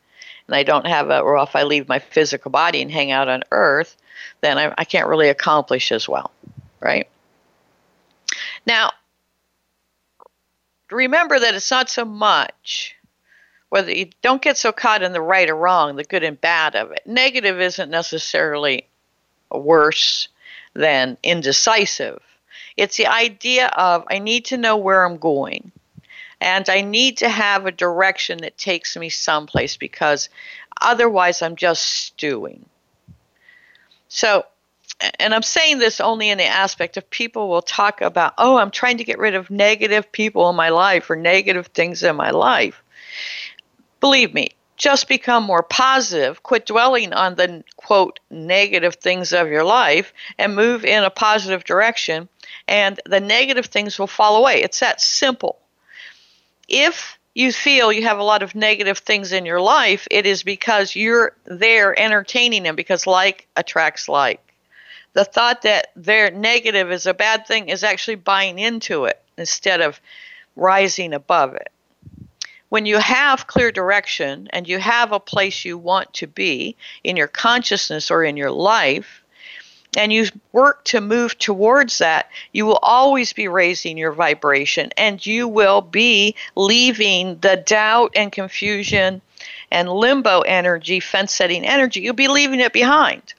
and 0.47 0.55
I 0.55 0.61
don't 0.64 0.86
have 0.86 1.09
a, 1.09 1.20
or 1.20 1.41
if 1.41 1.55
I 1.55 1.64
leave 1.64 1.88
my 1.88 1.99
physical 1.99 2.51
body 2.51 2.82
and 2.82 2.91
hang 2.91 3.11
out 3.11 3.28
on 3.28 3.43
earth, 3.51 3.95
then 4.41 4.57
I, 4.57 4.74
I 4.78 4.84
can't 4.86 5.07
really 5.07 5.30
accomplish 5.30 5.91
as 5.91 6.07
well, 6.07 6.32
right? 6.80 7.07
Now, 8.66 8.91
remember 10.91 11.39
that 11.39 11.55
it's 11.55 11.72
not 11.72 11.89
so 11.89 12.05
much 12.05 12.95
whether 13.74 13.91
you 13.91 14.07
don't 14.22 14.43
get 14.43 14.55
so 14.55 14.72
caught 14.72 15.01
in 15.01 15.14
the 15.14 15.22
right 15.22 15.49
or 15.49 15.55
wrong, 15.55 15.95
the 15.95 16.03
good 16.03 16.22
and 16.22 16.39
bad 16.39 16.76
of 16.76 16.91
it. 16.91 17.01
Negative 17.07 17.59
isn't 17.59 17.89
necessarily 17.89 18.86
worse 19.49 20.28
than 20.76 21.18
indecisive. 21.24 22.22
It's 22.78 22.97
the 22.97 23.07
idea 23.07 23.70
of 23.70 24.03
I 24.11 24.20
need 24.20 24.45
to 24.45 24.57
know 24.57 24.78
where 24.78 25.03
I'm 25.03 25.18
going. 25.18 25.72
And 26.39 26.70
I 26.70 26.82
need 26.82 27.18
to 27.18 27.30
have 27.30 27.66
a 27.66 27.72
direction 27.72 28.38
that 28.43 28.59
takes 28.59 28.95
me 28.95 29.09
someplace 29.09 29.76
because 29.76 30.30
otherwise 30.80 31.41
I'm 31.41 31.55
just 31.55 31.84
stewing. 31.84 32.66
So, 34.14 34.45
and 35.18 35.34
I'm 35.34 35.41
saying 35.41 35.80
this 35.80 35.99
only 35.99 36.30
in 36.30 36.38
the 36.38 36.45
aspect 36.45 36.97
of 36.97 37.09
people 37.09 37.49
will 37.49 37.64
talk 37.64 37.99
about, 37.99 38.36
oh, 38.38 38.57
I'm 38.57 38.70
trying 38.70 38.97
to 38.97 39.03
get 39.03 39.18
rid 39.18 39.34
of 39.34 39.49
negative 39.49 40.11
people 40.11 40.47
in 40.51 40.55
my 40.55 40.70
life 40.70 41.09
or 41.09 41.16
negative 41.16 41.66
things 41.68 42.03
in 42.03 42.16
my 42.16 42.30
life. 42.30 42.84
Believe 43.99 44.32
me, 44.32 44.49
just 44.78 45.07
become 45.07 45.43
more 45.43 45.64
positive, 45.64 46.43
quit 46.43 46.68
dwelling 46.68 47.11
on 47.11 47.34
the 47.34 47.64
quote 47.76 48.20
negative 48.30 48.95
things 48.95 49.34
of 49.34 49.47
your 49.47 49.64
life, 49.64 50.14
and 50.38 50.55
move 50.55 50.86
in 50.86 51.03
a 51.03 51.09
positive 51.09 51.64
direction, 51.64 52.30
and 52.68 52.99
the 53.07 53.20
negative 53.20 53.66
things 53.66 53.97
will 53.97 54.05
fall 54.05 54.38
away. 54.38 54.61
It's 54.61 54.80
that 54.82 55.01
simple. 55.01 55.57
If 56.68 57.18
you 57.36 57.52
feel 57.52 57.92
you 57.92 58.04
have 58.04 58.20
a 58.20 58.24
lot 58.24 58.44
of 58.44 58.56
negative 58.56 59.00
things 59.00 59.32
in 59.32 59.46
your 59.46 59.62
life, 59.62 60.08
it 60.12 60.26
is 60.26 60.44
because 60.44 60.96
you're 60.96 61.36
there 61.46 61.98
entertaining 62.00 62.64
them 62.64 62.76
because 62.76 63.08
like 63.08 63.48
attracts 63.56 64.08
like. 64.08 64.54
The 65.14 65.26
thought 65.26 65.64
that 65.64 65.92
they're 65.96 66.32
negative 66.32 66.92
is 66.92 67.06
a 67.06 67.14
bad 67.14 67.48
thing 67.48 67.70
is 67.70 67.84
actually 67.84 68.16
buying 68.16 68.60
into 68.60 69.06
it 69.06 69.22
instead 69.38 69.82
of 69.82 70.00
rising 70.56 71.14
above 71.14 71.56
it. 71.56 71.72
When 72.70 72.86
you 72.88 72.98
have 72.98 73.46
clear 73.46 73.72
direction 73.72 74.48
and 74.52 74.68
you 74.68 74.80
have 74.80 75.12
a 75.12 75.20
place 75.20 75.64
you 75.64 75.78
want 75.78 76.14
to 76.16 76.28
be 76.28 76.76
in 77.04 77.18
your 77.18 77.28
consciousness 77.28 78.10
or 78.10 78.24
in 78.24 78.36
your 78.38 78.50
life, 78.50 79.23
and 79.98 80.12
you 80.12 80.28
work 80.52 80.84
to 80.86 81.02
move 81.02 81.38
towards 81.38 81.98
that, 82.00 82.30
you 82.52 82.66
will 82.66 82.80
always 82.82 83.34
be 83.34 83.48
raising 83.48 83.98
your 83.98 84.12
vibration 84.12 84.91
and 84.98 85.26
you 85.26 85.48
will 85.48 85.82
be 85.82 86.36
leaving 86.56 87.38
the 87.39 87.58
doubt 87.58 88.12
and 88.16 88.32
confusion 88.32 89.22
and 89.72 89.89
limbo 89.89 90.41
energy, 90.41 91.00
fence 91.00 91.34
setting 91.34 91.66
energy, 91.66 92.02
you'll 92.02 92.14
be 92.14 92.28
leaving 92.28 92.60
it 92.60 92.74
behind. 92.74 93.34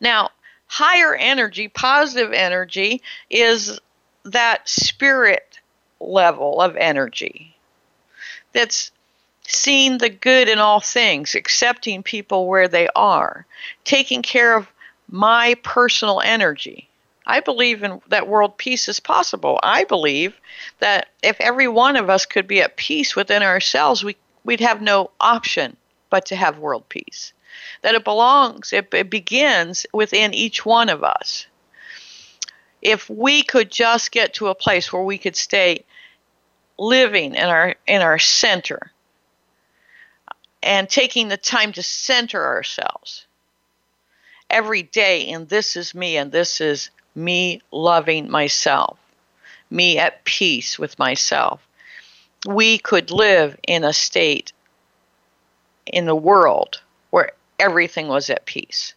Now, 0.00 0.30
higher 0.66 1.14
energy, 1.14 1.68
positive 1.68 2.32
energy, 2.32 3.02
is 3.30 3.78
that 4.24 4.68
spirit 4.68 5.60
level 6.00 6.60
of 6.60 6.76
energy 6.76 7.54
that's 8.52 8.90
seeing 9.46 9.98
the 9.98 10.08
good 10.08 10.48
in 10.48 10.58
all 10.58 10.80
things, 10.80 11.34
accepting 11.34 12.02
people 12.02 12.46
where 12.46 12.68
they 12.68 12.88
are, 12.94 13.46
taking 13.84 14.22
care 14.22 14.56
of 14.56 14.71
my 15.12 15.54
personal 15.62 16.22
energy. 16.24 16.88
I 17.26 17.40
believe 17.40 17.84
in 17.84 18.00
that 18.08 18.26
world 18.26 18.56
peace 18.56 18.88
is 18.88 18.98
possible. 18.98 19.60
I 19.62 19.84
believe 19.84 20.34
that 20.80 21.10
if 21.22 21.36
every 21.38 21.68
one 21.68 21.96
of 21.96 22.10
us 22.10 22.26
could 22.26 22.48
be 22.48 22.62
at 22.62 22.76
peace 22.76 23.14
within 23.14 23.42
ourselves, 23.42 24.02
we, 24.02 24.16
we'd 24.42 24.60
have 24.60 24.82
no 24.82 25.10
option 25.20 25.76
but 26.10 26.26
to 26.26 26.36
have 26.36 26.58
world 26.58 26.88
peace. 26.88 27.32
That 27.82 27.94
it 27.94 28.04
belongs, 28.04 28.72
it, 28.72 28.92
it 28.92 29.10
begins 29.10 29.86
within 29.92 30.32
each 30.34 30.64
one 30.64 30.88
of 30.88 31.04
us. 31.04 31.46
If 32.80 33.08
we 33.08 33.42
could 33.42 33.70
just 33.70 34.10
get 34.10 34.34
to 34.34 34.48
a 34.48 34.54
place 34.54 34.92
where 34.92 35.02
we 35.02 35.18
could 35.18 35.36
stay 35.36 35.84
living 36.78 37.34
in 37.34 37.44
our 37.44 37.76
in 37.86 38.00
our 38.00 38.18
center 38.18 38.90
and 40.62 40.88
taking 40.88 41.28
the 41.28 41.36
time 41.36 41.72
to 41.74 41.82
center 41.82 42.42
ourselves 42.44 43.26
every 44.52 44.82
day 44.82 45.30
and 45.30 45.48
this 45.48 45.76
is 45.76 45.94
me 45.94 46.16
and 46.18 46.30
this 46.30 46.60
is 46.60 46.90
me 47.14 47.60
loving 47.72 48.30
myself, 48.30 48.98
me 49.70 49.98
at 49.98 50.24
peace 50.24 50.78
with 50.78 50.98
myself. 50.98 51.66
We 52.46 52.78
could 52.78 53.10
live 53.10 53.58
in 53.66 53.82
a 53.82 53.92
state 53.92 54.52
in 55.86 56.04
the 56.04 56.14
world 56.14 56.80
where 57.10 57.32
everything 57.58 58.08
was 58.08 58.30
at 58.30 58.46
peace. 58.46 58.94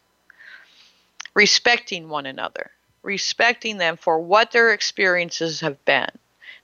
Respecting 1.33 2.09
one 2.09 2.25
another, 2.25 2.71
respecting 3.03 3.77
them 3.77 3.97
for 3.97 4.19
what 4.19 4.51
their 4.51 4.71
experiences 4.71 5.61
have 5.61 5.83
been, 5.85 6.09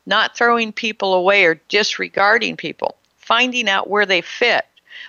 not 0.06 0.36
throwing 0.36 0.72
people 0.72 1.14
away 1.14 1.46
or 1.46 1.56
disregarding 1.68 2.58
people, 2.58 2.96
finding 3.18 3.70
out 3.70 3.90
where 3.90 4.06
they 4.06 4.22
fit, 4.22 4.66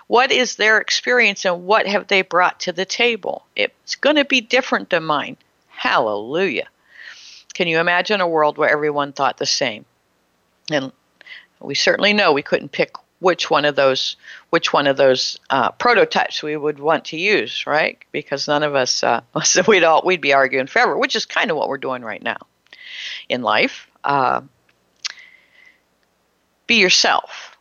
what 0.07 0.31
is 0.31 0.57
their 0.57 0.79
experience 0.79 1.45
and 1.45 1.65
what 1.65 1.87
have 1.87 2.09
they 2.09 2.23
brought 2.23 2.61
to 2.61 2.73
the 2.73 2.85
table? 2.85 3.45
It's 3.57 3.97
going 3.97 4.17
to 4.17 4.25
be 4.25 4.41
different 4.41 4.91
than 4.91 5.05
mine. 5.05 5.37
Hallelujah. 5.69 6.69
Can 7.55 7.69
you 7.69 7.79
imagine 7.79 8.21
a 8.21 8.29
world 8.29 8.59
where 8.59 8.71
everyone 8.71 9.13
thought 9.13 9.39
the 9.39 9.47
same? 9.47 9.85
And 10.71 10.93
we 11.61 11.75
certainly 11.75 12.13
know 12.13 12.33
we 12.33 12.43
couldn't 12.43 12.73
pick 12.73 12.93
which 13.21 13.51
one 13.51 13.65
of 13.65 13.77
those 13.77 14.17
which 14.51 14.73
one 14.73 14.87
of 14.87 14.97
those 14.97 15.39
uh, 15.49 15.71
prototypes 15.73 16.43
we 16.43 16.57
would 16.57 16.81
want 16.81 17.05
to 17.07 17.17
use, 17.17 17.67
right? 17.67 17.99
Because 18.11 18.49
none 18.49 18.63
of 18.63 18.75
us 18.75 19.03
uh, 19.03 19.21
we'd 19.69 19.85
all 19.85 20.03
we'd 20.05 20.21
be 20.21 20.33
arguing 20.33 20.67
forever, 20.67 20.99
which 20.99 21.15
is 21.15 21.25
kind 21.25 21.51
of 21.51 21.57
what 21.57 21.69
we're 21.69 21.79
doing 21.79 22.03
right 22.03 22.23
now 22.23 22.39
in 23.29 23.43
life. 23.43 23.87
Uh, 24.03 24.43
be 26.67 26.77
yourself 26.77 27.52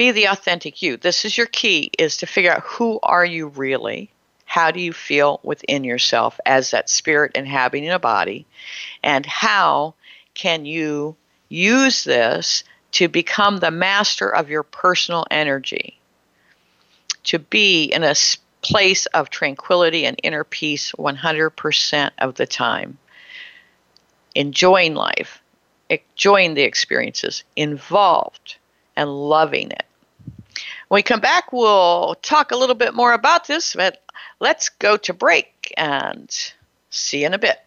be 0.00 0.12
the 0.12 0.28
authentic 0.28 0.80
you. 0.80 0.96
This 0.96 1.26
is 1.26 1.36
your 1.36 1.46
key 1.46 1.90
is 1.98 2.16
to 2.16 2.26
figure 2.26 2.50
out 2.50 2.62
who 2.62 2.98
are 3.02 3.22
you 3.22 3.48
really? 3.48 4.10
How 4.46 4.70
do 4.70 4.80
you 4.80 4.94
feel 4.94 5.40
within 5.42 5.84
yourself 5.84 6.40
as 6.46 6.70
that 6.70 6.88
spirit 6.88 7.32
inhabiting 7.34 7.90
a 7.90 7.98
body? 7.98 8.46
And 9.02 9.26
how 9.26 9.92
can 10.32 10.64
you 10.64 11.16
use 11.50 12.02
this 12.02 12.64
to 12.92 13.08
become 13.08 13.58
the 13.58 13.70
master 13.70 14.34
of 14.34 14.48
your 14.48 14.62
personal 14.62 15.26
energy? 15.30 15.98
To 17.24 17.38
be 17.38 17.84
in 17.84 18.02
a 18.02 18.14
place 18.62 19.04
of 19.04 19.28
tranquility 19.28 20.06
and 20.06 20.18
inner 20.22 20.44
peace 20.44 20.92
100% 20.92 22.10
of 22.16 22.36
the 22.36 22.46
time. 22.46 22.96
Enjoying 24.34 24.94
life 24.94 25.42
enjoying 25.90 26.54
the 26.54 26.62
experiences 26.62 27.42
involved 27.56 28.56
and 28.96 29.10
loving 29.10 29.72
it 29.72 29.84
when 30.90 30.98
we 30.98 31.02
come 31.04 31.20
back, 31.20 31.52
we'll 31.52 32.16
talk 32.16 32.50
a 32.50 32.56
little 32.56 32.74
bit 32.74 32.94
more 32.94 33.12
about 33.12 33.46
this, 33.46 33.74
but 33.76 34.02
let's 34.40 34.68
go 34.68 34.96
to 34.96 35.14
break 35.14 35.72
and 35.76 36.28
see 36.90 37.20
you 37.20 37.26
in 37.26 37.34
a 37.34 37.38
bit. 37.38 37.58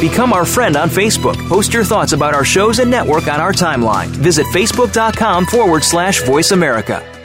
Become 0.00 0.32
our 0.32 0.44
friend 0.44 0.76
on 0.76 0.88
Facebook. 0.88 1.36
Post 1.48 1.72
your 1.72 1.84
thoughts 1.84 2.12
about 2.12 2.34
our 2.34 2.44
shows 2.44 2.80
and 2.80 2.90
network 2.90 3.28
on 3.28 3.40
our 3.40 3.52
timeline. 3.52 4.08
Visit 4.08 4.46
facebook.com 4.46 5.46
forward 5.46 5.84
slash 5.84 6.24
voice 6.24 6.50
America. 6.50 7.15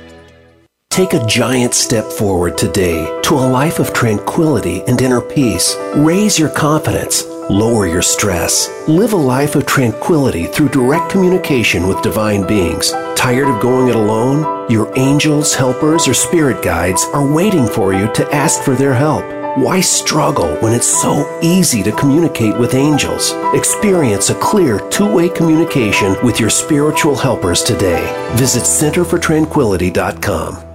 Take 0.92 1.14
a 1.14 1.26
giant 1.26 1.74
step 1.74 2.04
forward 2.04 2.58
today 2.58 3.06
to 3.24 3.36
a 3.36 3.50
life 3.50 3.80
of 3.80 3.94
tranquility 3.94 4.84
and 4.88 5.02
inner 5.02 5.22
peace. 5.22 5.78
Raise 5.96 6.38
your 6.38 6.50
confidence. 6.50 7.24
Lower 7.50 7.88
your 7.88 8.02
stress. 8.02 8.70
Live 8.90 9.14
a 9.14 9.16
life 9.16 9.56
of 9.56 9.66
tranquility 9.66 10.48
through 10.48 10.68
direct 10.68 11.10
communication 11.10 11.88
with 11.88 12.02
divine 12.02 12.46
beings. 12.46 12.92
Tired 13.16 13.48
of 13.48 13.62
going 13.62 13.88
it 13.88 13.96
alone? 13.96 14.70
Your 14.70 14.92
angels, 15.00 15.56
helpers, 15.56 16.10
or 16.10 16.14
spirit 16.14 16.62
guides 16.62 17.06
are 17.14 17.26
waiting 17.26 17.68
for 17.68 17.94
you 17.94 18.12
to 18.12 18.30
ask 18.36 18.62
for 18.62 18.76
their 18.76 18.94
help. 18.94 19.24
Why 19.58 19.80
struggle 19.80 20.58
when 20.58 20.74
it's 20.74 20.88
so 20.88 21.40
easy 21.42 21.82
to 21.84 21.94
communicate 21.94 22.58
with 22.58 22.74
angels? 22.74 23.32
Experience 23.54 24.30
a 24.30 24.36
clear 24.36 24.80
two 24.90 25.10
way 25.10 25.30
communication 25.30 26.18
with 26.22 26.38
your 26.38 26.50
spiritual 26.50 27.16
helpers 27.16 27.64
today. 27.64 28.12
Visit 28.36 28.64
centerfortranquility.com. 28.64 30.71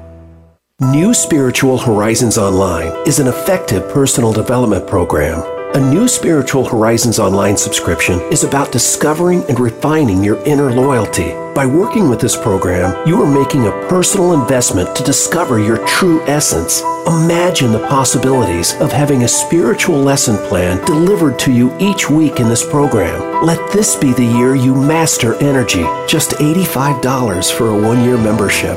New 0.82 1.14
Spiritual 1.14 1.78
Horizons 1.78 2.36
Online 2.36 2.92
is 3.08 3.18
an 3.18 3.28
effective 3.28 3.90
personal 3.90 4.30
development 4.30 4.86
program. 4.86 5.40
A 5.74 5.80
New 5.80 6.06
Spiritual 6.06 6.68
Horizons 6.68 7.18
Online 7.18 7.56
subscription 7.56 8.20
is 8.30 8.44
about 8.44 8.72
discovering 8.72 9.42
and 9.44 9.58
refining 9.58 10.22
your 10.22 10.36
inner 10.44 10.70
loyalty. 10.70 11.30
By 11.54 11.64
working 11.64 12.10
with 12.10 12.20
this 12.20 12.36
program, 12.36 13.08
you 13.08 13.22
are 13.22 13.42
making 13.42 13.66
a 13.66 13.88
personal 13.88 14.34
investment 14.34 14.94
to 14.96 15.02
discover 15.02 15.58
your 15.58 15.78
true 15.86 16.20
essence. 16.26 16.82
Imagine 17.06 17.72
the 17.72 17.86
possibilities 17.88 18.74
of 18.74 18.92
having 18.92 19.22
a 19.22 19.28
spiritual 19.28 19.98
lesson 19.98 20.36
plan 20.46 20.84
delivered 20.84 21.38
to 21.38 21.52
you 21.52 21.74
each 21.78 22.10
week 22.10 22.38
in 22.38 22.50
this 22.50 22.68
program. 22.68 23.42
Let 23.42 23.72
this 23.72 23.96
be 23.96 24.12
the 24.12 24.26
year 24.26 24.54
you 24.54 24.74
master 24.74 25.36
energy. 25.36 25.84
Just 26.06 26.32
$85 26.32 27.50
for 27.56 27.68
a 27.68 27.80
one 27.80 28.04
year 28.04 28.18
membership. 28.18 28.76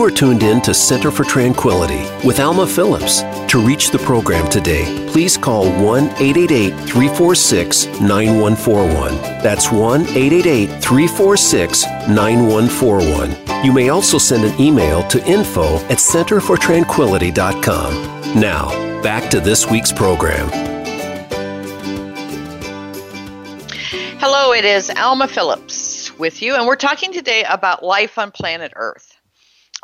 You 0.00 0.06
are 0.06 0.10
tuned 0.10 0.42
in 0.42 0.62
to 0.62 0.72
Center 0.72 1.10
for 1.10 1.24
Tranquility 1.24 2.06
with 2.26 2.40
Alma 2.40 2.66
Phillips. 2.66 3.20
To 3.52 3.60
reach 3.60 3.90
the 3.90 3.98
program 3.98 4.48
today, 4.48 5.06
please 5.10 5.36
call 5.36 5.70
1 5.72 6.04
888 6.04 6.70
346 6.88 7.84
9141. 8.00 9.14
That's 9.42 9.70
1 9.70 10.00
888 10.00 10.82
346 10.82 11.84
9141. 12.08 13.62
You 13.62 13.74
may 13.74 13.90
also 13.90 14.16
send 14.16 14.44
an 14.44 14.58
email 14.58 15.06
to 15.08 15.22
info 15.28 15.76
at 15.90 15.98
centerfortranquility.com. 15.98 18.40
Now, 18.40 19.02
back 19.02 19.30
to 19.30 19.38
this 19.38 19.70
week's 19.70 19.92
program. 19.92 20.48
Hello, 24.18 24.54
it 24.54 24.64
is 24.64 24.88
Alma 24.96 25.28
Phillips 25.28 26.18
with 26.18 26.40
you, 26.40 26.54
and 26.54 26.66
we're 26.66 26.76
talking 26.76 27.12
today 27.12 27.44
about 27.46 27.84
life 27.84 28.16
on 28.16 28.30
planet 28.30 28.72
Earth 28.76 29.19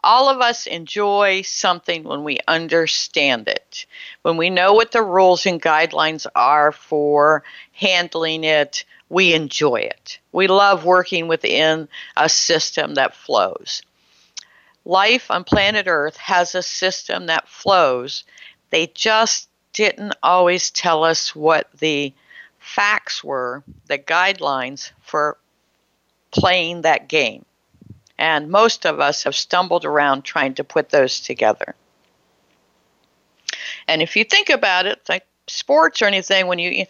all 0.06 0.28
of 0.28 0.40
us 0.40 0.68
enjoy 0.68 1.42
something 1.42 2.04
when 2.04 2.22
we 2.22 2.38
understand 2.46 3.48
it, 3.48 3.86
when 4.22 4.36
we 4.36 4.48
know 4.50 4.72
what 4.72 4.92
the 4.92 5.02
rules 5.02 5.46
and 5.46 5.60
guidelines 5.60 6.26
are 6.36 6.70
for 6.70 7.42
handling 7.72 8.44
it. 8.44 8.84
We 9.08 9.34
enjoy 9.34 9.80
it. 9.80 10.20
We 10.30 10.46
love 10.46 10.84
working 10.84 11.26
within 11.26 11.88
a 12.16 12.28
system 12.28 12.94
that 12.94 13.16
flows. 13.16 13.82
Life 14.84 15.28
on 15.28 15.42
planet 15.42 15.86
Earth 15.88 16.16
has 16.18 16.54
a 16.54 16.62
system 16.62 17.26
that 17.26 17.48
flows. 17.48 18.22
They 18.70 18.86
just 18.94 19.48
didn't 19.72 20.14
always 20.22 20.70
tell 20.70 21.02
us 21.02 21.34
what 21.34 21.68
the 21.80 22.14
facts 22.60 23.24
were, 23.24 23.64
the 23.86 23.98
guidelines 23.98 24.92
for 25.02 25.36
playing 26.30 26.82
that 26.82 27.08
game. 27.08 27.45
And 28.18 28.50
most 28.50 28.86
of 28.86 29.00
us 29.00 29.24
have 29.24 29.34
stumbled 29.34 29.84
around 29.84 30.24
trying 30.24 30.54
to 30.54 30.64
put 30.64 30.90
those 30.90 31.20
together. 31.20 31.74
And 33.88 34.02
if 34.02 34.16
you 34.16 34.24
think 34.24 34.50
about 34.50 34.86
it, 34.86 35.00
like 35.08 35.26
sports 35.46 36.02
or 36.02 36.06
anything, 36.06 36.46
when 36.46 36.58
you, 36.58 36.86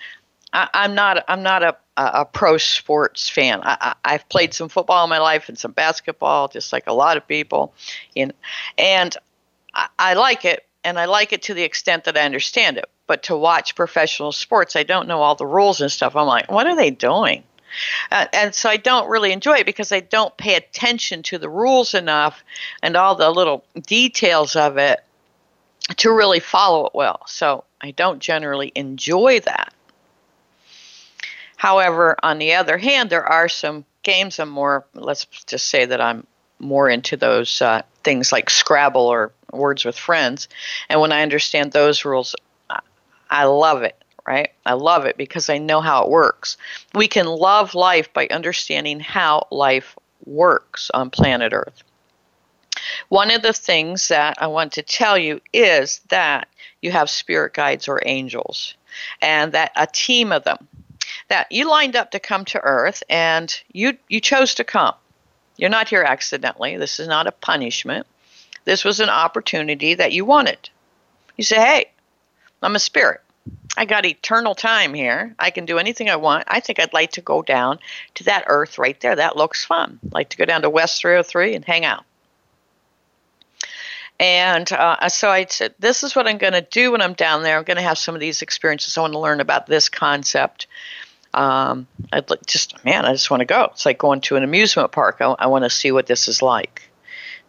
I, 0.52 0.68
am 0.72 0.94
not, 0.94 1.24
I'm 1.28 1.42
not 1.42 1.62
a, 1.62 1.76
a, 1.96 2.24
pro 2.24 2.58
sports 2.58 3.28
fan. 3.28 3.60
I, 3.62 3.94
have 4.04 4.28
played 4.28 4.54
some 4.54 4.68
football 4.68 5.04
in 5.04 5.10
my 5.10 5.18
life 5.18 5.48
and 5.48 5.58
some 5.58 5.72
basketball, 5.72 6.48
just 6.48 6.72
like 6.72 6.86
a 6.86 6.92
lot 6.92 7.16
of 7.16 7.26
people, 7.26 7.74
you 8.14 8.30
and 8.78 9.16
I, 9.74 9.88
I 9.98 10.14
like 10.14 10.44
it, 10.44 10.64
and 10.84 10.98
I 10.98 11.06
like 11.06 11.32
it 11.32 11.42
to 11.42 11.54
the 11.54 11.62
extent 11.62 12.04
that 12.04 12.16
I 12.16 12.22
understand 12.22 12.78
it. 12.78 12.86
But 13.06 13.24
to 13.24 13.36
watch 13.36 13.74
professional 13.74 14.32
sports, 14.32 14.76
I 14.76 14.82
don't 14.82 15.08
know 15.08 15.20
all 15.20 15.34
the 15.34 15.46
rules 15.46 15.80
and 15.80 15.92
stuff. 15.92 16.16
I'm 16.16 16.26
like, 16.26 16.50
what 16.50 16.66
are 16.66 16.76
they 16.76 16.90
doing? 16.90 17.44
Uh, 18.10 18.26
and 18.32 18.54
so 18.54 18.68
I 18.68 18.76
don't 18.76 19.08
really 19.08 19.32
enjoy 19.32 19.58
it 19.58 19.66
because 19.66 19.92
I 19.92 20.00
don't 20.00 20.36
pay 20.36 20.54
attention 20.54 21.22
to 21.24 21.38
the 21.38 21.48
rules 21.48 21.94
enough 21.94 22.42
and 22.82 22.96
all 22.96 23.14
the 23.14 23.30
little 23.30 23.64
details 23.86 24.56
of 24.56 24.76
it 24.76 25.00
to 25.98 26.12
really 26.12 26.40
follow 26.40 26.86
it 26.86 26.94
well. 26.94 27.22
So 27.26 27.64
I 27.80 27.92
don't 27.92 28.20
generally 28.20 28.72
enjoy 28.74 29.40
that. 29.40 29.72
However, 31.56 32.16
on 32.22 32.38
the 32.38 32.54
other 32.54 32.78
hand, 32.78 33.10
there 33.10 33.24
are 33.24 33.48
some 33.48 33.84
games 34.02 34.38
I'm 34.38 34.48
more, 34.48 34.84
let's 34.94 35.26
just 35.46 35.68
say 35.68 35.86
that 35.86 36.00
I'm 36.00 36.26
more 36.58 36.88
into 36.88 37.16
those 37.16 37.60
uh, 37.62 37.82
things 38.04 38.32
like 38.32 38.50
Scrabble 38.50 39.06
or 39.06 39.32
Words 39.52 39.84
with 39.84 39.98
Friends. 39.98 40.48
And 40.88 41.00
when 41.00 41.12
I 41.12 41.22
understand 41.22 41.72
those 41.72 42.04
rules, 42.04 42.34
I 43.30 43.44
love 43.44 43.82
it 43.82 44.00
right? 44.26 44.50
I 44.64 44.74
love 44.74 45.04
it 45.04 45.16
because 45.16 45.48
I 45.48 45.58
know 45.58 45.80
how 45.80 46.04
it 46.04 46.10
works. 46.10 46.56
We 46.94 47.08
can 47.08 47.26
love 47.26 47.74
life 47.74 48.12
by 48.12 48.26
understanding 48.28 49.00
how 49.00 49.46
life 49.50 49.96
works 50.24 50.90
on 50.92 51.10
planet 51.10 51.52
Earth. 51.52 51.82
One 53.08 53.30
of 53.30 53.42
the 53.42 53.52
things 53.52 54.08
that 54.08 54.36
I 54.40 54.48
want 54.48 54.72
to 54.72 54.82
tell 54.82 55.16
you 55.16 55.40
is 55.52 56.00
that 56.08 56.48
you 56.82 56.90
have 56.90 57.08
spirit 57.08 57.54
guides 57.54 57.88
or 57.88 58.02
angels, 58.04 58.74
and 59.22 59.52
that 59.52 59.72
a 59.76 59.86
team 59.86 60.32
of 60.32 60.44
them 60.44 60.68
that 61.28 61.50
you 61.50 61.68
lined 61.68 61.96
up 61.96 62.10
to 62.10 62.20
come 62.20 62.44
to 62.46 62.60
Earth 62.60 63.02
and 63.08 63.54
you 63.72 63.96
you 64.08 64.20
chose 64.20 64.54
to 64.54 64.64
come. 64.64 64.94
You're 65.56 65.70
not 65.70 65.88
here 65.88 66.02
accidentally. 66.02 66.76
This 66.76 67.00
is 67.00 67.08
not 67.08 67.26
a 67.26 67.32
punishment. 67.32 68.06
This 68.64 68.84
was 68.84 69.00
an 69.00 69.08
opportunity 69.08 69.94
that 69.94 70.12
you 70.12 70.24
wanted. 70.24 70.68
You 71.36 71.44
say, 71.44 71.56
"Hey, 71.56 71.90
I'm 72.62 72.76
a 72.76 72.80
spirit. 72.80 73.20
I 73.76 73.84
got 73.84 74.06
eternal 74.06 74.54
time 74.54 74.94
here. 74.94 75.34
I 75.38 75.50
can 75.50 75.66
do 75.66 75.78
anything 75.78 76.08
I 76.08 76.16
want. 76.16 76.44
I 76.48 76.60
think 76.60 76.80
I'd 76.80 76.92
like 76.92 77.12
to 77.12 77.20
go 77.20 77.42
down 77.42 77.78
to 78.14 78.24
that 78.24 78.44
earth 78.46 78.78
right 78.78 78.98
there. 79.00 79.14
That 79.14 79.36
looks 79.36 79.64
fun. 79.64 80.00
I'd 80.04 80.14
like 80.14 80.28
to 80.30 80.36
go 80.36 80.44
down 80.44 80.62
to 80.62 80.70
West 80.70 81.00
303 81.02 81.54
and 81.54 81.64
hang 81.64 81.84
out. 81.84 82.04
And 84.18 84.70
uh, 84.72 85.08
so 85.10 85.28
I 85.28 85.44
said, 85.44 85.74
This 85.78 86.02
is 86.02 86.16
what 86.16 86.26
I'm 86.26 86.38
going 86.38 86.54
to 86.54 86.62
do 86.62 86.92
when 86.92 87.02
I'm 87.02 87.12
down 87.12 87.42
there. 87.42 87.58
I'm 87.58 87.64
going 87.64 87.76
to 87.76 87.82
have 87.82 87.98
some 87.98 88.14
of 88.14 88.20
these 88.20 88.40
experiences. 88.40 88.96
I 88.96 89.02
want 89.02 89.12
to 89.12 89.18
learn 89.18 89.40
about 89.40 89.66
this 89.66 89.90
concept. 89.90 90.66
Um, 91.34 91.86
I'd 92.12 92.30
like, 92.30 92.46
just, 92.46 92.82
man, 92.82 93.04
I 93.04 93.12
just 93.12 93.30
want 93.30 93.42
to 93.42 93.44
go. 93.44 93.68
It's 93.72 93.84
like 93.84 93.98
going 93.98 94.22
to 94.22 94.36
an 94.36 94.42
amusement 94.42 94.90
park. 94.92 95.18
I, 95.20 95.26
I 95.38 95.46
want 95.48 95.64
to 95.64 95.70
see 95.70 95.92
what 95.92 96.06
this 96.06 96.28
is 96.28 96.40
like 96.40 96.88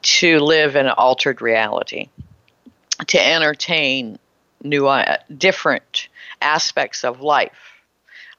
to 0.01 0.39
live 0.39 0.75
in 0.75 0.87
an 0.87 0.93
altered 0.97 1.41
reality, 1.41 2.09
to 3.07 3.25
entertain 3.25 4.19
new, 4.63 4.89
different 5.35 6.09
aspects 6.41 7.03
of 7.03 7.21
life, 7.21 7.81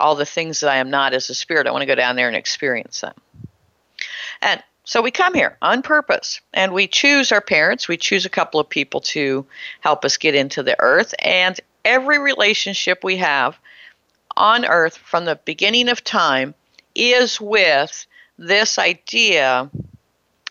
all 0.00 0.14
the 0.14 0.26
things 0.26 0.60
that 0.60 0.70
I 0.70 0.76
am 0.76 0.90
not 0.90 1.14
as 1.14 1.30
a 1.30 1.34
spirit. 1.34 1.66
I 1.66 1.70
want 1.70 1.82
to 1.82 1.86
go 1.86 1.94
down 1.94 2.16
there 2.16 2.28
and 2.28 2.36
experience 2.36 3.00
them. 3.00 3.14
And 4.40 4.62
so 4.84 5.02
we 5.02 5.10
come 5.10 5.34
here 5.34 5.56
on 5.60 5.82
purpose 5.82 6.40
and 6.54 6.72
we 6.72 6.86
choose 6.86 7.30
our 7.32 7.40
parents. 7.40 7.88
We 7.88 7.96
choose 7.96 8.24
a 8.24 8.30
couple 8.30 8.58
of 8.58 8.68
people 8.68 9.00
to 9.02 9.44
help 9.80 10.04
us 10.04 10.16
get 10.16 10.34
into 10.34 10.62
the 10.62 10.76
earth. 10.80 11.14
And 11.18 11.60
every 11.84 12.18
relationship 12.18 13.04
we 13.04 13.18
have 13.18 13.58
on 14.36 14.64
earth 14.64 14.96
from 14.96 15.24
the 15.24 15.38
beginning 15.44 15.88
of 15.88 16.04
time 16.04 16.54
is 16.94 17.40
with 17.40 18.06
this 18.38 18.78
idea 18.78 19.70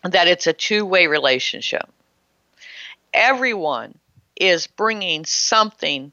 that 0.04 0.28
it's 0.28 0.48
a 0.48 0.54
two 0.54 0.86
way 0.86 1.08
relationship. 1.08 1.90
Everyone 3.14 3.98
is 4.40 4.68
bringing 4.68 5.26
something 5.26 6.12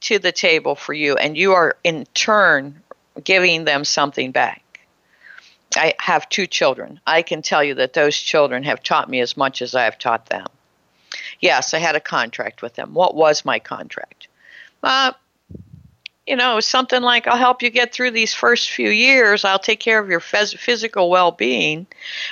to 0.00 0.18
the 0.18 0.32
table 0.32 0.74
for 0.74 0.92
you, 0.92 1.16
and 1.16 1.36
you 1.36 1.52
are 1.52 1.76
in 1.84 2.06
turn 2.14 2.82
giving 3.22 3.64
them 3.64 3.84
something 3.84 4.32
back. 4.32 4.62
I 5.74 5.94
have 5.98 6.28
two 6.28 6.46
children. 6.46 7.00
I 7.06 7.22
can 7.22 7.42
tell 7.42 7.62
you 7.62 7.74
that 7.74 7.92
those 7.92 8.16
children 8.16 8.62
have 8.64 8.82
taught 8.82 9.08
me 9.08 9.20
as 9.20 9.36
much 9.36 9.62
as 9.62 9.74
I 9.74 9.84
have 9.84 9.98
taught 9.98 10.26
them. 10.26 10.46
Yes, 11.40 11.74
I 11.74 11.78
had 11.78 11.96
a 11.96 12.00
contract 12.00 12.62
with 12.62 12.74
them. 12.74 12.94
What 12.94 13.14
was 13.14 13.44
my 13.44 13.58
contract? 13.58 14.28
Uh, 14.82 15.12
you 16.26 16.34
know, 16.34 16.58
something 16.58 17.02
like 17.02 17.28
I'll 17.28 17.36
help 17.36 17.62
you 17.62 17.70
get 17.70 17.92
through 17.92 18.10
these 18.10 18.34
first 18.34 18.70
few 18.70 18.90
years. 18.90 19.44
I'll 19.44 19.60
take 19.60 19.78
care 19.78 20.00
of 20.00 20.08
your 20.08 20.20
phys- 20.20 20.58
physical 20.58 21.08
well 21.08 21.30
being 21.30 21.86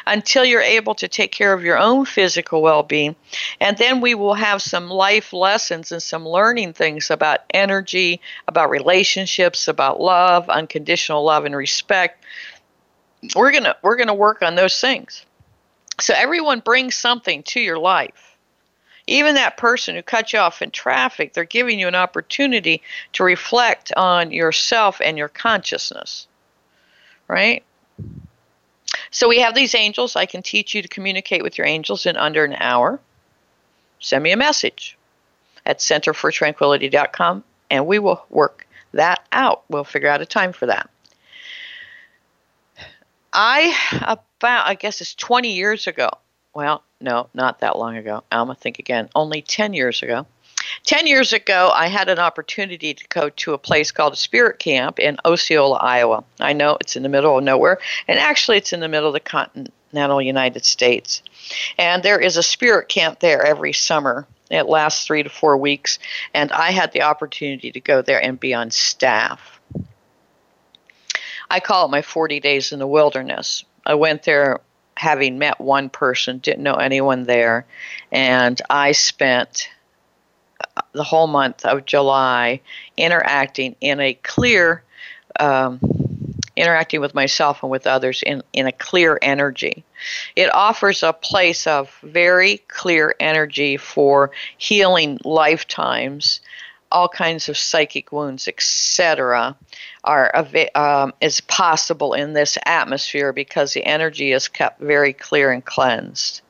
until 0.07 0.45
you're 0.45 0.61
able 0.61 0.97
to 0.97 1.07
take 1.07 1.31
care 1.31 1.53
of 1.53 1.63
your 1.63 1.79
own 1.79 2.05
physical 2.05 2.61
well 2.61 2.83
being. 2.83 3.15
And 3.61 3.79
then 3.79 4.01
we 4.01 4.15
will 4.17 4.35
have 4.35 4.63
some 4.63 4.91
life 4.91 5.33
lessons 5.33 5.93
and 5.93 6.03
some 6.03 6.27
learning 6.27 6.73
things 6.73 7.11
about 7.11 7.41
energy, 7.51 8.21
about 8.49 8.71
relationships, 8.71 9.69
about 9.69 10.01
love, 10.01 10.49
unconditional 10.51 11.25
love 11.25 11.45
and 11.45 11.55
respect. 11.55 12.25
We're 13.37 13.53
going 13.53 13.65
to 13.65 13.77
we're 13.83 13.97
going 13.97 14.09
to 14.09 14.15
work 14.15 14.43
on 14.43 14.57
those 14.57 14.81
things. 14.81 15.25
So 16.01 16.15
everyone 16.17 16.59
brings 16.59 16.97
something 16.97 17.45
to 17.45 17.61
your 17.61 17.79
life 17.79 18.34
even 19.07 19.35
that 19.35 19.57
person 19.57 19.95
who 19.95 20.03
cut 20.03 20.33
you 20.33 20.39
off 20.39 20.63
in 20.63 20.71
traffic, 20.71 21.33
they're 21.33 21.45
giving 21.45 21.79
you 21.79 21.89
an 21.89 21.95
opportunity 21.95 22.83
to 23.13 23.25
reflect 23.25 23.93
on 23.97 24.31
yourself 24.31 25.01
and 25.03 25.19
your 25.19 25.29
consciousness. 25.29 26.27
Right? 27.29 27.65
So 29.11 29.29
we 29.29 29.41
have 29.41 29.55
these 29.55 29.75
angels. 29.75 30.17
I 30.17 30.27
can 30.27 30.43
teach 30.43 30.75
you 30.75 30.83
to 30.83 30.89
communicate 30.89 31.43
with 31.43 31.59
your 31.59 31.67
angels 31.67 32.07
in 32.07 32.17
under 32.17 32.45
an 32.45 32.57
hour. 32.59 33.01
Send 34.01 34.23
me 34.23 34.33
a 34.33 34.37
message 34.37 34.97
at 35.65 35.79
centerfortranquility.com 35.79 37.45
and 37.71 37.87
we 37.87 37.99
will 37.99 38.25
work 38.31 38.67
that 38.93 39.27
out. 39.33 39.65
We'll 39.69 39.85
figure 39.85 40.09
out 40.09 40.21
a 40.21 40.27
time 40.27 40.53
for 40.53 40.67
that. 40.67 40.91
I 43.33 43.75
about 44.03 44.67
I 44.67 44.75
guess 44.75 45.01
it's 45.01 45.15
20 45.15 45.53
years 45.53 45.87
ago. 45.87 46.09
Well, 46.55 46.85
no, 47.05 47.29
not 47.35 47.61
that 47.61 47.79
long 47.79 47.97
ago. 47.99 48.25
Alma, 48.33 48.55
think 48.55 48.79
again. 48.79 49.11
Only 49.15 49.43
10 49.43 49.75
years 49.75 50.03
ago. 50.03 50.27
10 50.85 51.07
years 51.07 51.35
ago, 51.35 51.71
I 51.73 51.89
had 51.89 52.09
an 52.09 52.19
opportunity 52.19 52.95
to 52.95 53.09
go 53.09 53.29
to 53.29 53.53
a 53.53 53.59
place 53.59 53.93
called 53.93 54.15
a 54.15 54.17
Spirit 54.17 54.59
Camp 54.59 54.99
in 54.99 55.19
Osceola, 55.23 55.77
Iowa. 55.77 56.25
I 56.41 56.55
know 56.55 56.79
it's 56.81 56.97
in 56.97 57.03
the 57.03 57.11
middle 57.11 57.37
of 57.37 57.45
nowhere, 57.45 57.79
and 58.09 58.19
actually, 58.19 58.57
it's 58.57 58.73
in 58.73 58.81
the 58.81 58.89
middle 58.89 59.09
of 59.09 59.13
the 59.13 59.21
continental 59.21 60.23
United 60.23 60.65
States. 60.65 61.23
And 61.79 62.03
there 62.03 62.19
is 62.19 62.39
a 62.39 62.43
Spirit 62.43 62.89
Camp 62.89 63.21
there 63.21 63.45
every 63.45 63.75
summer. 63.75 64.27
It 64.51 64.67
lasts 64.67 65.07
three 65.07 65.23
to 65.23 65.29
four 65.29 65.59
weeks, 65.59 65.99
and 66.33 66.51
I 66.53 66.71
had 66.71 66.93
the 66.93 67.03
opportunity 67.03 67.71
to 67.73 67.81
go 67.81 68.01
there 68.01 68.23
and 68.23 68.41
be 68.41 68.55
on 68.55 68.71
staff. 68.71 69.61
I 71.51 71.61
call 71.61 71.85
it 71.85 71.91
my 71.91 72.01
40 72.01 72.41
days 72.41 72.73
in 72.73 72.79
the 72.79 72.87
wilderness. 72.87 73.65
I 73.85 73.95
went 73.95 74.23
there 74.23 74.61
having 74.97 75.39
met 75.39 75.61
one 75.61 75.89
person, 75.89 76.39
didn't 76.39 76.63
know 76.63 76.75
anyone 76.75 77.25
there, 77.25 77.67
and 78.13 78.61
I 78.71 78.93
spent 78.93 79.69
uh, 80.77 80.83
the 80.93 81.05
whole 81.05 81.27
month 81.27 81.65
of 81.65 81.85
July 81.85 82.61
interacting 82.97 83.77
in 83.81 84.01
a 84.01 84.15
clear, 84.15 84.83
um, 85.41 85.81
interacting 86.57 87.01
with 87.01 87.15
myself 87.15 87.63
and 87.63 87.71
with 87.71 87.87
others 87.87 88.23
in, 88.25 88.43
in 88.53 88.67
a 88.67 88.73
clear 88.73 89.19
energy. 89.21 89.85
It 90.37 90.53
offers 90.55 91.03
a 91.03 91.13
place 91.13 91.67
of 91.67 91.91
very 92.03 92.59
clear 92.69 93.15
energy 93.19 93.77
for 93.77 94.31
healing 94.59 95.19
lifetimes 95.25 96.41
all 96.91 97.09
kinds 97.09 97.49
of 97.49 97.57
psychic 97.57 98.13
wounds, 98.13 98.47
etc., 98.49 99.57
are 100.05 100.47
um, 100.75 101.13
is 101.21 101.41
possible 101.41 102.15
in 102.15 102.33
this 102.33 102.59
atmosphere 102.65 103.33
because 103.33 103.73
the 103.73 103.85
energy 103.85 104.33
is 104.33 104.49
kept 104.49 104.81
very 104.81 105.13
clear 105.13 105.51
and 105.51 105.65
cleansed. 105.65 106.43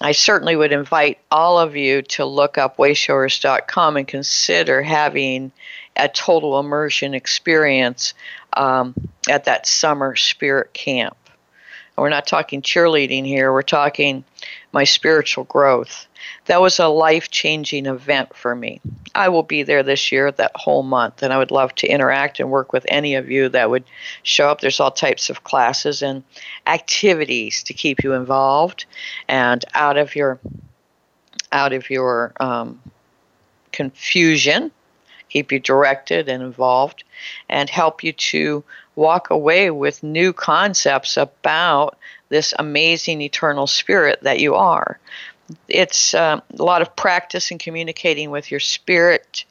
I 0.00 0.12
certainly 0.12 0.56
would 0.56 0.72
invite 0.72 1.18
all 1.30 1.58
of 1.58 1.76
you 1.76 2.02
to 2.02 2.24
look 2.24 2.58
up 2.58 2.76
wayshowers.com 2.76 3.96
and 3.96 4.08
consider 4.08 4.82
having 4.82 5.52
a 5.96 6.08
total 6.08 6.58
immersion 6.58 7.14
experience 7.14 8.14
um, 8.54 8.94
at 9.28 9.44
that 9.44 9.66
summer 9.66 10.16
spirit 10.16 10.72
camp. 10.72 11.16
we're 11.96 12.08
not 12.08 12.26
talking 12.26 12.62
cheerleading 12.62 13.24
here, 13.24 13.52
we're 13.52 13.62
talking 13.62 14.24
my 14.72 14.84
spiritual 14.84 15.44
growth 15.44 16.06
that 16.46 16.60
was 16.60 16.78
a 16.78 16.88
life 16.88 17.30
changing 17.30 17.86
event 17.86 18.34
for 18.34 18.54
me. 18.54 18.80
I 19.14 19.28
will 19.28 19.42
be 19.42 19.62
there 19.62 19.82
this 19.82 20.10
year, 20.10 20.32
that 20.32 20.52
whole 20.54 20.82
month, 20.82 21.22
and 21.22 21.32
I 21.32 21.38
would 21.38 21.50
love 21.50 21.74
to 21.76 21.86
interact 21.86 22.40
and 22.40 22.50
work 22.50 22.72
with 22.72 22.84
any 22.88 23.14
of 23.14 23.30
you 23.30 23.48
that 23.50 23.70
would 23.70 23.84
show 24.22 24.48
up. 24.48 24.60
There's 24.60 24.80
all 24.80 24.90
types 24.90 25.30
of 25.30 25.44
classes 25.44 26.02
and 26.02 26.24
activities 26.66 27.62
to 27.64 27.74
keep 27.74 28.02
you 28.02 28.14
involved 28.14 28.86
and 29.28 29.64
out 29.74 29.96
of 29.96 30.16
your 30.16 30.40
out 31.52 31.74
of 31.74 31.90
your 31.90 32.32
um, 32.40 32.80
confusion, 33.72 34.70
keep 35.28 35.52
you 35.52 35.60
directed 35.60 36.28
and 36.28 36.42
involved, 36.42 37.04
and 37.50 37.68
help 37.68 38.02
you 38.02 38.12
to 38.12 38.64
walk 38.96 39.28
away 39.30 39.70
with 39.70 40.02
new 40.02 40.32
concepts 40.32 41.16
about 41.18 41.98
this 42.30 42.54
amazing 42.58 43.20
eternal 43.20 43.66
spirit 43.66 44.18
that 44.22 44.40
you 44.40 44.54
are 44.54 44.98
it's 45.68 46.14
uh, 46.14 46.40
a 46.58 46.62
lot 46.62 46.82
of 46.82 46.94
practice 46.96 47.50
in 47.50 47.58
communicating 47.58 48.30
with 48.30 48.50
your 48.50 48.60
spirit 48.60 49.44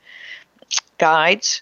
guides 0.97 1.61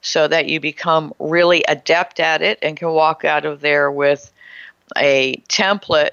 so 0.00 0.28
that 0.28 0.48
you 0.48 0.60
become 0.60 1.12
really 1.18 1.64
adept 1.68 2.20
at 2.20 2.42
it 2.42 2.58
and 2.62 2.76
can 2.76 2.88
walk 2.88 3.24
out 3.24 3.44
of 3.44 3.60
there 3.60 3.90
with 3.90 4.32
a 4.96 5.36
template 5.48 6.10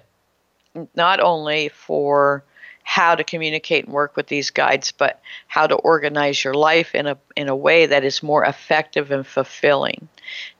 not 0.95 1.19
only 1.19 1.69
for 1.69 2.43
how 2.83 3.15
to 3.15 3.23
communicate 3.23 3.85
and 3.85 3.93
work 3.93 4.15
with 4.15 4.27
these 4.27 4.51
guides 4.51 4.91
but 4.91 5.21
how 5.47 5.65
to 5.65 5.75
organize 5.75 6.43
your 6.43 6.53
life 6.53 6.93
in 6.93 7.07
a 7.07 7.17
in 7.35 7.49
a 7.49 7.55
way 7.55 7.85
that 7.85 8.03
is 8.03 8.21
more 8.21 8.45
effective 8.45 9.11
and 9.11 9.25
fulfilling. 9.25 10.07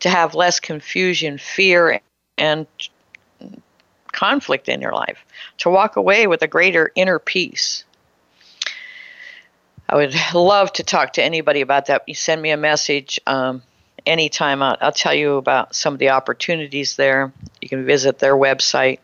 To 0.02 0.10
have 0.10 0.34
less 0.34 0.60
confusion 0.60 1.38
fear 1.38 2.02
and 2.38 2.68
conflict 4.16 4.70
in 4.70 4.82
your 4.82 4.94
life, 4.94 5.24
to 5.58 5.70
walk 5.70 5.98
away 5.98 6.28
with 6.28 6.42
a 6.42 6.48
greater 6.48 6.92
inner 6.96 7.20
peace. 7.20 7.84
I 9.88 9.96
would 9.96 10.16
love 10.34 10.74
to 10.74 10.84
talk 10.84 11.14
to 11.14 11.24
anybody 11.24 11.62
about 11.62 11.88
that. 11.88 12.04
You 12.08 12.16
send 12.16 12.42
me 12.42 12.50
a 12.50 12.58
message 12.58 13.20
um, 13.28 13.62
anytime. 14.06 14.64
I'll, 14.64 14.78
I'll 14.82 14.92
tell 14.92 15.14
you 15.14 15.36
about 15.36 15.76
some 15.76 15.94
of 15.94 16.00
the 16.00 16.10
opportunities 16.10 16.96
there. 16.96 17.32
You 17.62 17.70
can 17.70 17.86
visit 17.86 18.18
their 18.18 18.36
website. 18.36 19.00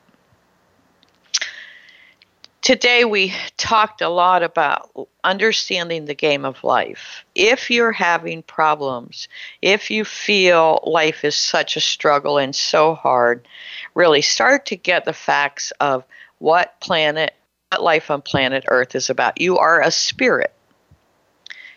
Today, 2.61 3.05
we 3.05 3.33
talked 3.57 4.01
a 4.01 4.09
lot 4.09 4.43
about 4.43 4.91
understanding 5.23 6.05
the 6.05 6.13
game 6.13 6.45
of 6.45 6.63
life. 6.63 7.25
If 7.33 7.71
you're 7.71 7.91
having 7.91 8.43
problems, 8.43 9.27
if 9.63 9.89
you 9.89 10.05
feel 10.05 10.79
life 10.85 11.25
is 11.25 11.35
such 11.35 11.75
a 11.75 11.81
struggle 11.81 12.37
and 12.37 12.55
so 12.55 12.93
hard, 12.93 13.47
really 13.95 14.21
start 14.21 14.67
to 14.67 14.75
get 14.75 15.05
the 15.05 15.13
facts 15.13 15.71
of 15.79 16.03
what 16.37 16.79
planet, 16.79 17.33
what 17.71 17.81
life 17.81 18.11
on 18.11 18.21
planet 18.21 18.65
Earth 18.67 18.93
is 18.93 19.09
about. 19.09 19.41
You 19.41 19.57
are 19.57 19.81
a 19.81 19.89
spirit 19.89 20.53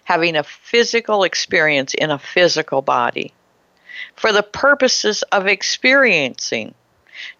having 0.05 0.37
a 0.37 0.45
physical 0.45 1.25
experience 1.25 1.95
in 1.95 2.11
a 2.11 2.19
physical 2.19 2.83
body 2.83 3.33
for 4.17 4.33
the 4.33 4.43
purposes 4.43 5.23
of 5.33 5.47
experiencing. 5.47 6.75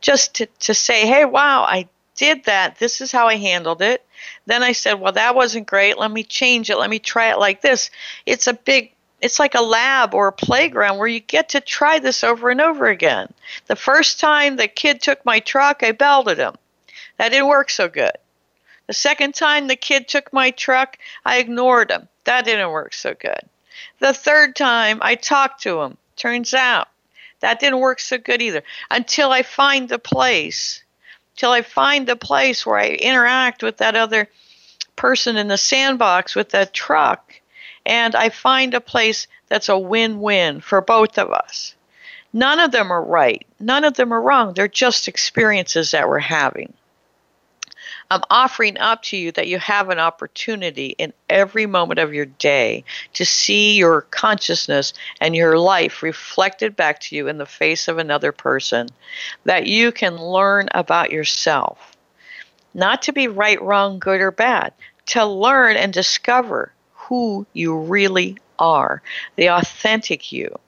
Just 0.01 0.37
to, 0.37 0.47
to 0.61 0.73
say, 0.73 1.07
hey, 1.07 1.25
wow, 1.25 1.65
I 1.65 1.89
did 2.17 2.45
that. 2.45 2.79
This 2.79 3.01
is 3.01 3.13
how 3.13 3.27
I 3.27 3.37
handled 3.37 3.83
it. 3.83 4.05
Then 4.47 4.63
I 4.63 4.73
said, 4.73 4.95
well, 4.95 5.13
that 5.13 5.35
wasn't 5.35 5.67
great. 5.67 5.99
Let 5.99 6.11
me 6.11 6.23
change 6.23 6.71
it. 6.71 6.79
Let 6.79 6.91
me 6.91 6.99
try 6.99 7.31
it 7.31 7.39
like 7.39 7.61
this. 7.61 7.91
It's 8.27 8.47
a 8.47 8.55
big, 8.55 8.93
it's 9.21 9.39
like 9.39 9.55
a 9.55 9.63
lab 9.63 10.15
or 10.15 10.29
a 10.29 10.33
playground 10.33 10.99
where 10.99 11.09
you 11.09 11.21
get 11.21 11.51
to 11.51 11.61
try 11.61 11.99
this 11.99 12.25
over 12.25 12.51
and 12.51 12.61
over 12.61 12.87
again. 12.87 13.33
The 13.67 13.77
first 13.77 14.21
time 14.21 14.57
the 14.57 14.69
kid 14.69 15.01
took 15.01 15.25
my 15.25 15.41
truck, 15.41 15.83
I 15.83 15.93
belted 15.93 16.39
him. 16.39 16.55
That 17.19 17.31
didn't 17.31 17.49
work 17.49 17.71
so 17.71 17.89
good. 17.89 18.13
The 18.87 18.93
second 18.93 19.35
time 19.35 19.67
the 19.67 19.77
kid 19.77 20.09
took 20.09 20.33
my 20.33 20.51
truck, 20.51 20.99
I 21.25 21.39
ignored 21.39 21.91
him. 21.91 22.09
That 22.25 22.45
didn't 22.45 22.71
work 22.71 22.95
so 22.95 23.15
good. 23.15 23.41
The 23.99 24.13
third 24.13 24.57
time 24.57 24.99
I 25.03 25.15
talked 25.15 25.63
to 25.63 25.81
him. 25.83 25.97
Turns 26.17 26.55
out 26.55 26.89
that 27.41 27.61
didn't 27.61 27.81
work 27.81 27.99
so 27.99 28.19
good 28.19 28.41
either 28.41 28.63
until 28.91 29.33
I 29.33 29.43
find 29.43 29.89
the 29.89 29.99
place 29.99 30.84
till 31.37 31.51
I 31.51 31.63
find 31.63 32.07
the 32.07 32.17
place 32.17 32.65
where 32.65 32.79
I 32.79 32.89
interact 32.89 33.63
with 33.63 33.79
that 33.79 33.97
other 33.97 34.29
person 34.97 35.37
in 35.37 35.49
the 35.49 35.59
sandbox 35.59 36.35
with 36.35 36.51
that 36.51 36.73
truck 36.73 37.41
and 37.87 38.15
I 38.15 38.31
find 38.31 38.75
a 38.75 38.81
place 38.81 39.27
that's 39.49 39.69
a 39.69 39.79
win 39.79 40.21
win 40.21 40.61
for 40.61 40.81
both 40.81 41.19
of 41.19 41.31
us. 41.31 41.75
None 42.33 42.59
of 42.59 42.73
them 42.73 42.91
are 42.91 43.03
right. 43.03 43.47
None 43.61 43.85
of 43.85 43.95
them 43.95 44.13
are 44.13 44.21
wrong. 44.21 44.55
They're 44.55 44.69
just 44.69 45.07
experiences 45.07 45.93
that 45.93 46.09
we're 46.09 46.19
having. 46.19 46.73
I'm 48.11 48.23
offering 48.31 48.79
up 48.79 49.03
to 49.05 49.17
you 49.17 49.33
that 49.33 49.49
you 49.49 49.59
have 49.59 49.89
an 49.89 49.99
opportunity 49.99 50.95
in 50.99 51.13
every 51.29 51.67
moment 51.67 51.99
of 51.99 52.15
your 52.15 52.27
day 52.27 52.85
to 53.15 53.25
see 53.25 53.77
your 53.77 54.03
consciousness 54.03 54.93
and 55.21 55.35
your 55.35 55.59
life 55.59 56.03
reflected 56.03 56.77
back 56.77 57.01
to 57.01 57.17
you 57.17 57.29
in 57.29 57.39
the 57.39 57.47
face 57.47 57.89
of 57.89 57.99
another 57.99 58.33
person, 58.33 58.89
that 59.45 59.67
you 59.67 59.91
can 59.91 60.17
learn 60.17 60.69
about 60.73 61.11
yourself. 61.11 61.97
Not 62.75 63.03
to 63.03 63.13
be 63.13 63.29
right, 63.29 63.61
wrong, 63.63 63.99
good, 63.99 64.21
or 64.21 64.31
bad, 64.31 64.73
to 65.07 65.25
learn 65.25 65.77
and 65.77 65.93
discover 65.93 66.73
who 66.93 67.47
you 67.53 67.79
really 67.79 68.39
are, 68.59 69.03
the 69.37 69.49
authentic 69.51 70.33
you. 70.33 70.59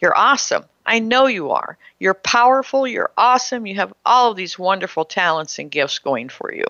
You're 0.00 0.16
awesome. 0.16 0.64
I 0.88 1.00
know 1.00 1.26
you 1.26 1.50
are. 1.50 1.76
You're 1.98 2.14
powerful, 2.14 2.86
you're 2.86 3.10
awesome, 3.18 3.66
you 3.66 3.74
have 3.74 3.92
all 4.06 4.30
of 4.30 4.38
these 4.38 4.58
wonderful 4.58 5.04
talents 5.04 5.58
and 5.58 5.70
gifts 5.70 5.98
going 5.98 6.30
for 6.30 6.50
you. 6.50 6.64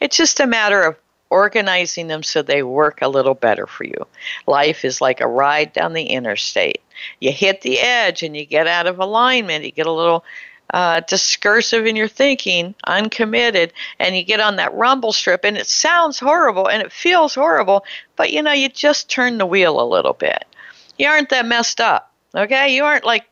It's 0.00 0.16
just 0.16 0.40
a 0.40 0.46
matter 0.46 0.82
of 0.82 0.96
organizing 1.30 2.08
them 2.08 2.24
so 2.24 2.42
they 2.42 2.64
work 2.64 3.00
a 3.00 3.06
little 3.06 3.34
better 3.34 3.68
for 3.68 3.84
you. 3.84 4.06
Life 4.48 4.84
is 4.84 5.00
like 5.00 5.20
a 5.20 5.28
ride 5.28 5.72
down 5.72 5.92
the 5.92 6.02
interstate. 6.02 6.82
You 7.20 7.30
hit 7.30 7.60
the 7.60 7.78
edge 7.78 8.24
and 8.24 8.36
you 8.36 8.44
get 8.44 8.66
out 8.66 8.88
of 8.88 8.98
alignment, 8.98 9.64
you 9.64 9.70
get 9.70 9.86
a 9.86 9.92
little 9.92 10.24
uh, 10.74 11.00
discursive 11.06 11.86
in 11.86 11.94
your 11.94 12.08
thinking, 12.08 12.74
uncommitted, 12.88 13.72
and 14.00 14.16
you 14.16 14.24
get 14.24 14.40
on 14.40 14.56
that 14.56 14.74
rumble 14.74 15.12
strip, 15.12 15.44
and 15.44 15.56
it 15.56 15.68
sounds 15.68 16.18
horrible 16.18 16.68
and 16.68 16.82
it 16.82 16.90
feels 16.90 17.36
horrible, 17.36 17.84
but 18.16 18.32
you 18.32 18.42
know, 18.42 18.52
you 18.52 18.68
just 18.68 19.08
turn 19.08 19.38
the 19.38 19.46
wheel 19.46 19.80
a 19.80 19.86
little 19.86 20.12
bit. 20.12 20.44
You 20.98 21.06
aren't 21.06 21.28
that 21.28 21.46
messed 21.46 21.80
up. 21.80 22.08
Okay? 22.34 22.74
You 22.74 22.84
aren't 22.84 23.04
like 23.04 23.27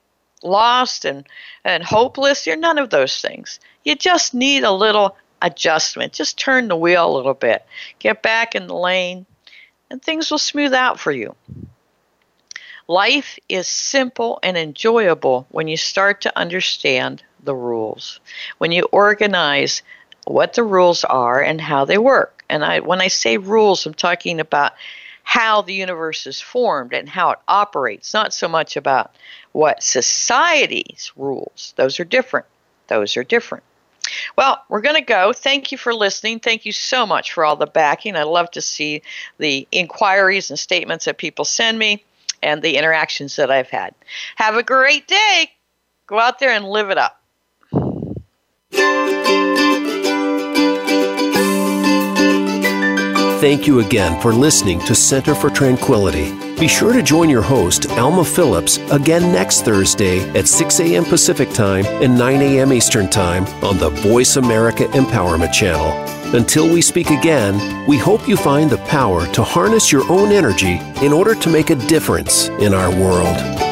lost 0.46 1.04
and, 1.04 1.26
and 1.64 1.82
hopeless. 1.82 2.46
You're 2.46 2.56
none 2.56 2.78
of 2.78 2.90
those 2.90 3.20
things. 3.20 3.60
You 3.84 3.94
just 3.94 4.34
need 4.34 4.64
a 4.64 4.72
little 4.72 5.16
adjustment. 5.42 6.12
Just 6.12 6.38
turn 6.38 6.68
the 6.68 6.76
wheel 6.76 7.10
a 7.10 7.16
little 7.16 7.34
bit. 7.34 7.64
Get 7.98 8.22
back 8.22 8.54
in 8.54 8.66
the 8.66 8.74
lane, 8.74 9.26
and 9.90 10.02
things 10.02 10.30
will 10.30 10.38
smooth 10.38 10.72
out 10.72 10.98
for 10.98 11.12
you. 11.12 11.34
Life 12.88 13.38
is 13.48 13.66
simple 13.66 14.38
and 14.42 14.56
enjoyable 14.56 15.46
when 15.50 15.66
you 15.66 15.76
start 15.76 16.20
to 16.22 16.38
understand 16.38 17.22
the 17.42 17.54
rules. 17.54 18.20
When 18.58 18.70
you 18.70 18.84
organize 18.92 19.82
what 20.24 20.54
the 20.54 20.62
rules 20.62 21.04
are 21.04 21.42
and 21.42 21.60
how 21.60 21.84
they 21.84 21.98
work. 21.98 22.44
And 22.48 22.64
I 22.64 22.80
when 22.80 23.00
I 23.00 23.08
say 23.08 23.38
rules, 23.38 23.86
I'm 23.86 23.94
talking 23.94 24.40
about 24.40 24.72
how 25.26 25.60
the 25.60 25.74
universe 25.74 26.24
is 26.28 26.40
formed 26.40 26.94
and 26.94 27.08
how 27.08 27.30
it 27.30 27.38
operates, 27.48 28.14
not 28.14 28.32
so 28.32 28.46
much 28.46 28.76
about 28.76 29.12
what 29.50 29.82
society's 29.82 31.10
rules. 31.16 31.74
Those 31.76 31.98
are 31.98 32.04
different. 32.04 32.46
Those 32.86 33.16
are 33.16 33.24
different. 33.24 33.64
Well, 34.38 34.62
we're 34.68 34.82
going 34.82 34.94
to 34.94 35.00
go. 35.00 35.32
Thank 35.32 35.72
you 35.72 35.78
for 35.78 35.92
listening. 35.92 36.38
Thank 36.38 36.64
you 36.64 36.70
so 36.70 37.04
much 37.04 37.32
for 37.32 37.44
all 37.44 37.56
the 37.56 37.66
backing. 37.66 38.14
I 38.14 38.22
love 38.22 38.52
to 38.52 38.62
see 38.62 39.02
the 39.38 39.66
inquiries 39.72 40.50
and 40.50 40.58
statements 40.58 41.06
that 41.06 41.18
people 41.18 41.44
send 41.44 41.76
me 41.76 42.04
and 42.40 42.62
the 42.62 42.76
interactions 42.76 43.34
that 43.34 43.50
I've 43.50 43.68
had. 43.68 43.96
Have 44.36 44.54
a 44.54 44.62
great 44.62 45.08
day. 45.08 45.50
Go 46.06 46.20
out 46.20 46.38
there 46.38 46.52
and 46.52 46.64
live 46.68 46.90
it 46.90 46.98
up. 46.98 47.20
Thank 53.46 53.68
you 53.68 53.78
again 53.78 54.20
for 54.20 54.32
listening 54.32 54.80
to 54.80 54.92
Center 54.92 55.32
for 55.32 55.48
Tranquility. 55.48 56.34
Be 56.58 56.66
sure 56.66 56.92
to 56.92 57.00
join 57.00 57.30
your 57.30 57.42
host, 57.42 57.88
Alma 57.90 58.24
Phillips, 58.24 58.78
again 58.90 59.22
next 59.32 59.62
Thursday 59.62 60.18
at 60.30 60.48
6 60.48 60.80
a.m. 60.80 61.04
Pacific 61.04 61.50
Time 61.50 61.86
and 62.02 62.18
9 62.18 62.42
a.m. 62.42 62.72
Eastern 62.72 63.08
Time 63.08 63.44
on 63.62 63.78
the 63.78 63.90
Voice 63.90 64.34
America 64.34 64.86
Empowerment 64.86 65.52
Channel. 65.52 65.92
Until 66.34 66.68
we 66.68 66.82
speak 66.82 67.10
again, 67.10 67.86
we 67.86 67.96
hope 67.96 68.26
you 68.26 68.36
find 68.36 68.68
the 68.68 68.78
power 68.78 69.24
to 69.32 69.44
harness 69.44 69.92
your 69.92 70.02
own 70.10 70.32
energy 70.32 70.80
in 71.00 71.12
order 71.12 71.36
to 71.36 71.48
make 71.48 71.70
a 71.70 71.76
difference 71.76 72.48
in 72.48 72.74
our 72.74 72.90
world. 73.00 73.65